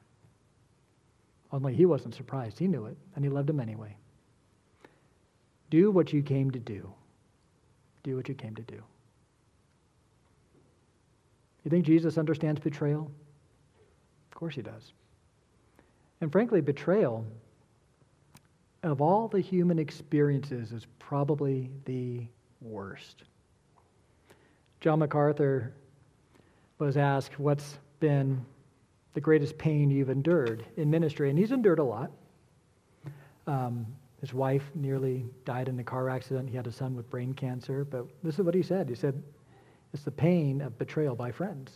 Only 1.50 1.74
he 1.74 1.86
wasn't 1.86 2.14
surprised. 2.14 2.58
He 2.58 2.68
knew 2.68 2.86
it, 2.86 2.96
and 3.14 3.24
he 3.24 3.30
loved 3.30 3.48
him 3.48 3.60
anyway. 3.60 3.96
Do 5.70 5.90
what 5.90 6.12
you 6.12 6.22
came 6.22 6.50
to 6.50 6.58
do. 6.58 6.92
Do 8.02 8.16
what 8.16 8.28
you 8.28 8.34
came 8.34 8.54
to 8.54 8.62
do. 8.62 8.82
You 11.64 11.70
think 11.70 11.86
Jesus 11.86 12.18
understands 12.18 12.60
betrayal? 12.60 13.10
Of 14.38 14.40
course 14.40 14.54
he 14.54 14.62
does. 14.62 14.92
And 16.20 16.30
frankly, 16.30 16.60
betrayal, 16.60 17.26
of 18.84 19.00
all 19.00 19.26
the 19.26 19.40
human 19.40 19.80
experiences, 19.80 20.70
is 20.70 20.86
probably 21.00 21.68
the 21.86 22.22
worst. 22.60 23.24
John 24.80 25.00
MacArthur 25.00 25.72
was 26.78 26.96
asked, 26.96 27.40
What's 27.40 27.78
been 27.98 28.40
the 29.14 29.20
greatest 29.20 29.58
pain 29.58 29.90
you've 29.90 30.08
endured 30.08 30.64
in 30.76 30.88
ministry? 30.88 31.30
And 31.30 31.36
he's 31.36 31.50
endured 31.50 31.80
a 31.80 31.84
lot. 31.84 32.12
Um, 33.48 33.84
his 34.20 34.32
wife 34.32 34.70
nearly 34.76 35.26
died 35.46 35.66
in 35.66 35.80
a 35.80 35.84
car 35.84 36.08
accident. 36.08 36.48
He 36.48 36.56
had 36.56 36.68
a 36.68 36.72
son 36.72 36.94
with 36.94 37.10
brain 37.10 37.32
cancer. 37.32 37.84
But 37.84 38.06
this 38.22 38.38
is 38.38 38.44
what 38.44 38.54
he 38.54 38.62
said 38.62 38.88
He 38.88 38.94
said, 38.94 39.20
It's 39.92 40.04
the 40.04 40.12
pain 40.12 40.60
of 40.60 40.78
betrayal 40.78 41.16
by 41.16 41.32
friends. 41.32 41.72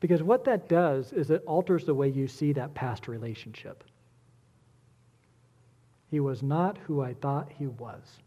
Because 0.00 0.22
what 0.22 0.44
that 0.44 0.68
does 0.68 1.12
is 1.12 1.30
it 1.30 1.42
alters 1.46 1.84
the 1.84 1.94
way 1.94 2.08
you 2.08 2.28
see 2.28 2.52
that 2.52 2.74
past 2.74 3.08
relationship. 3.08 3.84
He 6.10 6.20
was 6.20 6.42
not 6.42 6.78
who 6.78 7.02
I 7.02 7.14
thought 7.14 7.50
he 7.58 7.66
was. 7.66 8.18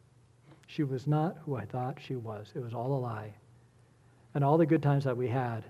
She 0.68 0.84
was 0.84 1.08
not 1.08 1.38
who 1.46 1.56
I 1.56 1.66
thought 1.66 2.00
she 2.00 2.16
was. 2.16 2.52
It 2.56 2.64
was 2.64 2.74
all 2.74 2.94
a 2.94 3.00
lie. 3.00 3.34
And 4.34 4.44
all 4.44 4.58
the 4.58 4.66
good 4.66 4.84
times 4.84 5.04
that 5.04 5.18
we 5.18 5.28
had 5.28 5.66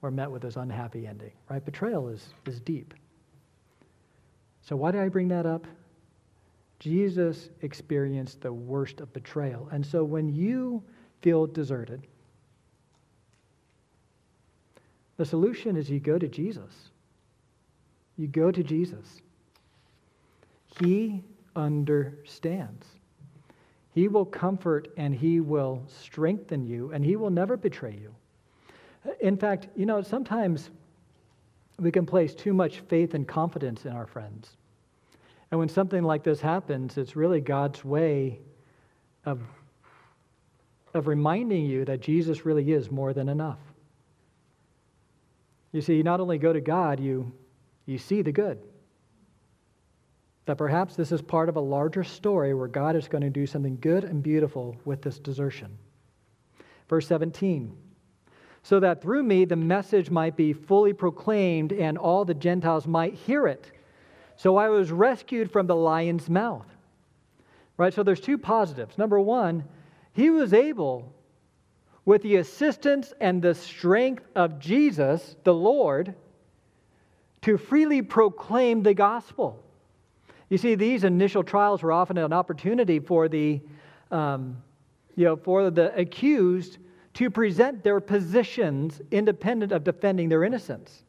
were 0.00 0.10
met 0.10 0.30
with 0.30 0.42
this 0.42 0.56
unhappy 0.56 1.06
ending, 1.06 1.32
right? 1.48 1.64
Betrayal 1.64 2.08
is, 2.08 2.32
is 2.46 2.60
deep. 2.60 2.94
So, 4.62 4.76
why 4.76 4.90
did 4.92 5.00
I 5.00 5.08
bring 5.08 5.28
that 5.28 5.46
up? 5.46 5.66
Jesus 6.78 7.50
experienced 7.60 8.40
the 8.40 8.52
worst 8.52 9.00
of 9.00 9.12
betrayal. 9.12 9.68
And 9.70 9.84
so, 9.84 10.02
when 10.02 10.28
you 10.34 10.82
feel 11.20 11.46
deserted, 11.46 12.06
the 15.20 15.26
solution 15.26 15.76
is 15.76 15.90
you 15.90 16.00
go 16.00 16.18
to 16.18 16.28
Jesus. 16.28 16.72
You 18.16 18.26
go 18.26 18.50
to 18.50 18.62
Jesus. 18.62 19.20
He 20.80 21.22
understands. 21.54 22.86
He 23.92 24.08
will 24.08 24.24
comfort 24.24 24.88
and 24.96 25.14
he 25.14 25.40
will 25.40 25.82
strengthen 25.86 26.66
you, 26.66 26.92
and 26.92 27.04
he 27.04 27.16
will 27.16 27.28
never 27.28 27.58
betray 27.58 28.00
you. 28.00 28.14
In 29.20 29.36
fact, 29.36 29.68
you 29.76 29.84
know, 29.84 30.00
sometimes 30.00 30.70
we 31.78 31.92
can 31.92 32.06
place 32.06 32.34
too 32.34 32.54
much 32.54 32.80
faith 32.88 33.12
and 33.12 33.28
confidence 33.28 33.84
in 33.84 33.92
our 33.92 34.06
friends. 34.06 34.56
And 35.50 35.60
when 35.60 35.68
something 35.68 36.02
like 36.02 36.24
this 36.24 36.40
happens, 36.40 36.96
it's 36.96 37.14
really 37.14 37.42
God's 37.42 37.84
way 37.84 38.38
of, 39.26 39.42
of 40.94 41.08
reminding 41.08 41.66
you 41.66 41.84
that 41.84 42.00
Jesus 42.00 42.46
really 42.46 42.72
is 42.72 42.90
more 42.90 43.12
than 43.12 43.28
enough. 43.28 43.58
You 45.72 45.80
see, 45.80 45.96
you 45.96 46.02
not 46.02 46.20
only 46.20 46.38
go 46.38 46.52
to 46.52 46.60
God, 46.60 47.00
you, 47.00 47.32
you 47.86 47.98
see 47.98 48.22
the 48.22 48.32
good. 48.32 48.58
That 50.46 50.58
perhaps 50.58 50.96
this 50.96 51.12
is 51.12 51.22
part 51.22 51.48
of 51.48 51.56
a 51.56 51.60
larger 51.60 52.02
story 52.02 52.54
where 52.54 52.68
God 52.68 52.96
is 52.96 53.08
going 53.08 53.22
to 53.22 53.30
do 53.30 53.46
something 53.46 53.78
good 53.80 54.04
and 54.04 54.22
beautiful 54.22 54.76
with 54.84 55.02
this 55.02 55.18
desertion. 55.18 55.78
Verse 56.88 57.06
17 57.06 57.76
so 58.62 58.80
that 58.80 59.02
through 59.02 59.22
me 59.22 59.44
the 59.44 59.56
message 59.56 60.10
might 60.10 60.36
be 60.36 60.52
fully 60.52 60.92
proclaimed 60.92 61.72
and 61.72 61.96
all 61.96 62.24
the 62.24 62.34
Gentiles 62.34 62.86
might 62.86 63.14
hear 63.14 63.46
it. 63.46 63.70
So 64.36 64.56
I 64.56 64.68
was 64.68 64.90
rescued 64.90 65.50
from 65.50 65.66
the 65.66 65.76
lion's 65.76 66.28
mouth. 66.28 66.66
Right? 67.76 67.92
So 67.92 68.02
there's 68.02 68.20
two 68.20 68.38
positives. 68.38 68.98
Number 68.98 69.18
one, 69.18 69.64
he 70.12 70.28
was 70.28 70.52
able, 70.52 71.14
with 72.04 72.22
the 72.22 72.36
assistance 72.36 73.12
and 73.20 73.42
the 73.42 73.54
strength 73.54 74.24
of 74.34 74.58
Jesus, 74.58 75.36
the 75.44 75.54
Lord, 75.54 76.14
to 77.42 77.56
freely 77.56 78.02
proclaim 78.02 78.82
the 78.82 78.94
gospel. 78.94 79.62
You 80.48 80.58
see, 80.58 80.74
these 80.74 81.04
initial 81.04 81.44
trials 81.44 81.82
were 81.82 81.92
often 81.92 82.18
an 82.18 82.32
opportunity 82.32 82.98
for 82.98 83.28
the, 83.28 83.60
um, 84.10 84.56
you 85.14 85.24
know, 85.24 85.36
for 85.36 85.70
the 85.70 85.94
accused 85.96 86.78
to 87.14 87.30
present 87.30 87.84
their 87.84 88.00
positions 88.00 89.00
independent 89.10 89.72
of 89.72 89.84
defending 89.84 90.28
their 90.28 90.44
innocence. 90.44 91.04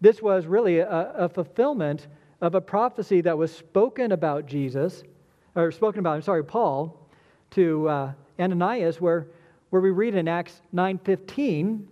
This 0.00 0.22
was 0.22 0.46
really 0.46 0.78
a, 0.78 1.12
a 1.14 1.28
fulfillment 1.28 2.08
of 2.40 2.54
a 2.54 2.60
prophecy 2.60 3.20
that 3.20 3.36
was 3.36 3.54
spoken 3.54 4.12
about 4.12 4.46
Jesus, 4.46 5.04
or 5.54 5.70
spoken 5.70 6.00
about, 6.00 6.14
I'm 6.14 6.22
sorry, 6.22 6.44
Paul, 6.44 7.08
to 7.50 7.88
uh, 7.88 8.12
Ananias, 8.38 9.00
where, 9.00 9.26
where 9.70 9.80
we 9.80 9.90
read 9.90 10.14
in 10.14 10.28
Acts 10.28 10.60
9.15 10.74 11.84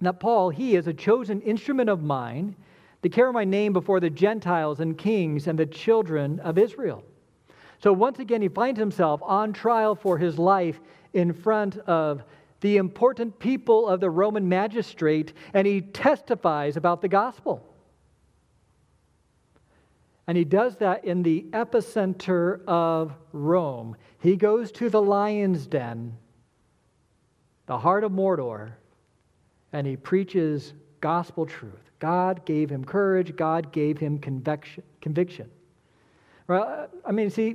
that 0.00 0.20
Paul, 0.20 0.50
he 0.50 0.76
is 0.76 0.86
a 0.86 0.94
chosen 0.94 1.40
instrument 1.42 1.88
of 1.88 2.02
mine 2.02 2.56
to 3.02 3.08
carry 3.08 3.32
my 3.32 3.44
name 3.44 3.72
before 3.72 4.00
the 4.00 4.10
Gentiles 4.10 4.80
and 4.80 4.96
kings 4.96 5.46
and 5.46 5.58
the 5.58 5.66
children 5.66 6.40
of 6.40 6.58
Israel. 6.58 7.02
So 7.82 7.92
once 7.92 8.18
again, 8.18 8.42
he 8.42 8.48
finds 8.48 8.78
himself 8.78 9.20
on 9.22 9.52
trial 9.52 9.94
for 9.94 10.18
his 10.18 10.38
life 10.38 10.80
in 11.14 11.32
front 11.32 11.78
of 11.78 12.22
the 12.60 12.76
important 12.76 13.38
people 13.38 13.88
of 13.88 14.00
the 14.00 14.10
Roman 14.10 14.48
magistrate, 14.48 15.32
and 15.54 15.66
he 15.66 15.80
testifies 15.80 16.76
about 16.76 17.00
the 17.00 17.08
gospel. 17.08 17.66
And 20.26 20.36
he 20.36 20.44
does 20.44 20.76
that 20.76 21.04
in 21.04 21.22
the 21.22 21.46
epicenter 21.52 22.62
of 22.66 23.14
Rome. 23.32 23.96
He 24.20 24.36
goes 24.36 24.70
to 24.72 24.90
the 24.90 25.00
lion's 25.00 25.66
den, 25.66 26.16
the 27.70 27.78
heart 27.78 28.02
of 28.02 28.10
Mordor, 28.10 28.72
and 29.72 29.86
he 29.86 29.96
preaches 29.96 30.74
gospel 31.00 31.46
truth. 31.46 31.92
God 32.00 32.44
gave 32.44 32.68
him 32.68 32.84
courage, 32.84 33.36
God 33.36 33.70
gave 33.70 33.96
him 33.96 34.18
conviction. 34.18 34.82
conviction. 35.00 35.48
Well, 36.48 36.64
uh, 36.64 36.86
I 37.06 37.12
mean, 37.12 37.30
see, 37.30 37.54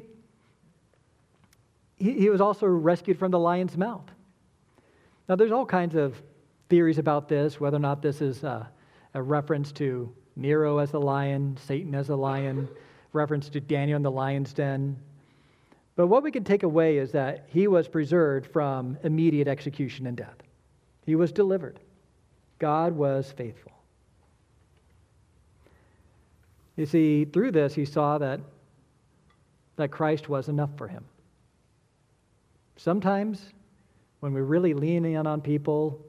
he, 1.98 2.14
he 2.14 2.30
was 2.30 2.40
also 2.40 2.66
rescued 2.66 3.20
from 3.20 3.30
the 3.30 3.40
lion's 3.40 3.76
mouth. 3.76 4.10
Now, 5.28 5.36
there's 5.36 5.52
all 5.52 5.66
kinds 5.66 5.96
of 5.96 6.16
theories 6.70 6.98
about 6.98 7.28
this, 7.28 7.60
whether 7.60 7.76
or 7.76 7.82
not 7.82 8.02
this 8.02 8.22
is 8.22 8.46
a, 8.46 8.70
a 9.16 9.22
reference 9.22 9.74
to 9.74 10.10
Nero 10.38 10.78
as 10.78 10.92
the 10.92 11.02
lion, 11.02 11.58
Satan 11.68 11.94
as 11.94 12.08
a 12.08 12.16
lion, 12.16 12.70
reference 13.12 13.50
to 13.50 13.60
Daniel 13.60 13.98
in 13.98 14.02
the 14.02 14.12
lion's 14.12 14.54
den. 14.54 14.96
But 15.96 16.08
what 16.08 16.24
we 16.24 16.32
can 16.32 16.44
take 16.44 16.64
away 16.64 16.98
is 16.98 17.12
that 17.14 17.46
he 17.48 17.68
was 17.68 17.88
preserved 17.88 18.52
from 18.52 18.98
immediate 19.04 19.48
execution 19.48 20.08
and 20.08 20.18
death. 20.18 20.36
He 21.06 21.16
was 21.16 21.32
delivered. 21.32 21.80
God 22.60 22.94
was 22.94 23.32
faithful. 23.32 23.72
You 26.76 26.86
see, 26.86 27.24
through 27.24 27.52
this, 27.52 27.74
he 27.74 27.86
saw 27.86 28.18
that, 28.18 28.42
that 29.78 29.92
Christ 29.92 30.28
was 30.28 30.50
enough 30.50 30.72
for 30.78 30.88
him. 30.88 31.06
Sometimes, 32.76 33.54
when 34.20 34.34
we 34.34 34.42
really 34.42 34.74
lean 34.74 35.06
in 35.06 35.26
on 35.26 35.40
people, 35.40 36.06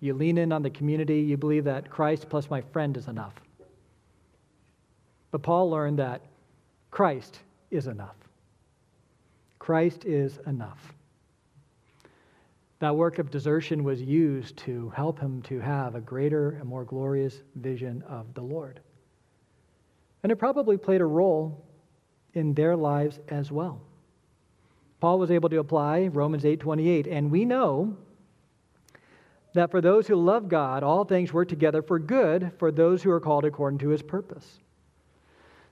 you 0.00 0.14
lean 0.14 0.38
in 0.38 0.52
on 0.52 0.62
the 0.62 0.70
community, 0.70 1.20
you 1.20 1.36
believe 1.36 1.64
that 1.64 1.90
Christ 1.90 2.28
plus 2.28 2.50
my 2.50 2.60
friend 2.60 2.96
is 2.96 3.06
enough. 3.06 3.34
But 5.30 5.42
Paul 5.42 5.70
learned 5.70 5.98
that 6.00 6.22
Christ 6.90 7.40
is 7.70 7.86
enough. 7.86 8.16
Christ 9.58 10.04
is 10.04 10.38
enough. 10.46 10.94
That 12.80 12.96
work 12.96 13.18
of 13.18 13.30
desertion 13.30 13.82
was 13.82 14.00
used 14.00 14.56
to 14.58 14.90
help 14.90 15.18
him 15.18 15.42
to 15.42 15.58
have 15.58 15.94
a 15.94 16.00
greater 16.00 16.50
and 16.50 16.68
more 16.68 16.84
glorious 16.84 17.42
vision 17.56 18.02
of 18.02 18.32
the 18.34 18.42
Lord. 18.42 18.80
And 20.22 20.30
it 20.30 20.36
probably 20.36 20.76
played 20.76 21.00
a 21.00 21.06
role 21.06 21.64
in 22.34 22.54
their 22.54 22.76
lives 22.76 23.18
as 23.28 23.50
well. 23.50 23.80
Paul 25.00 25.18
was 25.18 25.30
able 25.30 25.48
to 25.48 25.58
apply 25.58 26.08
Romans 26.08 26.44
8:28, 26.44 27.06
and 27.06 27.30
we 27.30 27.44
know 27.44 27.96
that 29.54 29.70
for 29.70 29.80
those 29.80 30.06
who 30.06 30.16
love 30.16 30.48
God, 30.48 30.82
all 30.82 31.04
things 31.04 31.32
work 31.32 31.48
together 31.48 31.82
for 31.82 31.98
good 31.98 32.52
for 32.58 32.70
those 32.70 33.02
who 33.02 33.10
are 33.10 33.20
called 33.20 33.44
according 33.44 33.78
to 33.78 33.88
his 33.88 34.02
purpose. 34.02 34.60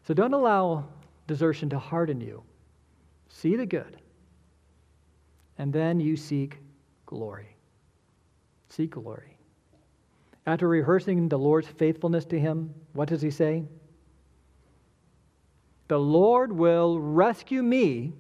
So 0.04 0.14
don't 0.14 0.32
allow 0.32 0.86
desertion 1.26 1.68
to 1.70 1.78
harden 1.78 2.20
you. 2.20 2.42
See 3.36 3.54
the 3.54 3.66
good. 3.66 3.98
And 5.58 5.70
then 5.70 6.00
you 6.00 6.16
seek 6.16 6.58
glory. 7.04 7.54
Seek 8.70 8.92
glory. 8.92 9.36
After 10.46 10.66
rehearsing 10.66 11.28
the 11.28 11.38
Lord's 11.38 11.68
faithfulness 11.68 12.24
to 12.26 12.40
him, 12.40 12.72
what 12.94 13.10
does 13.10 13.20
he 13.20 13.30
say? 13.30 13.64
The 15.88 15.98
Lord 15.98 16.50
will 16.50 16.98
rescue 16.98 17.62
me 17.62 18.14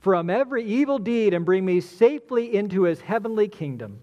from 0.00 0.28
every 0.28 0.64
evil 0.64 0.98
deed 0.98 1.32
and 1.32 1.44
bring 1.44 1.64
me 1.64 1.80
safely 1.80 2.56
into 2.56 2.82
his 2.82 3.00
heavenly 3.00 3.46
kingdom. 3.46 4.00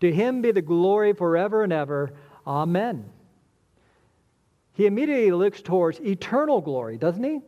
To 0.00 0.12
him 0.12 0.42
be 0.42 0.52
the 0.52 0.62
glory 0.62 1.12
forever 1.12 1.64
and 1.64 1.72
ever. 1.72 2.12
Amen. 2.46 3.10
He 4.74 4.86
immediately 4.86 5.32
looks 5.32 5.60
towards 5.60 5.98
eternal 6.00 6.60
glory, 6.60 6.98
doesn't 6.98 7.24
he? 7.24 7.40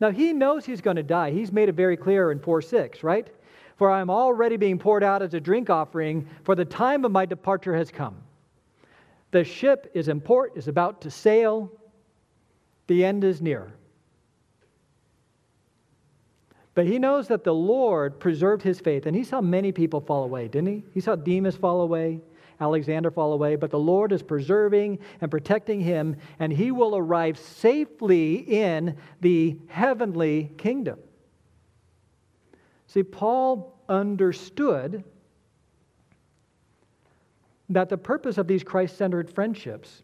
Now, 0.00 0.10
he 0.10 0.32
knows 0.32 0.64
he's 0.64 0.80
going 0.80 0.96
to 0.96 1.02
die. 1.02 1.30
He's 1.30 1.52
made 1.52 1.68
it 1.68 1.74
very 1.74 1.96
clear 1.96 2.32
in 2.32 2.38
4 2.40 2.62
6, 2.62 3.02
right? 3.02 3.28
For 3.76 3.90
I 3.90 4.00
am 4.00 4.10
already 4.10 4.56
being 4.56 4.78
poured 4.78 5.04
out 5.04 5.22
as 5.22 5.34
a 5.34 5.40
drink 5.40 5.70
offering, 5.70 6.26
for 6.44 6.54
the 6.54 6.64
time 6.64 7.04
of 7.04 7.12
my 7.12 7.26
departure 7.26 7.74
has 7.74 7.90
come. 7.90 8.16
The 9.30 9.44
ship 9.44 9.90
is 9.94 10.08
in 10.08 10.20
port, 10.20 10.52
is 10.56 10.68
about 10.68 11.00
to 11.02 11.10
sail, 11.10 11.70
the 12.86 13.04
end 13.04 13.24
is 13.24 13.40
near. 13.40 13.72
But 16.74 16.86
he 16.86 16.98
knows 16.98 17.28
that 17.28 17.44
the 17.44 17.54
Lord 17.54 18.18
preserved 18.18 18.62
his 18.62 18.80
faith, 18.80 19.06
and 19.06 19.14
he 19.14 19.24
saw 19.24 19.40
many 19.40 19.70
people 19.72 20.00
fall 20.00 20.24
away, 20.24 20.48
didn't 20.48 20.68
he? 20.68 20.84
He 20.94 21.00
saw 21.00 21.14
Demas 21.14 21.56
fall 21.56 21.82
away, 21.82 22.20
Alexander 22.60 23.10
fall 23.10 23.32
away, 23.32 23.56
but 23.56 23.70
the 23.70 23.78
Lord 23.78 24.12
is 24.12 24.22
preserving 24.22 24.98
and 25.20 25.30
protecting 25.30 25.80
him, 25.80 26.16
and 26.38 26.52
he 26.52 26.70
will 26.70 26.96
arrive 26.96 27.38
safely 27.38 28.34
in 28.34 28.96
the 29.20 29.56
heavenly 29.68 30.52
kingdom. 30.58 30.98
See, 32.86 33.02
Paul 33.02 33.78
understood 33.88 35.04
that 37.68 37.88
the 37.88 37.96
purpose 37.96 38.36
of 38.36 38.48
these 38.48 38.64
Christ 38.64 38.96
centered 38.96 39.30
friendships 39.30 40.02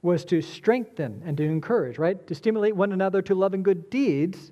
was 0.00 0.24
to 0.26 0.40
strengthen 0.40 1.22
and 1.26 1.36
to 1.36 1.42
encourage, 1.42 1.98
right? 1.98 2.24
To 2.28 2.34
stimulate 2.34 2.76
one 2.76 2.92
another 2.92 3.20
to 3.22 3.34
love 3.34 3.52
and 3.52 3.64
good 3.64 3.90
deeds 3.90 4.50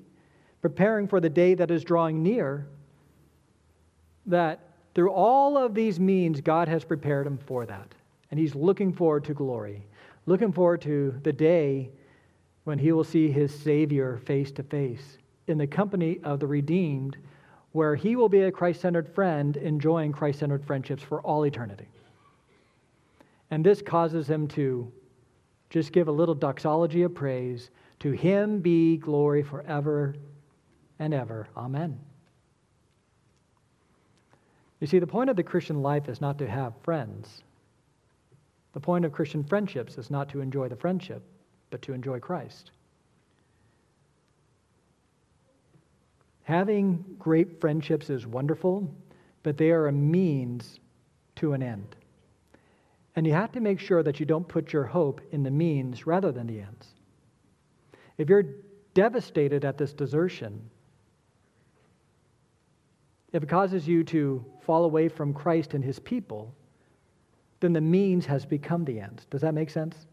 preparing 0.60 1.06
for 1.06 1.20
the 1.20 1.30
day 1.30 1.54
that 1.54 1.70
is 1.70 1.84
drawing 1.84 2.22
near, 2.22 2.66
that 4.26 4.73
through 4.94 5.10
all 5.10 5.58
of 5.58 5.74
these 5.74 5.98
means, 5.98 6.40
God 6.40 6.68
has 6.68 6.84
prepared 6.84 7.26
him 7.26 7.38
for 7.38 7.66
that. 7.66 7.94
And 8.30 8.38
he's 8.38 8.54
looking 8.54 8.92
forward 8.92 9.24
to 9.24 9.34
glory, 9.34 9.86
looking 10.26 10.52
forward 10.52 10.80
to 10.82 11.14
the 11.22 11.32
day 11.32 11.90
when 12.64 12.78
he 12.78 12.92
will 12.92 13.04
see 13.04 13.30
his 13.30 13.54
Savior 13.54 14.18
face 14.24 14.50
to 14.52 14.62
face 14.62 15.18
in 15.46 15.58
the 15.58 15.66
company 15.66 16.18
of 16.24 16.40
the 16.40 16.46
redeemed, 16.46 17.16
where 17.72 17.94
he 17.94 18.16
will 18.16 18.28
be 18.28 18.42
a 18.42 18.52
Christ 18.52 18.80
centered 18.80 19.08
friend, 19.08 19.56
enjoying 19.56 20.12
Christ 20.12 20.38
centered 20.38 20.64
friendships 20.64 21.02
for 21.02 21.20
all 21.20 21.44
eternity. 21.44 21.88
And 23.50 23.64
this 23.64 23.82
causes 23.82 24.28
him 24.28 24.48
to 24.48 24.90
just 25.70 25.92
give 25.92 26.08
a 26.08 26.12
little 26.12 26.34
doxology 26.34 27.02
of 27.02 27.14
praise. 27.14 27.70
To 28.00 28.12
him 28.12 28.60
be 28.60 28.96
glory 28.96 29.42
forever 29.42 30.14
and 30.98 31.12
ever. 31.12 31.48
Amen. 31.56 31.98
You 34.84 34.88
see, 34.88 34.98
the 34.98 35.06
point 35.06 35.30
of 35.30 35.36
the 35.36 35.42
Christian 35.42 35.80
life 35.80 36.10
is 36.10 36.20
not 36.20 36.36
to 36.40 36.46
have 36.46 36.74
friends. 36.82 37.42
The 38.74 38.80
point 38.80 39.06
of 39.06 39.12
Christian 39.12 39.42
friendships 39.42 39.96
is 39.96 40.10
not 40.10 40.28
to 40.28 40.42
enjoy 40.42 40.68
the 40.68 40.76
friendship, 40.76 41.22
but 41.70 41.80
to 41.80 41.94
enjoy 41.94 42.20
Christ. 42.20 42.70
Having 46.42 47.02
great 47.18 47.62
friendships 47.62 48.10
is 48.10 48.26
wonderful, 48.26 48.94
but 49.42 49.56
they 49.56 49.70
are 49.70 49.86
a 49.86 49.92
means 49.92 50.80
to 51.36 51.54
an 51.54 51.62
end. 51.62 51.96
And 53.16 53.26
you 53.26 53.32
have 53.32 53.52
to 53.52 53.60
make 53.60 53.80
sure 53.80 54.02
that 54.02 54.20
you 54.20 54.26
don't 54.26 54.46
put 54.46 54.74
your 54.74 54.84
hope 54.84 55.22
in 55.32 55.44
the 55.44 55.50
means 55.50 56.06
rather 56.06 56.30
than 56.30 56.46
the 56.46 56.60
ends. 56.60 56.88
If 58.18 58.28
you're 58.28 58.44
devastated 58.92 59.64
at 59.64 59.78
this 59.78 59.94
desertion, 59.94 60.68
if 63.34 63.42
it 63.42 63.48
causes 63.48 63.86
you 63.86 64.04
to 64.04 64.44
fall 64.62 64.84
away 64.84 65.08
from 65.08 65.34
Christ 65.34 65.74
and 65.74 65.84
his 65.84 65.98
people, 65.98 66.54
then 67.58 67.72
the 67.72 67.80
means 67.80 68.24
has 68.26 68.46
become 68.46 68.84
the 68.84 69.00
end. 69.00 69.26
Does 69.28 69.40
that 69.40 69.54
make 69.54 69.70
sense? 69.70 70.06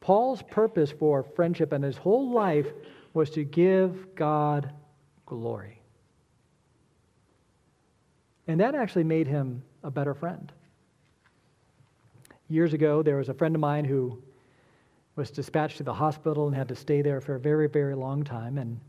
Paul's 0.00 0.40
purpose 0.42 0.90
for 0.90 1.22
friendship 1.22 1.72
and 1.72 1.84
his 1.84 1.98
whole 1.98 2.30
life 2.30 2.68
was 3.12 3.28
to 3.30 3.44
give 3.44 4.14
God 4.14 4.72
glory. 5.26 5.82
And 8.46 8.58
that 8.60 8.74
actually 8.74 9.04
made 9.04 9.26
him 9.26 9.62
a 9.84 9.90
better 9.90 10.14
friend. 10.14 10.50
Years 12.48 12.72
ago, 12.72 13.02
there 13.02 13.16
was 13.16 13.28
a 13.28 13.34
friend 13.34 13.54
of 13.54 13.60
mine 13.60 13.84
who 13.84 14.22
was 15.16 15.30
dispatched 15.30 15.76
to 15.76 15.82
the 15.82 15.92
hospital 15.92 16.46
and 16.46 16.56
had 16.56 16.68
to 16.68 16.74
stay 16.74 17.02
there 17.02 17.20
for 17.20 17.34
a 17.34 17.40
very, 17.40 17.68
very 17.68 17.94
long 17.94 18.24
time. 18.24 18.56
And 18.56 18.80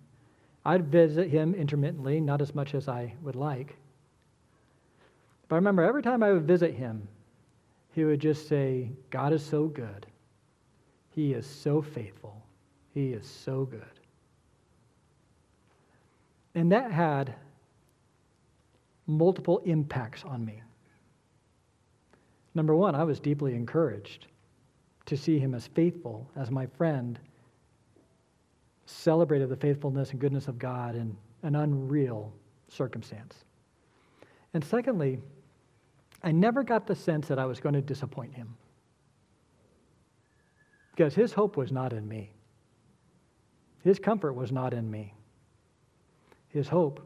I'd 0.65 0.87
visit 0.87 1.29
him 1.29 1.55
intermittently, 1.55 2.19
not 2.19 2.41
as 2.41 2.53
much 2.53 2.75
as 2.75 2.87
I 2.87 3.13
would 3.21 3.35
like. 3.35 3.75
But 5.47 5.55
I 5.55 5.57
remember 5.57 5.83
every 5.83 6.03
time 6.03 6.21
I 6.21 6.31
would 6.31 6.47
visit 6.47 6.73
him, 6.73 7.07
he 7.93 8.03
would 8.03 8.19
just 8.19 8.47
say, 8.47 8.91
God 9.09 9.33
is 9.33 9.43
so 9.43 9.67
good. 9.67 10.05
He 11.11 11.33
is 11.33 11.45
so 11.47 11.81
faithful. 11.81 12.41
He 12.93 13.13
is 13.13 13.25
so 13.25 13.65
good. 13.65 13.81
And 16.55 16.71
that 16.71 16.91
had 16.91 17.35
multiple 19.07 19.59
impacts 19.65 20.23
on 20.23 20.45
me. 20.45 20.61
Number 22.53 22.75
one, 22.75 22.95
I 22.95 23.03
was 23.03 23.19
deeply 23.19 23.55
encouraged 23.55 24.27
to 25.05 25.17
see 25.17 25.39
him 25.39 25.55
as 25.55 25.67
faithful, 25.67 26.29
as 26.35 26.51
my 26.51 26.67
friend 26.67 27.19
celebrated 28.89 29.49
the 29.49 29.55
faithfulness 29.55 30.11
and 30.11 30.19
goodness 30.19 30.47
of 30.47 30.57
God 30.57 30.95
in 30.95 31.15
an 31.43 31.55
unreal 31.55 32.33
circumstance. 32.67 33.35
And 34.53 34.63
secondly, 34.63 35.19
I 36.23 36.31
never 36.31 36.63
got 36.63 36.87
the 36.87 36.95
sense 36.95 37.27
that 37.27 37.39
I 37.39 37.45
was 37.45 37.59
going 37.59 37.75
to 37.75 37.81
disappoint 37.81 38.33
him. 38.33 38.55
Because 40.91 41.13
his 41.13 41.31
hope 41.31 41.55
was 41.55 41.71
not 41.71 41.93
in 41.93 42.07
me, 42.07 42.31
his 43.83 43.99
comfort 43.99 44.33
was 44.33 44.51
not 44.51 44.73
in 44.73 44.89
me. 44.89 45.13
His 46.49 46.67
hope 46.67 46.99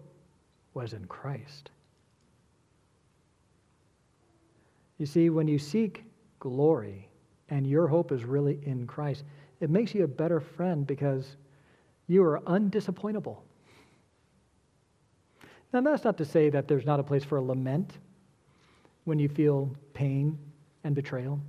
was 0.73 0.93
in 0.93 1.05
Christ. 1.05 1.69
You 4.97 5.05
see, 5.05 5.29
when 5.29 5.47
you 5.47 5.59
seek 5.59 6.05
glory 6.39 7.09
and 7.49 7.67
your 7.67 7.87
hope 7.87 8.11
is 8.11 8.23
really 8.23 8.59
in 8.63 8.87
Christ, 8.87 9.25
it 9.59 9.69
makes 9.69 9.93
you 9.93 10.05
a 10.05 10.07
better 10.07 10.39
friend 10.39 10.87
because 10.87 11.35
you 12.07 12.23
are 12.23 12.39
undisappointable. 12.41 13.37
Now, 15.71 15.81
that's 15.81 16.03
not 16.03 16.17
to 16.17 16.25
say 16.25 16.49
that 16.49 16.67
there's 16.67 16.85
not 16.85 16.99
a 16.99 17.03
place 17.03 17.23
for 17.23 17.37
a 17.37 17.41
lament 17.41 17.97
when 19.05 19.17
you 19.17 19.27
feel 19.27 19.75
pain 19.93 20.37
and 20.83 20.93
betrayal. 20.93 21.39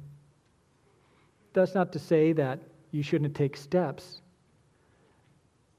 That's 1.52 1.74
not 1.74 1.92
to 1.92 1.98
say 1.98 2.32
that 2.32 2.58
you 2.90 3.02
shouldn't 3.02 3.34
take 3.34 3.56
steps 3.56 4.22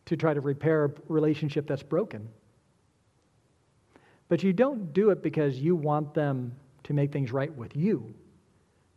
to 0.06 0.16
try 0.16 0.34
to 0.34 0.42
repair 0.42 0.86
a 0.86 0.92
relationship 1.08 1.68
that's 1.68 1.84
broken. 1.84 2.30
But 4.28 4.44
you 4.44 4.54
don't 4.54 4.94
do 4.94 5.10
it 5.10 5.24
because 5.24 5.58
you 5.58 5.76
want 5.76 6.14
them 6.14 6.56
to 6.84 6.94
make 6.94 7.12
things 7.12 7.32
right 7.32 7.54
with 7.56 7.76
you, 7.76 8.14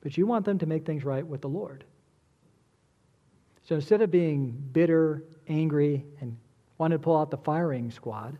but 0.02 0.16
you 0.16 0.26
want 0.26 0.44
them 0.44 0.58
to 0.58 0.66
make 0.66 0.84
things 0.84 1.04
right 1.04 1.26
with 1.26 1.40
the 1.40 1.48
Lord. 1.48 1.84
So 3.68 3.74
instead 3.74 4.00
of 4.00 4.10
being 4.10 4.52
bitter, 4.72 5.24
angry, 5.46 6.02
and 6.22 6.34
wanting 6.78 6.98
to 6.98 7.02
pull 7.02 7.18
out 7.18 7.30
the 7.30 7.36
firing 7.36 7.90
squad, 7.90 8.38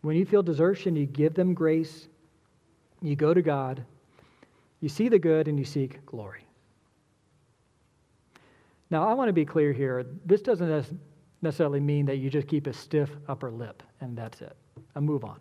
when 0.00 0.16
you 0.16 0.26
feel 0.26 0.42
desertion, 0.42 0.96
you 0.96 1.06
give 1.06 1.34
them 1.34 1.54
grace, 1.54 2.08
you 3.00 3.14
go 3.14 3.32
to 3.32 3.42
God, 3.42 3.84
you 4.80 4.88
see 4.88 5.08
the 5.08 5.20
good, 5.20 5.46
and 5.46 5.56
you 5.56 5.64
seek 5.64 6.04
glory. 6.04 6.44
Now, 8.90 9.08
I 9.08 9.14
want 9.14 9.28
to 9.28 9.32
be 9.32 9.44
clear 9.44 9.72
here. 9.72 10.04
This 10.24 10.42
doesn't 10.42 10.98
necessarily 11.40 11.78
mean 11.78 12.06
that 12.06 12.16
you 12.16 12.28
just 12.28 12.48
keep 12.48 12.66
a 12.66 12.72
stiff 12.72 13.10
upper 13.28 13.52
lip 13.52 13.84
and 14.00 14.18
that's 14.18 14.40
it. 14.40 14.56
A 14.96 15.00
move 15.00 15.22
on. 15.22 15.38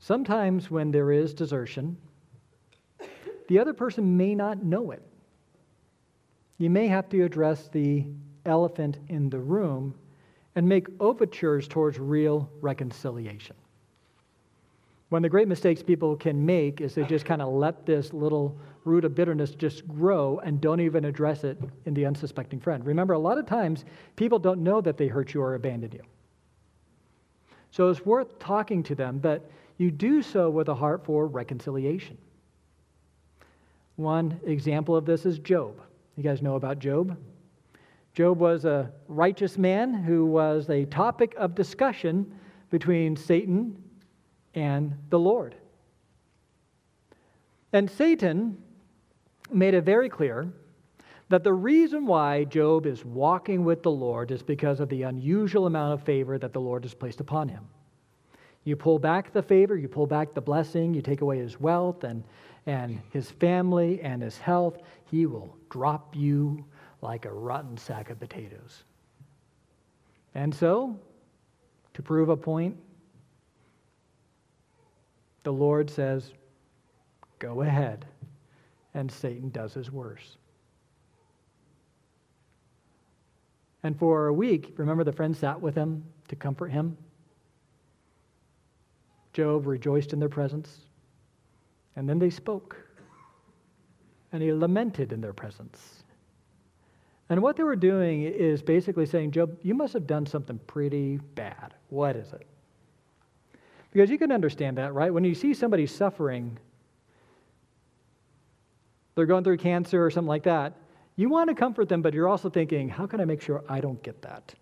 Sometimes 0.00 0.70
when 0.70 0.90
there 0.90 1.12
is 1.12 1.32
desertion, 1.32 1.96
the 3.48 3.58
other 3.58 3.72
person 3.72 4.18
may 4.18 4.34
not 4.34 4.62
know 4.62 4.90
it. 4.90 5.02
You 6.58 6.70
may 6.70 6.86
have 6.88 7.08
to 7.10 7.22
address 7.22 7.68
the 7.68 8.06
elephant 8.44 8.98
in 9.08 9.28
the 9.28 9.38
room 9.38 9.94
and 10.54 10.68
make 10.68 10.86
overtures 11.00 11.68
towards 11.68 11.98
real 11.98 12.50
reconciliation. 12.60 13.56
One 15.10 15.20
of 15.20 15.22
the 15.22 15.28
great 15.28 15.46
mistakes 15.46 15.82
people 15.82 16.16
can 16.16 16.44
make 16.44 16.80
is 16.80 16.94
they 16.94 17.04
just 17.04 17.24
kind 17.24 17.40
of 17.40 17.52
let 17.52 17.86
this 17.86 18.12
little 18.12 18.58
root 18.84 19.04
of 19.04 19.14
bitterness 19.14 19.50
just 19.52 19.86
grow 19.86 20.40
and 20.40 20.60
don't 20.60 20.80
even 20.80 21.04
address 21.04 21.44
it 21.44 21.58
in 21.84 21.94
the 21.94 22.06
unsuspecting 22.06 22.58
friend. 22.58 22.84
Remember, 22.84 23.14
a 23.14 23.18
lot 23.18 23.38
of 23.38 23.46
times 23.46 23.84
people 24.16 24.38
don't 24.38 24.60
know 24.60 24.80
that 24.80 24.96
they 24.96 25.06
hurt 25.06 25.32
you 25.32 25.42
or 25.42 25.54
abandoned 25.54 25.94
you. 25.94 26.02
So 27.70 27.88
it's 27.90 28.04
worth 28.04 28.38
talking 28.38 28.82
to 28.84 28.94
them, 28.94 29.18
but 29.18 29.48
you 29.78 29.90
do 29.90 30.22
so 30.22 30.50
with 30.50 30.68
a 30.68 30.74
heart 30.74 31.04
for 31.04 31.26
reconciliation. 31.26 32.16
One 33.96 34.40
example 34.44 34.96
of 34.96 35.04
this 35.04 35.26
is 35.26 35.38
Job. 35.38 35.80
You 36.16 36.22
guys 36.22 36.40
know 36.40 36.56
about 36.56 36.78
Job? 36.78 37.16
Job 38.14 38.38
was 38.38 38.64
a 38.64 38.90
righteous 39.06 39.58
man 39.58 39.92
who 39.92 40.24
was 40.24 40.70
a 40.70 40.86
topic 40.86 41.34
of 41.36 41.54
discussion 41.54 42.34
between 42.70 43.16
Satan 43.16 43.76
and 44.54 44.94
the 45.10 45.18
Lord. 45.18 45.54
And 47.74 47.90
Satan 47.90 48.56
made 49.52 49.74
it 49.74 49.82
very 49.82 50.08
clear 50.08 50.48
that 51.28 51.44
the 51.44 51.52
reason 51.52 52.06
why 52.06 52.44
Job 52.44 52.86
is 52.86 53.04
walking 53.04 53.64
with 53.64 53.82
the 53.82 53.90
Lord 53.90 54.30
is 54.30 54.42
because 54.42 54.80
of 54.80 54.88
the 54.88 55.02
unusual 55.02 55.66
amount 55.66 55.92
of 55.92 56.02
favor 56.02 56.38
that 56.38 56.54
the 56.54 56.60
Lord 56.60 56.84
has 56.84 56.94
placed 56.94 57.20
upon 57.20 57.48
him. 57.48 57.66
You 58.64 58.76
pull 58.76 58.98
back 58.98 59.32
the 59.32 59.42
favor, 59.42 59.76
you 59.76 59.88
pull 59.88 60.06
back 60.06 60.34
the 60.34 60.40
blessing, 60.40 60.94
you 60.94 61.02
take 61.02 61.20
away 61.20 61.38
his 61.38 61.60
wealth 61.60 62.02
and, 62.02 62.24
and 62.66 63.00
his 63.12 63.30
family 63.30 64.00
and 64.00 64.22
his 64.22 64.38
health, 64.38 64.78
he 65.10 65.26
will 65.26 65.56
drop 65.70 66.14
you 66.14 66.64
like 67.02 67.24
a 67.24 67.32
rotten 67.32 67.76
sack 67.76 68.10
of 68.10 68.18
potatoes. 68.18 68.84
And 70.34 70.54
so, 70.54 70.98
to 71.94 72.02
prove 72.02 72.28
a 72.28 72.36
point, 72.36 72.76
the 75.44 75.52
Lord 75.52 75.88
says, 75.88 76.32
Go 77.38 77.62
ahead. 77.62 78.06
And 78.94 79.10
Satan 79.12 79.50
does 79.50 79.74
his 79.74 79.92
worst. 79.92 80.38
And 83.82 83.98
for 83.98 84.26
a 84.26 84.32
week, 84.32 84.74
remember 84.78 85.04
the 85.04 85.12
friend 85.12 85.36
sat 85.36 85.60
with 85.60 85.74
him 85.74 86.02
to 86.28 86.36
comfort 86.36 86.68
him? 86.68 86.96
Job 89.32 89.66
rejoiced 89.66 90.12
in 90.14 90.18
their 90.18 90.30
presence. 90.30 90.80
And 91.94 92.08
then 92.08 92.18
they 92.18 92.30
spoke. 92.30 92.76
And 94.36 94.42
he 94.42 94.52
lamented 94.52 95.14
in 95.14 95.22
their 95.22 95.32
presence. 95.32 96.04
And 97.30 97.40
what 97.40 97.56
they 97.56 97.62
were 97.62 97.74
doing 97.74 98.24
is 98.24 98.60
basically 98.60 99.06
saying, 99.06 99.30
Job, 99.30 99.56
you 99.62 99.72
must 99.72 99.94
have 99.94 100.06
done 100.06 100.26
something 100.26 100.58
pretty 100.66 101.16
bad. 101.34 101.72
What 101.88 102.16
is 102.16 102.34
it? 102.34 102.46
Because 103.94 104.10
you 104.10 104.18
can 104.18 104.30
understand 104.30 104.76
that, 104.76 104.92
right? 104.92 105.10
When 105.10 105.24
you 105.24 105.34
see 105.34 105.54
somebody 105.54 105.86
suffering, 105.86 106.58
they're 109.14 109.24
going 109.24 109.42
through 109.42 109.56
cancer 109.56 110.04
or 110.04 110.10
something 110.10 110.28
like 110.28 110.42
that, 110.42 110.74
you 111.16 111.30
want 111.30 111.48
to 111.48 111.54
comfort 111.54 111.88
them, 111.88 112.02
but 112.02 112.12
you're 112.12 112.28
also 112.28 112.50
thinking, 112.50 112.90
how 112.90 113.06
can 113.06 113.22
I 113.22 113.24
make 113.24 113.40
sure 113.40 113.64
I 113.70 113.80
don't 113.80 114.02
get 114.02 114.20
that? 114.20 114.52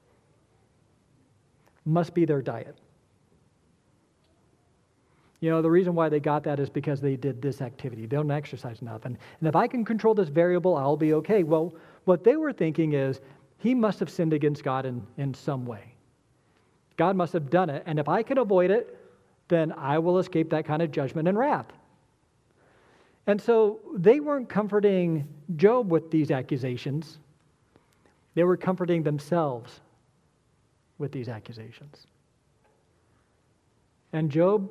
Must 1.84 2.14
be 2.14 2.24
their 2.24 2.42
diet. 2.42 2.78
You 5.44 5.50
know, 5.50 5.60
the 5.60 5.70
reason 5.70 5.94
why 5.94 6.08
they 6.08 6.20
got 6.20 6.42
that 6.44 6.58
is 6.58 6.70
because 6.70 7.02
they 7.02 7.16
did 7.16 7.42
this 7.42 7.60
activity. 7.60 8.06
They 8.06 8.16
don't 8.16 8.30
exercise 8.30 8.80
enough. 8.80 9.04
And, 9.04 9.18
and 9.40 9.46
if 9.46 9.54
I 9.54 9.66
can 9.66 9.84
control 9.84 10.14
this 10.14 10.30
variable, 10.30 10.74
I'll 10.74 10.96
be 10.96 11.12
okay. 11.12 11.42
Well, 11.42 11.74
what 12.06 12.24
they 12.24 12.36
were 12.36 12.50
thinking 12.50 12.94
is, 12.94 13.20
he 13.58 13.74
must 13.74 14.00
have 14.00 14.08
sinned 14.08 14.32
against 14.32 14.64
God 14.64 14.86
in, 14.86 15.06
in 15.18 15.34
some 15.34 15.66
way. 15.66 15.92
God 16.96 17.14
must 17.14 17.34
have 17.34 17.50
done 17.50 17.68
it. 17.68 17.82
And 17.84 17.98
if 17.98 18.08
I 18.08 18.22
can 18.22 18.38
avoid 18.38 18.70
it, 18.70 18.98
then 19.48 19.72
I 19.72 19.98
will 19.98 20.18
escape 20.18 20.48
that 20.48 20.64
kind 20.64 20.80
of 20.80 20.90
judgment 20.90 21.28
and 21.28 21.36
wrath. 21.36 21.66
And 23.26 23.38
so 23.38 23.80
they 23.94 24.20
weren't 24.20 24.48
comforting 24.48 25.28
Job 25.56 25.90
with 25.90 26.10
these 26.10 26.30
accusations, 26.30 27.18
they 28.34 28.44
were 28.44 28.56
comforting 28.56 29.02
themselves 29.02 29.82
with 30.96 31.12
these 31.12 31.28
accusations. 31.28 32.06
And 34.14 34.30
Job 34.30 34.70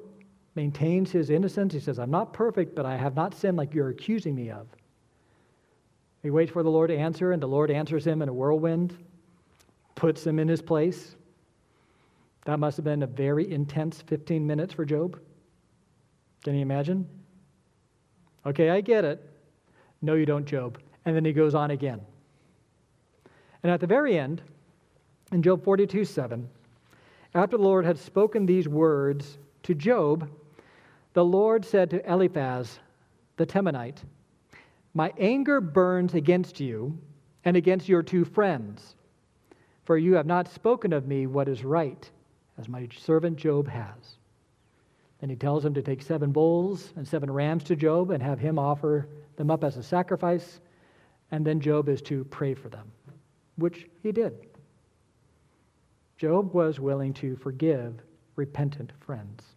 maintains 0.55 1.11
his 1.11 1.29
innocence. 1.29 1.73
He 1.73 1.79
says, 1.79 1.99
I'm 1.99 2.11
not 2.11 2.33
perfect, 2.33 2.75
but 2.75 2.85
I 2.85 2.95
have 2.95 3.15
not 3.15 3.33
sinned 3.33 3.57
like 3.57 3.73
you're 3.73 3.89
accusing 3.89 4.35
me 4.35 4.51
of. 4.51 4.67
He 6.21 6.29
waits 6.29 6.51
for 6.51 6.63
the 6.63 6.69
Lord 6.69 6.89
to 6.89 6.97
answer, 6.97 7.31
and 7.31 7.41
the 7.41 7.47
Lord 7.47 7.69
answers 7.69 8.05
him 8.05 8.21
in 8.21 8.29
a 8.29 8.33
whirlwind, 8.33 8.97
puts 9.95 10.25
him 10.25 10.39
in 10.39 10.47
his 10.47 10.61
place. 10.61 11.15
That 12.45 12.59
must 12.59 12.77
have 12.77 12.85
been 12.85 13.03
a 13.03 13.07
very 13.07 13.51
intense 13.51 14.01
15 14.01 14.45
minutes 14.45 14.73
for 14.73 14.85
Job. 14.85 15.19
Can 16.43 16.55
you 16.55 16.61
imagine? 16.61 17.07
Okay, 18.45 18.69
I 18.69 18.81
get 18.81 19.05
it. 19.05 19.29
No, 20.01 20.15
you 20.15 20.25
don't, 20.25 20.45
Job. 20.45 20.79
And 21.05 21.15
then 21.15 21.25
he 21.25 21.33
goes 21.33 21.55
on 21.55 21.71
again. 21.71 22.01
And 23.63 23.71
at 23.71 23.79
the 23.79 23.87
very 23.87 24.17
end, 24.17 24.41
in 25.31 25.41
Job 25.41 25.63
42 25.63 26.05
7, 26.05 26.47
after 27.33 27.57
the 27.57 27.63
Lord 27.63 27.85
had 27.85 27.97
spoken 27.97 28.45
these 28.45 28.67
words 28.67 29.37
to 29.63 29.73
Job, 29.73 30.29
the 31.13 31.23
Lord 31.23 31.63
said 31.63 31.89
to 31.91 32.11
Eliphaz 32.11 32.79
the 33.37 33.45
Temanite, 33.45 34.03
My 34.93 35.13
anger 35.17 35.61
burns 35.61 36.13
against 36.13 36.59
you 36.59 36.97
and 37.45 37.55
against 37.55 37.89
your 37.89 38.03
two 38.03 38.25
friends, 38.25 38.95
for 39.85 39.97
you 39.97 40.15
have 40.15 40.25
not 40.25 40.51
spoken 40.51 40.93
of 40.93 41.07
me 41.07 41.27
what 41.27 41.47
is 41.47 41.63
right, 41.63 42.09
as 42.57 42.67
my 42.67 42.87
servant 42.97 43.37
Job 43.37 43.67
has. 43.67 44.17
And 45.21 45.31
he 45.31 45.37
tells 45.37 45.63
him 45.63 45.73
to 45.75 45.81
take 45.81 46.01
seven 46.01 46.31
bulls 46.31 46.93
and 46.95 47.07
seven 47.07 47.31
rams 47.31 47.63
to 47.65 47.75
Job 47.75 48.11
and 48.11 48.21
have 48.21 48.39
him 48.39 48.59
offer 48.59 49.07
them 49.35 49.49
up 49.49 49.63
as 49.63 49.77
a 49.77 49.83
sacrifice. 49.83 50.59
And 51.31 51.45
then 51.45 51.59
Job 51.59 51.89
is 51.89 52.01
to 52.03 52.25
pray 52.25 52.53
for 52.53 52.69
them, 52.69 52.91
which 53.55 53.87
he 54.01 54.11
did. 54.11 54.33
Job 56.17 56.53
was 56.53 56.79
willing 56.79 57.13
to 57.15 57.35
forgive 57.37 57.95
repentant 58.35 58.91
friends. 58.99 59.52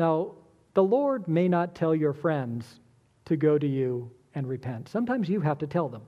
Now, 0.00 0.32
the 0.72 0.82
Lord 0.82 1.28
may 1.28 1.46
not 1.46 1.74
tell 1.74 1.94
your 1.94 2.14
friends 2.14 2.80
to 3.26 3.36
go 3.36 3.58
to 3.58 3.66
you 3.66 4.10
and 4.34 4.48
repent. 4.48 4.88
Sometimes 4.88 5.28
you 5.28 5.42
have 5.42 5.58
to 5.58 5.66
tell 5.66 5.90
them. 5.90 6.00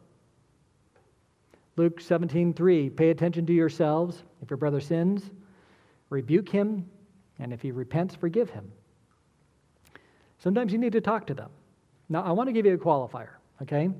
Luke 1.76 2.00
17:3 2.00 2.88
Pay 2.96 3.10
attention 3.10 3.44
to 3.44 3.52
yourselves. 3.52 4.24
If 4.40 4.48
your 4.48 4.56
brother 4.56 4.80
sins, 4.80 5.30
rebuke 6.08 6.48
him 6.48 6.88
and 7.38 7.52
if 7.52 7.60
he 7.60 7.70
repents, 7.70 8.14
forgive 8.14 8.48
him. 8.48 8.72
Sometimes 10.38 10.72
you 10.72 10.78
need 10.78 10.92
to 10.92 11.02
talk 11.02 11.26
to 11.26 11.34
them. 11.34 11.50
Now, 12.08 12.22
I 12.22 12.32
want 12.32 12.48
to 12.48 12.52
give 12.54 12.64
you 12.64 12.72
a 12.72 12.78
qualifier, 12.78 13.34
okay? 13.60 13.90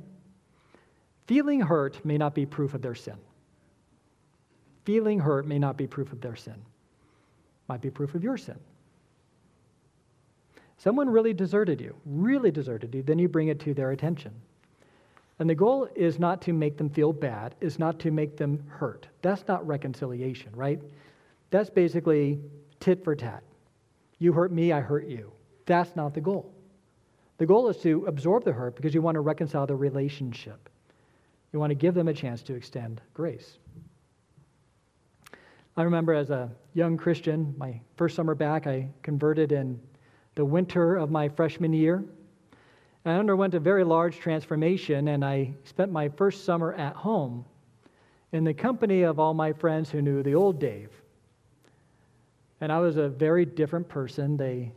Feeling 1.26 1.60
hurt 1.60 2.02
may 2.02 2.16
not 2.16 2.34
be 2.34 2.46
proof 2.46 2.72
of 2.72 2.80
their 2.80 2.94
sin. 2.94 3.18
Feeling 4.86 5.20
hurt 5.20 5.46
may 5.46 5.58
not 5.58 5.76
be 5.76 5.86
proof 5.86 6.12
of 6.12 6.22
their 6.22 6.36
sin, 6.36 6.56
might 7.68 7.82
be 7.82 7.90
proof 7.90 8.14
of 8.14 8.24
your 8.24 8.38
sin. 8.38 8.58
Someone 10.82 11.08
really 11.08 11.32
deserted 11.32 11.80
you, 11.80 11.94
really 12.04 12.50
deserted 12.50 12.92
you, 12.92 13.04
then 13.04 13.16
you 13.16 13.28
bring 13.28 13.46
it 13.46 13.60
to 13.60 13.72
their 13.72 13.92
attention. 13.92 14.32
And 15.38 15.48
the 15.48 15.54
goal 15.54 15.88
is 15.94 16.18
not 16.18 16.42
to 16.42 16.52
make 16.52 16.76
them 16.76 16.90
feel 16.90 17.12
bad, 17.12 17.54
is 17.60 17.78
not 17.78 18.00
to 18.00 18.10
make 18.10 18.36
them 18.36 18.64
hurt. 18.66 19.06
That's 19.22 19.46
not 19.46 19.64
reconciliation, 19.64 20.50
right? 20.56 20.82
That's 21.50 21.70
basically 21.70 22.40
tit 22.80 23.04
for 23.04 23.14
tat. 23.14 23.44
You 24.18 24.32
hurt 24.32 24.50
me, 24.50 24.72
I 24.72 24.80
hurt 24.80 25.06
you. 25.06 25.30
That's 25.66 25.94
not 25.94 26.14
the 26.14 26.20
goal. 26.20 26.52
The 27.38 27.46
goal 27.46 27.68
is 27.68 27.76
to 27.82 28.04
absorb 28.06 28.42
the 28.42 28.52
hurt 28.52 28.74
because 28.74 28.92
you 28.92 29.02
want 29.02 29.14
to 29.14 29.20
reconcile 29.20 29.68
the 29.68 29.76
relationship. 29.76 30.68
You 31.52 31.60
want 31.60 31.70
to 31.70 31.76
give 31.76 31.94
them 31.94 32.08
a 32.08 32.12
chance 32.12 32.42
to 32.42 32.54
extend 32.54 33.00
grace. 33.14 33.58
I 35.76 35.84
remember 35.84 36.12
as 36.12 36.30
a 36.30 36.50
young 36.74 36.96
Christian, 36.96 37.54
my 37.56 37.80
first 37.96 38.16
summer 38.16 38.34
back, 38.34 38.66
I 38.66 38.88
converted 39.04 39.52
in 39.52 39.78
the 40.34 40.44
winter 40.44 40.96
of 40.96 41.10
my 41.10 41.28
freshman 41.28 41.72
year. 41.72 42.04
I 43.04 43.12
underwent 43.12 43.54
a 43.54 43.60
very 43.60 43.84
large 43.84 44.18
transformation, 44.18 45.08
and 45.08 45.24
I 45.24 45.52
spent 45.64 45.90
my 45.90 46.08
first 46.08 46.44
summer 46.44 46.72
at 46.74 46.94
home 46.94 47.44
in 48.32 48.44
the 48.44 48.54
company 48.54 49.02
of 49.02 49.18
all 49.18 49.34
my 49.34 49.52
friends 49.52 49.90
who 49.90 50.00
knew 50.00 50.22
the 50.22 50.34
old 50.34 50.58
Dave. 50.58 50.90
And 52.60 52.70
I 52.70 52.78
was 52.78 52.96
a 52.96 53.08
very 53.08 53.44
different 53.44 53.88
person. 53.88 54.36
They 54.36 54.72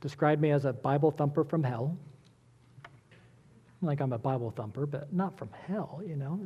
described 0.00 0.40
me 0.40 0.50
as 0.50 0.66
a 0.66 0.72
Bible 0.72 1.10
thumper 1.10 1.44
from 1.44 1.62
hell. 1.62 1.96
Like 3.82 4.00
I'm 4.00 4.12
a 4.12 4.18
Bible 4.18 4.50
thumper, 4.50 4.84
but 4.84 5.12
not 5.12 5.36
from 5.38 5.48
hell, 5.66 6.02
you 6.06 6.16
know. 6.16 6.38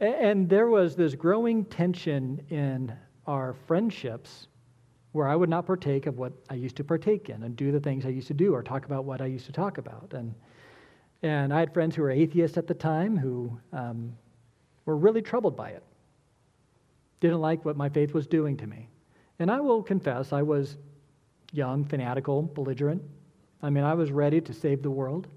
And 0.00 0.48
there 0.48 0.66
was 0.66 0.96
this 0.96 1.14
growing 1.14 1.64
tension 1.66 2.44
in 2.50 2.92
our 3.28 3.54
friendships 3.68 4.48
where 5.12 5.28
I 5.28 5.36
would 5.36 5.48
not 5.48 5.66
partake 5.66 6.06
of 6.06 6.18
what 6.18 6.32
I 6.50 6.54
used 6.54 6.76
to 6.76 6.84
partake 6.84 7.28
in 7.28 7.42
and 7.42 7.54
do 7.54 7.70
the 7.70 7.80
things 7.80 8.04
I 8.04 8.10
used 8.10 8.28
to 8.28 8.34
do 8.34 8.54
or 8.54 8.62
talk 8.62 8.84
about 8.86 9.04
what 9.04 9.20
I 9.20 9.26
used 9.26 9.46
to 9.46 9.52
talk 9.52 9.78
about. 9.78 10.12
And, 10.14 10.34
and 11.22 11.52
I 11.52 11.60
had 11.60 11.72
friends 11.72 11.94
who 11.94 12.02
were 12.02 12.10
atheists 12.10 12.56
at 12.56 12.66
the 12.66 12.74
time 12.74 13.16
who 13.16 13.58
um, 13.72 14.14
were 14.86 14.96
really 14.96 15.22
troubled 15.22 15.56
by 15.56 15.70
it 15.70 15.82
didn't 17.22 17.40
like 17.40 17.64
what 17.64 17.76
my 17.76 17.88
faith 17.88 18.12
was 18.12 18.26
doing 18.26 18.56
to 18.56 18.66
me. 18.66 18.88
And 19.38 19.50
I 19.50 19.60
will 19.60 19.82
confess, 19.82 20.32
I 20.32 20.42
was 20.42 20.76
young, 21.52 21.84
fanatical, 21.84 22.42
belligerent. 22.42 23.00
I 23.62 23.70
mean, 23.70 23.84
I 23.84 23.94
was 23.94 24.10
ready 24.10 24.40
to 24.40 24.52
save 24.52 24.82
the 24.82 24.90
world. 24.90 25.28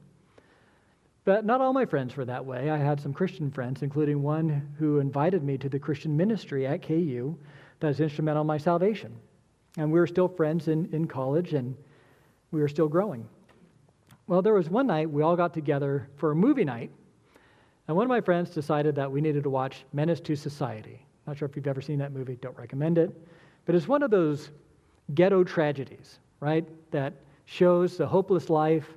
But 1.26 1.46
not 1.46 1.62
all 1.62 1.74
my 1.74 1.86
friends 1.86 2.16
were 2.16 2.26
that 2.26 2.44
way. 2.44 2.72
I 2.72 2.78
had 2.78 3.00
some 3.00 3.14
Christian 3.14 3.52
friends, 3.52 3.84
including 3.84 4.24
one 4.24 4.74
who 4.80 5.00
invited 5.00 5.44
me 5.44 5.60
to 5.60 5.70
the 5.70 5.80
Christian 5.80 6.18
ministry 6.18 6.66
at 6.66 6.82
KU 6.82 7.38
that 7.80 7.88
was 7.88 8.00
instrumental 8.00 8.42
in 8.42 8.48
my 8.48 8.58
salvation. 8.58 9.16
And 9.78 9.92
we 9.92 10.00
were 10.00 10.08
still 10.08 10.28
friends 10.28 10.68
in, 10.68 10.90
in 10.94 11.08
college, 11.08 11.54
and 11.54 11.76
we 12.52 12.62
were 12.62 12.68
still 12.68 12.88
growing. 12.88 13.28
Well, 14.28 14.42
there 14.42 14.54
was 14.54 14.70
one 14.70 14.88
night 14.88 15.10
we 15.10 15.22
all 15.22 15.36
got 15.36 15.54
together 15.54 16.08
for 16.18 16.32
a 16.32 16.36
movie 16.36 16.66
night, 16.66 16.90
and 17.88 17.96
one 17.96 18.06
of 18.06 18.10
my 18.10 18.22
friends 18.22 18.50
decided 18.50 18.96
that 18.96 19.12
we 19.12 19.22
needed 19.22 19.44
to 19.44 19.50
watch 19.50 19.86
Menace 19.94 20.22
II 20.28 20.36
Society. 20.36 21.06
Not 21.28 21.38
sure 21.38 21.48
if 21.48 21.56
you've 21.56 21.68
ever 21.68 21.82
seen 21.82 22.00
that 22.00 22.12
movie, 22.12 22.38
don't 22.42 22.58
recommend 22.58 22.98
it. 22.98 23.12
But 23.66 23.76
it's 23.76 23.88
one 23.88 24.02
of 24.02 24.12
those 24.12 24.50
ghetto 25.14 25.44
tragedies, 25.44 26.20
right? 26.40 26.66
That 26.92 27.14
shows 27.46 27.98
the 27.98 28.08
hopeless 28.08 28.50
life 28.50 28.88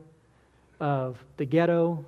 of 0.80 1.22
the 1.36 1.44
ghetto. 1.44 2.04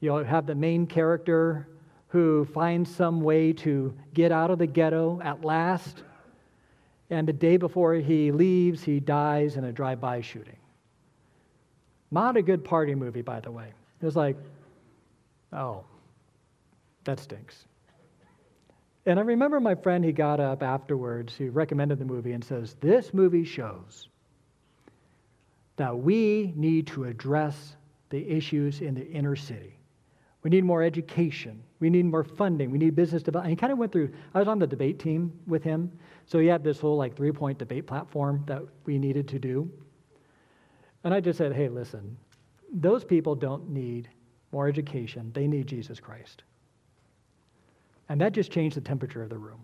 You 0.00 0.12
have 0.12 0.46
the 0.46 0.54
main 0.54 0.86
character 0.86 1.68
who 2.08 2.44
finds 2.46 2.94
some 2.94 3.22
way 3.22 3.52
to 3.54 3.94
get 4.12 4.32
out 4.32 4.50
of 4.50 4.58
the 4.58 4.66
ghetto 4.66 5.20
at 5.22 5.44
last. 5.44 6.02
And 7.12 7.28
the 7.28 7.32
day 7.34 7.58
before 7.58 7.92
he 7.92 8.32
leaves, 8.32 8.82
he 8.82 8.98
dies 8.98 9.58
in 9.58 9.64
a 9.64 9.72
drive 9.72 10.00
by 10.00 10.22
shooting. 10.22 10.56
Not 12.10 12.38
a 12.38 12.42
good 12.42 12.64
party 12.64 12.94
movie, 12.94 13.20
by 13.20 13.38
the 13.38 13.50
way. 13.50 13.70
It 14.00 14.06
was 14.06 14.16
like, 14.16 14.34
oh, 15.52 15.84
that 17.04 17.20
stinks. 17.20 17.66
And 19.04 19.18
I 19.18 19.22
remember 19.24 19.60
my 19.60 19.74
friend, 19.74 20.02
he 20.02 20.10
got 20.10 20.40
up 20.40 20.62
afterwards, 20.62 21.36
he 21.36 21.50
recommended 21.50 21.98
the 21.98 22.06
movie 22.06 22.32
and 22.32 22.42
says, 22.42 22.76
This 22.80 23.12
movie 23.12 23.44
shows 23.44 24.08
that 25.76 25.98
we 25.98 26.54
need 26.56 26.86
to 26.86 27.04
address 27.04 27.76
the 28.08 28.26
issues 28.26 28.80
in 28.80 28.94
the 28.94 29.06
inner 29.10 29.36
city. 29.36 29.74
We 30.42 30.50
need 30.50 30.64
more 30.64 30.82
education. 30.82 31.62
We 31.78 31.88
need 31.88 32.04
more 32.04 32.24
funding. 32.24 32.70
We 32.70 32.78
need 32.78 32.96
business 32.96 33.22
development. 33.22 33.50
He 33.50 33.56
kind 33.56 33.72
of 33.72 33.78
went 33.78 33.92
through, 33.92 34.12
I 34.34 34.40
was 34.40 34.48
on 34.48 34.58
the 34.58 34.66
debate 34.66 34.98
team 34.98 35.32
with 35.46 35.62
him. 35.62 35.90
So 36.26 36.38
he 36.38 36.46
had 36.46 36.64
this 36.64 36.80
whole 36.80 36.96
like 36.96 37.16
three 37.16 37.32
point 37.32 37.58
debate 37.58 37.86
platform 37.86 38.42
that 38.46 38.62
we 38.84 38.98
needed 38.98 39.28
to 39.28 39.38
do. 39.38 39.70
And 41.04 41.14
I 41.14 41.20
just 41.20 41.38
said, 41.38 41.52
hey, 41.52 41.68
listen, 41.68 42.16
those 42.72 43.04
people 43.04 43.34
don't 43.34 43.68
need 43.70 44.08
more 44.50 44.68
education. 44.68 45.30
They 45.32 45.46
need 45.46 45.66
Jesus 45.66 46.00
Christ. 46.00 46.42
And 48.08 48.20
that 48.20 48.32
just 48.32 48.50
changed 48.50 48.76
the 48.76 48.80
temperature 48.80 49.22
of 49.22 49.30
the 49.30 49.38
room. 49.38 49.60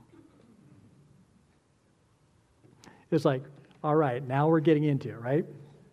It's 3.10 3.24
like, 3.24 3.42
all 3.82 3.96
right, 3.96 4.26
now 4.26 4.48
we're 4.48 4.60
getting 4.60 4.84
into 4.84 5.10
it, 5.10 5.20
right? 5.20 5.44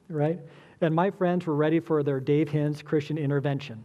Right? 0.10 0.40
And 0.82 0.94
my 0.94 1.10
friends 1.12 1.46
were 1.46 1.56
ready 1.56 1.80
for 1.80 2.04
their 2.04 2.20
Dave 2.20 2.50
Hins 2.50 2.82
Christian 2.82 3.18
intervention. 3.18 3.84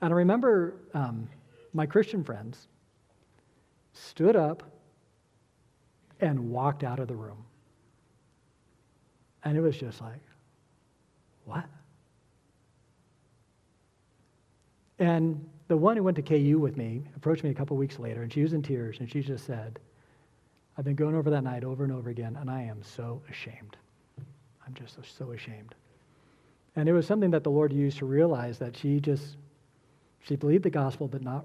And 0.00 0.12
I 0.12 0.16
remember 0.16 0.74
um, 0.94 1.28
my 1.72 1.86
Christian 1.86 2.22
friends 2.22 2.68
stood 3.92 4.36
up 4.36 4.62
and 6.20 6.50
walked 6.50 6.84
out 6.84 6.98
of 6.98 7.08
the 7.08 7.14
room. 7.14 7.44
And 9.44 9.56
it 9.56 9.60
was 9.60 9.76
just 9.76 10.00
like, 10.00 10.20
what? 11.44 11.64
And 14.98 15.48
the 15.68 15.76
one 15.76 15.96
who 15.96 16.02
went 16.02 16.16
to 16.16 16.22
KU 16.22 16.58
with 16.58 16.76
me 16.76 17.04
approached 17.16 17.44
me 17.44 17.50
a 17.50 17.54
couple 17.54 17.76
weeks 17.76 17.98
later, 17.98 18.22
and 18.22 18.32
she 18.32 18.42
was 18.42 18.52
in 18.52 18.62
tears, 18.62 18.98
and 19.00 19.10
she 19.10 19.20
just 19.20 19.44
said, 19.44 19.78
I've 20.78 20.84
been 20.84 20.94
going 20.94 21.14
over 21.14 21.30
that 21.30 21.42
night 21.42 21.64
over 21.64 21.84
and 21.84 21.92
over 21.92 22.10
again, 22.10 22.36
and 22.40 22.50
I 22.50 22.62
am 22.62 22.82
so 22.82 23.22
ashamed. 23.30 23.76
I'm 24.66 24.74
just 24.74 24.96
so 25.16 25.32
ashamed. 25.32 25.74
And 26.74 26.88
it 26.88 26.92
was 26.92 27.06
something 27.06 27.30
that 27.30 27.44
the 27.44 27.50
Lord 27.50 27.72
used 27.72 27.98
to 27.98 28.06
realize 28.06 28.58
that 28.58 28.76
she 28.76 29.00
just, 29.00 29.36
she 30.26 30.34
believed 30.34 30.64
the 30.64 30.70
gospel, 30.70 31.06
but 31.06 31.22
not 31.22 31.44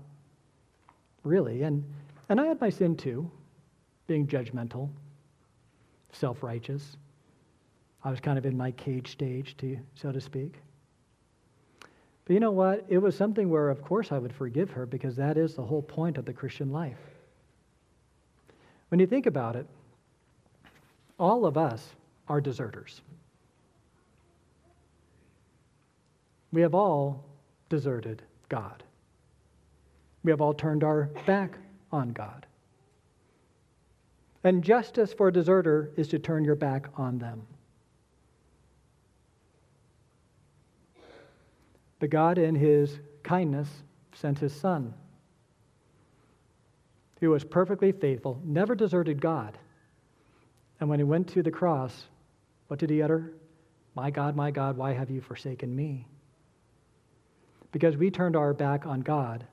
really. 1.23 1.61
And, 1.63 1.83
and 2.29 2.41
I 2.41 2.47
had 2.47 2.59
my 2.59 2.69
sin 2.69 2.95
too, 2.95 3.29
being 4.07 4.25
judgmental, 4.25 4.89
self 6.11 6.41
righteous. 6.41 6.97
I 8.03 8.09
was 8.09 8.19
kind 8.19 8.39
of 8.39 8.45
in 8.47 8.57
my 8.57 8.71
cage 8.71 9.11
stage, 9.11 9.55
to, 9.57 9.77
so 9.93 10.11
to 10.11 10.19
speak. 10.19 10.55
But 12.25 12.33
you 12.33 12.39
know 12.39 12.51
what? 12.51 12.83
It 12.89 12.97
was 12.97 13.15
something 13.15 13.49
where, 13.49 13.69
of 13.69 13.83
course, 13.83 14.11
I 14.11 14.17
would 14.17 14.33
forgive 14.33 14.71
her 14.71 14.87
because 14.87 15.15
that 15.17 15.37
is 15.37 15.53
the 15.53 15.61
whole 15.61 15.83
point 15.83 16.17
of 16.17 16.25
the 16.25 16.33
Christian 16.33 16.71
life. 16.71 16.97
When 18.89 18.99
you 18.99 19.05
think 19.05 19.27
about 19.27 19.55
it, 19.55 19.67
all 21.19 21.45
of 21.45 21.55
us 21.55 21.87
are 22.27 22.41
deserters. 22.41 23.01
We 26.51 26.61
have 26.61 26.73
all 26.73 27.23
deserted 27.69 28.23
God. 28.51 28.83
We 30.23 30.31
have 30.31 30.41
all 30.41 30.53
turned 30.53 30.83
our 30.83 31.05
back 31.25 31.57
on 31.89 32.09
God. 32.09 32.45
And 34.43 34.61
justice 34.61 35.13
for 35.13 35.29
a 35.29 35.33
deserter 35.33 35.91
is 35.95 36.09
to 36.09 36.19
turn 36.19 36.43
your 36.43 36.55
back 36.55 36.89
on 36.97 37.17
them. 37.17 37.47
But 41.99 42.09
God, 42.09 42.37
in 42.37 42.53
his 42.53 42.99
kindness, 43.23 43.69
sent 44.13 44.39
his 44.39 44.53
Son, 44.53 44.93
who 47.21 47.29
was 47.29 47.45
perfectly 47.45 47.93
faithful, 47.93 48.41
never 48.43 48.75
deserted 48.75 49.21
God. 49.21 49.57
And 50.81 50.89
when 50.89 50.99
he 50.99 51.05
went 51.05 51.29
to 51.29 51.41
the 51.41 51.51
cross, 51.51 52.05
what 52.67 52.79
did 52.79 52.89
he 52.89 53.01
utter? 53.01 53.31
My 53.95 54.11
God, 54.11 54.35
my 54.35 54.51
God, 54.51 54.75
why 54.75 54.91
have 54.91 55.09
you 55.09 55.21
forsaken 55.21 55.73
me? 55.73 56.05
Because 57.71 57.97
we 57.97 58.11
turned 58.11 58.35
our 58.35 58.53
back 58.53 58.85
on 58.85 59.01
God, 59.01 59.45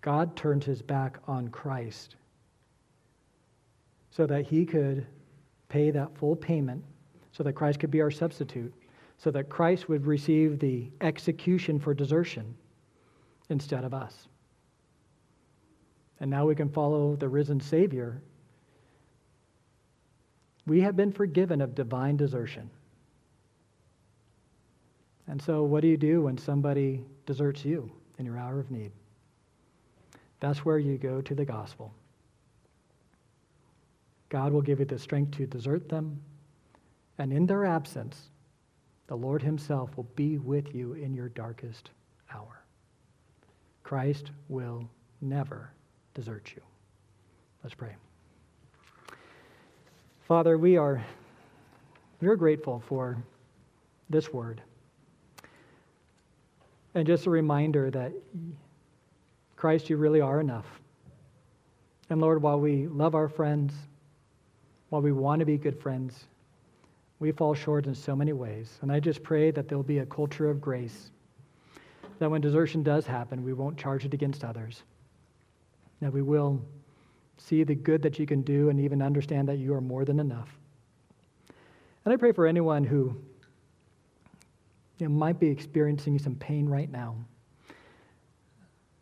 God 0.00 0.36
turned 0.36 0.64
his 0.64 0.82
back 0.82 1.18
on 1.26 1.48
Christ 1.48 2.16
so 4.10 4.26
that 4.26 4.46
he 4.46 4.64
could 4.64 5.06
pay 5.68 5.90
that 5.90 6.16
full 6.16 6.36
payment, 6.36 6.82
so 7.32 7.42
that 7.42 7.52
Christ 7.52 7.80
could 7.80 7.90
be 7.90 8.00
our 8.00 8.10
substitute, 8.10 8.72
so 9.18 9.30
that 9.32 9.48
Christ 9.48 9.88
would 9.88 10.06
receive 10.06 10.58
the 10.58 10.90
execution 11.00 11.78
for 11.78 11.92
desertion 11.92 12.54
instead 13.48 13.84
of 13.84 13.92
us. 13.92 14.28
And 16.20 16.30
now 16.30 16.46
we 16.46 16.54
can 16.54 16.68
follow 16.68 17.16
the 17.16 17.28
risen 17.28 17.60
Savior. 17.60 18.22
We 20.66 20.80
have 20.80 20.96
been 20.96 21.12
forgiven 21.12 21.60
of 21.60 21.74
divine 21.74 22.16
desertion. 22.16 22.70
And 25.28 25.40
so, 25.40 25.62
what 25.62 25.82
do 25.82 25.88
you 25.88 25.98
do 25.98 26.22
when 26.22 26.38
somebody 26.38 27.04
deserts 27.26 27.64
you 27.64 27.90
in 28.18 28.24
your 28.24 28.38
hour 28.38 28.58
of 28.58 28.70
need? 28.70 28.92
That's 30.40 30.64
where 30.64 30.78
you 30.78 30.96
go 30.96 31.20
to 31.20 31.34
the 31.34 31.44
gospel. 31.44 31.92
God 34.30 34.52
will 34.52 34.62
give 34.62 34.78
you 34.78 34.86
the 34.86 34.98
strength 34.98 35.36
to 35.36 35.46
desert 35.46 35.88
them, 35.88 36.20
and 37.18 37.32
in 37.32 37.46
their 37.46 37.66
absence, 37.66 38.30
the 39.06 39.16
Lord 39.16 39.42
Himself 39.42 39.96
will 39.96 40.08
be 40.16 40.38
with 40.38 40.74
you 40.74 40.94
in 40.94 41.14
your 41.14 41.28
darkest 41.30 41.90
hour. 42.32 42.62
Christ 43.82 44.30
will 44.48 44.88
never 45.20 45.70
desert 46.14 46.52
you. 46.54 46.62
Let's 47.62 47.74
pray. 47.74 47.96
Father, 50.26 50.56
we 50.58 50.76
are 50.76 51.04
we're 52.20 52.36
grateful 52.36 52.82
for 52.86 53.16
this 54.10 54.32
word. 54.32 54.60
And 56.94 57.06
just 57.06 57.26
a 57.26 57.30
reminder 57.30 57.90
that 57.90 58.12
Christ, 59.56 59.90
you 59.90 59.96
really 59.96 60.20
are 60.20 60.40
enough. 60.40 60.66
And 62.10 62.20
Lord, 62.20 62.40
while 62.42 62.58
we 62.58 62.86
love 62.88 63.14
our 63.14 63.28
friends, 63.28 63.74
while 64.88 65.02
we 65.02 65.12
want 65.12 65.40
to 65.40 65.46
be 65.46 65.58
good 65.58 65.78
friends, 65.78 66.24
we 67.18 67.32
fall 67.32 67.54
short 67.54 67.86
in 67.86 67.94
so 67.94 68.14
many 68.14 68.32
ways. 68.32 68.78
And 68.82 68.90
I 68.90 69.00
just 69.00 69.22
pray 69.22 69.50
that 69.50 69.68
there'll 69.68 69.82
be 69.82 69.98
a 69.98 70.06
culture 70.06 70.48
of 70.48 70.60
grace, 70.60 71.10
that 72.18 72.30
when 72.30 72.40
desertion 72.40 72.82
does 72.82 73.06
happen, 73.06 73.44
we 73.44 73.52
won't 73.52 73.76
charge 73.76 74.04
it 74.04 74.14
against 74.14 74.44
others, 74.44 74.82
that 76.00 76.12
we 76.12 76.22
will 76.22 76.62
see 77.36 77.64
the 77.64 77.74
good 77.74 78.02
that 78.02 78.18
you 78.18 78.26
can 78.26 78.42
do 78.42 78.70
and 78.70 78.80
even 78.80 79.02
understand 79.02 79.48
that 79.48 79.58
you 79.58 79.74
are 79.74 79.80
more 79.80 80.04
than 80.04 80.20
enough. 80.20 80.48
And 82.04 82.14
I 82.14 82.16
pray 82.16 82.32
for 82.32 82.46
anyone 82.46 82.84
who 82.84 83.16
you 84.98 85.08
know, 85.08 85.14
might 85.14 85.40
be 85.40 85.48
experiencing 85.48 86.18
some 86.18 86.34
pain 86.34 86.68
right 86.68 86.90
now, 86.90 87.16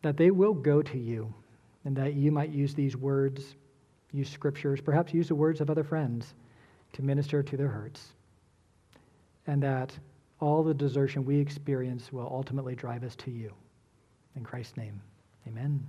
that 0.01 0.17
they 0.17 0.31
will 0.31 0.53
go 0.53 0.81
to 0.81 0.97
you 0.97 1.33
and 1.85 1.95
that 1.95 2.13
you 2.13 2.31
might 2.31 2.49
use 2.49 2.73
these 2.73 2.95
words, 2.95 3.55
use 4.11 4.29
scriptures, 4.29 4.79
perhaps 4.81 5.13
use 5.13 5.27
the 5.27 5.35
words 5.35 5.61
of 5.61 5.69
other 5.69 5.83
friends 5.83 6.33
to 6.93 7.01
minister 7.01 7.41
to 7.43 7.57
their 7.57 7.67
hurts. 7.67 8.13
And 9.47 9.63
that 9.63 9.97
all 10.39 10.63
the 10.63 10.73
desertion 10.73 11.25
we 11.25 11.39
experience 11.39 12.11
will 12.11 12.29
ultimately 12.31 12.75
drive 12.75 13.03
us 13.03 13.15
to 13.17 13.31
you. 13.31 13.53
In 14.35 14.43
Christ's 14.43 14.77
name, 14.77 15.01
amen. 15.47 15.85